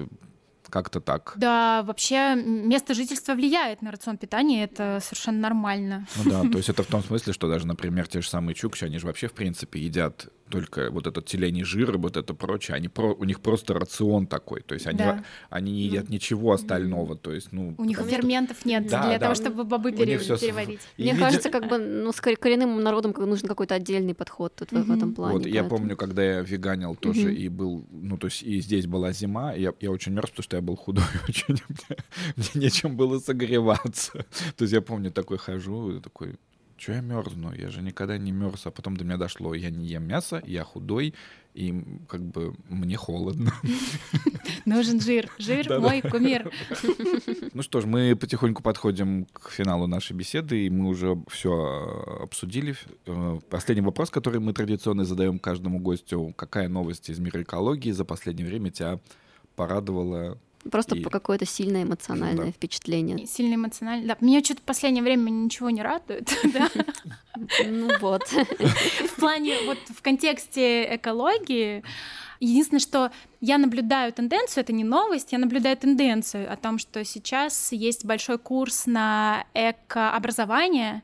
как-то 0.75 1.01
так. 1.01 1.35
Да, 1.37 1.85
вообще 1.85 2.35
место 2.35 2.95
жительства 2.95 3.35
влияет 3.35 3.81
на 3.81 3.93
рацион 3.93 4.18
питания, 4.18 4.64
это 4.64 4.99
совершенно 5.01 5.39
нормально. 5.39 6.05
Ну 6.16 6.29
да, 6.29 6.43
то 6.51 6.59
есть 6.59 6.68
это 6.68 6.83
в 6.83 6.89
том 6.89 7.01
смысле, 7.05 7.33
что 7.33 7.49
даже, 7.49 7.64
например, 7.64 8.09
те 8.09 8.20
же 8.20 8.29
самые 8.29 8.57
чукчи, 8.57 8.85
они 8.85 8.99
же 8.99 9.07
вообще, 9.07 9.29
в 9.29 9.35
принципе, 9.35 9.79
едят 9.79 10.27
только 10.55 10.90
вот 10.90 11.07
этот 11.07 11.26
телений 11.26 11.64
жир, 11.64 11.98
вот 11.98 12.16
это 12.16 12.32
прочее, 12.34 12.76
они 12.76 12.88
про, 12.88 13.12
у 13.12 13.24
них 13.24 13.40
просто 13.40 13.74
рацион 13.74 14.26
такой, 14.26 14.61
то 14.61 14.74
есть 14.74 14.86
они, 14.86 14.98
да. 14.98 15.24
они 15.50 15.72
не 15.72 15.82
едят 15.82 16.09
ничего 16.09 16.52
остального, 16.52 17.16
то 17.16 17.32
есть, 17.32 17.52
ну... 17.52 17.74
У 17.76 17.84
них 17.84 17.98
ферментов 17.98 18.59
что... 18.61 18.68
нет 18.68 18.86
да, 18.88 19.02
для 19.02 19.18
да. 19.18 19.18
того, 19.18 19.34
чтобы 19.34 19.64
бобы 19.64 19.90
пере... 19.90 20.18
переварить. 20.18 20.80
Мне 20.96 21.12
видя... 21.12 21.24
кажется, 21.24 21.50
как 21.50 21.68
бы, 21.68 21.78
ну, 21.78 22.12
с 22.12 22.20
коренным 22.20 22.80
народом 22.80 23.14
нужен 23.18 23.48
какой-то 23.48 23.74
отдельный 23.74 24.14
подход 24.14 24.55
тут 24.55 24.72
mm-hmm. 24.72 24.82
в 24.82 24.90
этом 24.92 25.14
плане. 25.14 25.32
Вот, 25.32 25.42
поэтому. 25.42 25.64
я 25.64 25.68
помню, 25.68 25.96
когда 25.96 26.22
я 26.22 26.40
веганил 26.40 26.94
тоже 26.94 27.32
mm-hmm. 27.32 27.34
и 27.34 27.48
был, 27.48 27.84
ну, 27.90 28.16
то 28.16 28.28
есть 28.28 28.42
и 28.42 28.61
здесь 28.61 28.86
была 28.86 29.12
зима, 29.12 29.55
я, 29.55 29.72
я 29.80 29.90
очень 29.90 30.12
мерз, 30.12 30.30
потому 30.30 30.44
что 30.44 30.57
я 30.57 30.62
был 30.62 30.76
худой 30.76 31.05
очень, 31.28 31.59
мне 32.36 32.46
нечем 32.55 32.96
было 32.96 33.18
согреваться. 33.18 34.12
То 34.57 34.62
есть 34.62 34.72
я 34.72 34.80
помню, 34.80 35.11
такой 35.11 35.38
хожу, 35.38 36.00
такой, 36.00 36.36
что 36.77 36.93
я 36.93 37.01
мерзну? 37.01 37.53
Я 37.53 37.70
же 37.70 37.83
никогда 37.83 38.18
не 38.18 38.33
мерз, 38.33 38.66
а 38.66 38.70
потом 38.70 38.97
до 38.97 39.05
меня 39.05 39.16
дошло, 39.16 39.55
я 39.55 39.70
не 39.70 39.87
ем 39.87 40.05
мясо, 40.05 40.43
я 40.47 40.64
худой, 40.64 41.14
и 41.55 41.85
как 42.09 42.20
бы 42.20 42.55
мне 42.68 42.97
холодно. 42.97 43.53
Нужен 44.64 45.01
жир. 45.01 45.31
Жир 45.39 45.79
мой 45.79 46.03
кумир. 46.03 46.51
Ну 47.55 47.62
что 47.62 47.81
ж, 47.81 47.85
мы 47.85 48.16
потихоньку 48.16 48.62
подходим 48.62 49.27
к 49.27 49.51
финалу 49.51 49.87
нашей 49.87 50.16
беседы, 50.16 50.66
и 50.66 50.70
мы 50.70 50.89
уже 50.89 51.16
все 51.29 51.53
а, 51.53 52.25
обсудили. 52.25 52.75
Э, 53.07 53.39
последний 53.49 53.85
вопрос, 53.85 54.11
который 54.11 54.41
мы 54.41 54.53
традиционно 54.53 55.05
задаем 55.05 55.39
каждому 55.39 55.79
гостю. 55.79 56.33
Какая 56.37 56.68
новость 56.68 57.11
из 57.11 57.20
мира 57.20 57.43
экологии 57.43 57.93
за 57.93 58.05
последнее 58.05 58.49
время 58.49 58.70
тебя 58.70 58.99
порадовала 59.55 60.37
Просто 60.70 60.96
и... 60.96 61.02
по 61.02 61.10
какое-то 61.10 61.46
сильное 61.46 61.82
эмоциональное 61.82 62.46
да. 62.46 62.52
впечатление. 62.52 63.26
Сильное 63.26 63.56
эмоциональное. 63.56 64.08
Да, 64.08 64.16
меня 64.20 64.42
что-то 64.42 64.60
в 64.60 64.64
последнее 64.64 65.02
время 65.02 65.30
ничего 65.30 65.70
не 65.70 65.82
радует. 65.82 66.32
Ну 67.66 67.90
вот. 67.98 68.22
В 68.28 69.16
плане, 69.16 69.56
вот 69.66 69.78
в 69.88 70.00
контексте 70.02 70.94
экологии, 70.94 71.82
Единственное, 72.40 72.80
что 72.80 73.10
я 73.40 73.58
наблюдаю 73.58 74.12
тенденцию, 74.12 74.62
это 74.62 74.72
не 74.72 74.84
новость, 74.84 75.32
я 75.32 75.38
наблюдаю 75.38 75.76
тенденцию 75.76 76.52
о 76.52 76.56
том, 76.56 76.78
что 76.78 77.04
сейчас 77.04 77.72
есть 77.72 78.04
большой 78.04 78.38
курс 78.38 78.84
на 78.86 79.46
экообразование, 79.54 81.02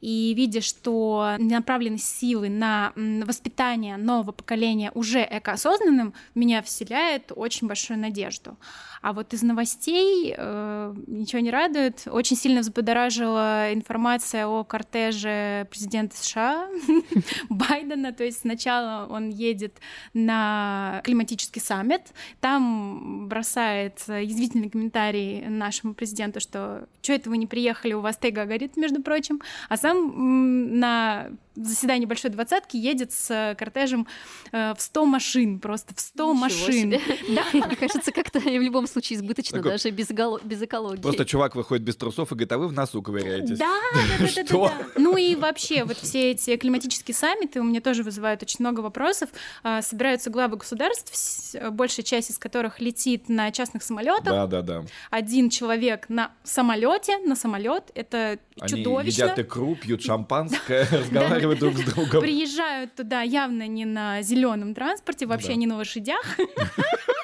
и 0.00 0.34
видя, 0.34 0.60
что 0.60 1.36
направленность 1.38 2.18
силы 2.18 2.48
на 2.48 2.92
воспитание 2.96 3.96
нового 3.96 4.32
поколения 4.32 4.92
уже 4.94 5.26
экоосознанным, 5.28 6.14
меня 6.34 6.62
вселяет 6.62 7.32
очень 7.34 7.66
большую 7.66 7.98
надежду. 7.98 8.56
А 9.02 9.12
вот 9.12 9.32
из 9.34 9.42
новостей 9.42 10.34
э, 10.36 10.94
ничего 11.06 11.40
не 11.40 11.50
радует. 11.50 12.02
Очень 12.06 12.36
сильно 12.36 12.60
взбудоражила 12.60 13.72
информация 13.72 14.46
о 14.46 14.64
кортеже 14.64 15.66
президента 15.70 16.16
США 16.16 16.68
Байдена. 17.48 18.12
То 18.12 18.24
есть 18.24 18.40
сначала 18.40 19.06
он 19.08 19.28
едет 19.28 19.74
на 20.14 21.00
климатический 21.04 21.60
саммит, 21.60 22.02
там 22.40 23.28
бросает 23.28 24.02
язвительный 24.08 24.70
комментарий 24.70 25.46
нашему 25.46 25.94
президенту, 25.94 26.40
что 26.40 26.88
что 27.02 27.12
это 27.12 27.30
вы 27.30 27.38
не 27.38 27.46
приехали, 27.46 27.92
у 27.92 28.00
вас 28.00 28.16
Тега 28.16 28.46
горит, 28.46 28.76
между 28.76 29.00
прочим, 29.00 29.40
а 29.68 29.76
сам 29.76 30.80
на 30.80 31.30
заседание 31.56 32.06
Большой 32.06 32.30
Двадцатки 32.30 32.76
едет 32.76 33.12
с 33.12 33.54
кортежем 33.58 34.06
э, 34.52 34.74
в 34.74 34.80
100 34.80 35.06
машин, 35.06 35.58
просто 35.58 35.94
в 35.94 36.00
100 36.00 36.24
Ничего 36.24 36.34
машин. 36.34 36.92
Себе. 36.92 37.00
Да. 37.28 37.44
Мне 37.66 37.76
кажется, 37.76 38.12
как-то 38.12 38.40
в 38.40 38.46
любом 38.46 38.85
случае 38.88 39.18
избыточно, 39.18 39.58
Такой... 39.58 39.72
даже 39.72 39.90
без, 39.90 40.10
эколо... 40.10 40.40
без 40.42 40.62
экологии. 40.62 41.00
Просто 41.00 41.24
чувак 41.24 41.54
выходит 41.56 41.84
без 41.84 41.96
трусов 41.96 42.30
и 42.32 42.34
говорит, 42.34 42.52
а 42.52 42.58
вы 42.58 42.68
в 42.68 42.72
носу 42.72 43.02
ковыряетесь. 43.02 43.58
Да, 43.58 43.78
да, 43.94 44.00
да, 44.18 44.42
да, 44.42 44.68
да. 44.68 44.86
Ну 44.96 45.16
и 45.16 45.34
вообще, 45.34 45.84
вот 45.84 45.96
все 45.98 46.30
эти 46.30 46.56
климатические 46.56 47.14
саммиты 47.14 47.60
у 47.60 47.64
меня 47.64 47.80
тоже 47.80 48.02
вызывают 48.02 48.42
очень 48.42 48.56
много 48.60 48.80
вопросов. 48.80 49.30
А, 49.62 49.82
собираются 49.82 50.30
главы 50.30 50.56
государств, 50.56 51.54
большая 51.70 52.04
часть 52.04 52.30
из 52.30 52.38
которых 52.38 52.80
летит 52.80 53.28
на 53.28 53.50
частных 53.50 53.82
самолетах. 53.82 54.24
Да, 54.24 54.46
да, 54.46 54.62
да. 54.62 54.84
Один 55.10 55.50
человек 55.50 56.08
на 56.08 56.32
самолете, 56.44 57.18
на 57.18 57.36
самолет, 57.36 57.90
это 57.94 58.38
Они 58.60 58.68
чудовищно. 58.68 59.24
едят 59.24 59.38
икру, 59.38 59.76
пьют 59.76 60.02
шампанское, 60.02 60.86
разговаривают 60.90 61.58
друг 61.58 61.76
с 61.76 61.82
другом. 61.82 62.22
Приезжают 62.22 62.94
туда 62.94 63.22
явно 63.22 63.66
не 63.66 63.84
на 63.84 64.22
зеленом 64.22 64.74
транспорте, 64.74 65.26
вообще 65.26 65.56
не 65.56 65.66
на 65.66 65.76
лошадях. 65.76 66.24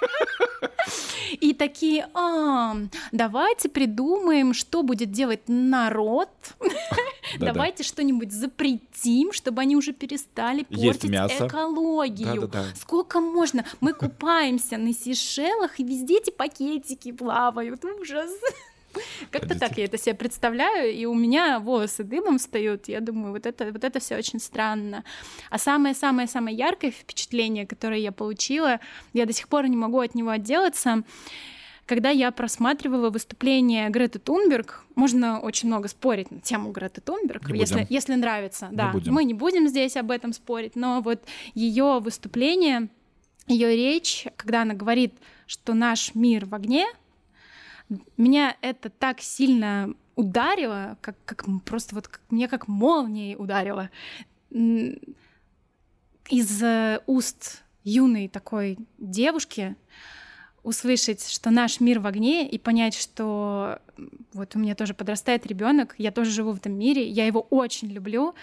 И 1.42 1.54
такие, 1.54 2.08
а, 2.14 2.76
давайте 3.10 3.68
придумаем, 3.68 4.54
что 4.54 4.84
будет 4.84 5.10
делать 5.10 5.40
народ. 5.48 6.28
Давайте 7.38 7.82
что-нибудь 7.82 8.30
запретим, 8.30 9.32
чтобы 9.32 9.62
они 9.62 9.74
уже 9.74 9.92
перестали 9.92 10.62
портить 10.64 11.10
экологию. 11.48 12.50
Сколько 12.76 13.20
можно? 13.20 13.64
Мы 13.80 13.92
купаемся 13.92 14.76
на 14.76 14.92
Сейшелах, 14.92 15.80
и 15.80 15.84
везде 15.84 16.18
эти 16.18 16.30
пакетики 16.30 17.10
плавают. 17.10 17.84
Ужас. 17.84 18.30
Как-то 19.30 19.58
так 19.58 19.78
я 19.78 19.84
это 19.84 19.98
себе 19.98 20.14
представляю, 20.14 20.92
и 20.92 21.04
у 21.04 21.14
меня 21.14 21.58
волосы 21.60 22.04
дымом 22.04 22.38
встают. 22.38 22.88
Я 22.88 23.00
думаю, 23.00 23.32
вот 23.32 23.46
это, 23.46 23.72
вот 23.72 23.84
это 23.84 24.00
все 24.00 24.16
очень 24.16 24.40
странно. 24.40 25.04
А 25.50 25.58
самое-самое-самое 25.58 26.56
яркое 26.56 26.90
впечатление, 26.90 27.66
которое 27.66 27.98
я 27.98 28.12
получила, 28.12 28.80
я 29.12 29.26
до 29.26 29.32
сих 29.32 29.48
пор 29.48 29.68
не 29.68 29.76
могу 29.76 30.00
от 30.00 30.14
него 30.14 30.30
отделаться, 30.30 31.02
когда 31.86 32.10
я 32.10 32.30
просматривала 32.30 33.10
выступление 33.10 33.90
Греты 33.90 34.18
Тунберг, 34.18 34.84
можно 34.94 35.40
очень 35.40 35.68
много 35.68 35.88
спорить 35.88 36.30
на 36.30 36.40
тему 36.40 36.70
Греты 36.70 37.00
Тунберг, 37.00 37.48
если, 37.50 37.86
если 37.90 38.14
нравится. 38.14 38.68
Не 38.70 38.76
да, 38.76 38.92
будем. 38.92 39.12
мы 39.12 39.24
не 39.24 39.34
будем 39.34 39.68
здесь 39.68 39.96
об 39.96 40.10
этом 40.10 40.32
спорить, 40.32 40.76
но 40.76 41.00
вот 41.00 41.22
ее 41.54 41.98
выступление, 42.00 42.88
ее 43.46 43.74
речь, 43.74 44.26
когда 44.36 44.62
она 44.62 44.74
говорит, 44.74 45.14
что 45.46 45.74
наш 45.74 46.14
мир 46.14 46.46
в 46.46 46.54
огне, 46.54 46.86
меня 48.16 48.56
это 48.60 48.90
так 48.90 49.20
сильно 49.20 49.94
ударило, 50.14 50.98
как, 51.00 51.16
как 51.24 51.44
просто 51.64 51.94
вот 51.94 52.08
как, 52.08 52.20
мне 52.30 52.48
как 52.48 52.68
молнией 52.68 53.36
ударило. 53.36 53.90
Из 54.50 54.98
э, 56.62 57.00
уст 57.06 57.64
юной 57.84 58.28
такой 58.28 58.78
девушки 58.98 59.76
услышать, 60.62 61.28
что 61.28 61.50
наш 61.50 61.80
мир 61.80 61.98
в 61.98 62.06
огне, 62.06 62.48
и 62.48 62.58
понять, 62.58 62.94
что 62.94 63.80
вот 64.32 64.54
у 64.54 64.58
меня 64.58 64.74
тоже 64.74 64.94
подрастает 64.94 65.46
ребенок, 65.46 65.94
я 65.98 66.12
тоже 66.12 66.30
живу 66.30 66.52
в 66.52 66.56
этом 66.56 66.72
мире, 66.72 67.08
я 67.08 67.26
его 67.26 67.40
очень 67.40 67.88
люблю, 67.88 68.34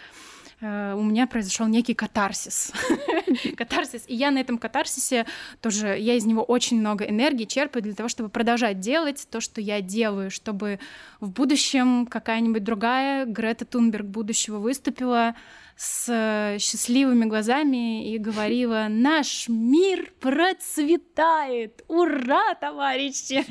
Э, 0.62 0.94
у 0.94 1.04
меня 1.04 1.28
произошел 1.28 1.68
некий 1.68 1.94
катарсис. 1.94 2.74
катарсис. 3.58 4.04
И 4.08 4.16
я 4.16 4.32
на 4.32 4.40
этом 4.40 4.58
катарсисе 4.58 5.26
тоже, 5.62 5.98
я 5.98 6.16
из 6.16 6.26
него 6.26 6.44
очень 6.44 6.80
много 6.80 7.06
энергии 7.06 7.46
черпаю 7.46 7.84
для 7.84 7.94
того, 7.94 8.10
чтобы 8.10 8.30
продолжать 8.30 8.80
делать 8.80 9.28
то, 9.30 9.40
что 9.40 9.62
я 9.62 9.82
делаю, 9.82 10.32
чтобы 10.32 10.80
в 11.20 11.30
будущем 11.30 12.06
какая-нибудь 12.06 12.64
другая 12.64 13.26
Грета 13.26 13.66
Тунберг 13.66 14.06
будущего 14.06 14.58
выступила 14.58 15.36
с 15.78 16.58
счастливыми 16.60 17.24
глазами 17.26 18.14
и 18.14 18.18
говорила 18.18 18.88
«Наш 18.90 19.48
мир 19.48 20.12
процветает! 20.20 21.86
Ура, 21.88 22.54
товарищи!» 22.56 23.46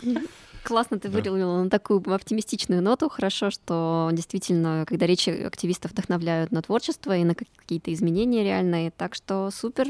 Классно 0.64 0.98
ты 0.98 1.08
да. 1.08 1.18
вырвала 1.18 1.62
на 1.62 1.70
такую 1.70 2.02
оптимистичную 2.12 2.82
ноту. 2.82 3.08
Хорошо, 3.08 3.50
что 3.50 4.10
действительно, 4.12 4.84
когда 4.88 5.06
речи 5.06 5.28
активистов 5.28 5.92
вдохновляют 5.92 6.52
на 6.52 6.62
творчество 6.62 7.16
и 7.16 7.22
на 7.22 7.34
какие-то 7.34 7.92
изменения 7.92 8.42
реальные. 8.42 8.90
Так 8.90 9.14
что 9.14 9.50
супер. 9.50 9.88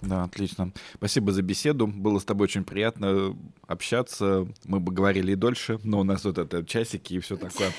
Да, 0.00 0.24
отлично. 0.24 0.72
Спасибо 0.94 1.30
за 1.32 1.42
беседу. 1.42 1.86
Было 1.86 2.18
с 2.18 2.24
тобой 2.24 2.46
очень 2.46 2.64
приятно 2.64 3.36
общаться. 3.66 4.48
Мы 4.64 4.80
бы 4.80 4.92
говорили 4.92 5.32
и 5.32 5.36
дольше, 5.36 5.78
но 5.84 6.00
у 6.00 6.04
нас 6.04 6.24
вот 6.24 6.38
это 6.38 6.64
часики 6.64 7.14
и 7.14 7.20
все 7.20 7.36
такое. 7.36 7.70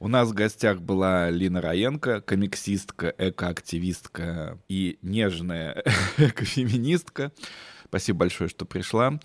У 0.00 0.08
нас 0.08 0.28
в 0.28 0.32
гостях 0.32 0.80
была 0.80 1.28
Лина 1.30 1.60
Раенко, 1.60 2.22
комиксистка, 2.22 3.14
экоактивистка 3.18 4.58
и 4.68 4.98
нежная 5.02 5.84
экофеминистка. 6.16 7.32
Спасибо 7.84 8.20
большое, 8.20 8.48
что 8.48 8.64
пришла. 8.64 9.20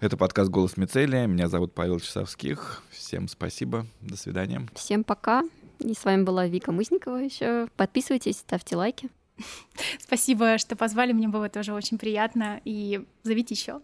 Это 0.00 0.16
подкаст 0.16 0.50
«Голос 0.50 0.78
Мицелия». 0.78 1.26
Меня 1.26 1.46
зовут 1.48 1.74
Павел 1.74 2.00
Часовских. 2.00 2.82
Всем 2.90 3.28
спасибо. 3.28 3.86
До 4.00 4.16
свидания. 4.16 4.66
Всем 4.74 5.04
пока. 5.04 5.44
И 5.78 5.92
с 5.92 6.06
вами 6.06 6.22
была 6.22 6.46
Вика 6.46 6.72
Мызникова 6.72 7.16
еще. 7.16 7.68
Подписывайтесь, 7.76 8.38
ставьте 8.38 8.76
лайки. 8.76 9.10
Спасибо, 10.00 10.56
что 10.56 10.74
позвали. 10.74 11.12
Мне 11.12 11.28
было 11.28 11.50
тоже 11.50 11.74
очень 11.74 11.98
приятно. 11.98 12.62
И 12.64 13.04
зовите 13.24 13.54
еще. 13.54 13.82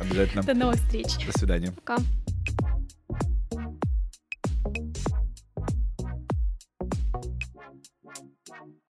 Обязательно. 0.00 0.42
До 0.46 0.54
новых 0.54 0.76
встреч. 0.76 1.08
До 1.26 1.36
свидания. 1.36 1.72
Пока. 1.72 1.96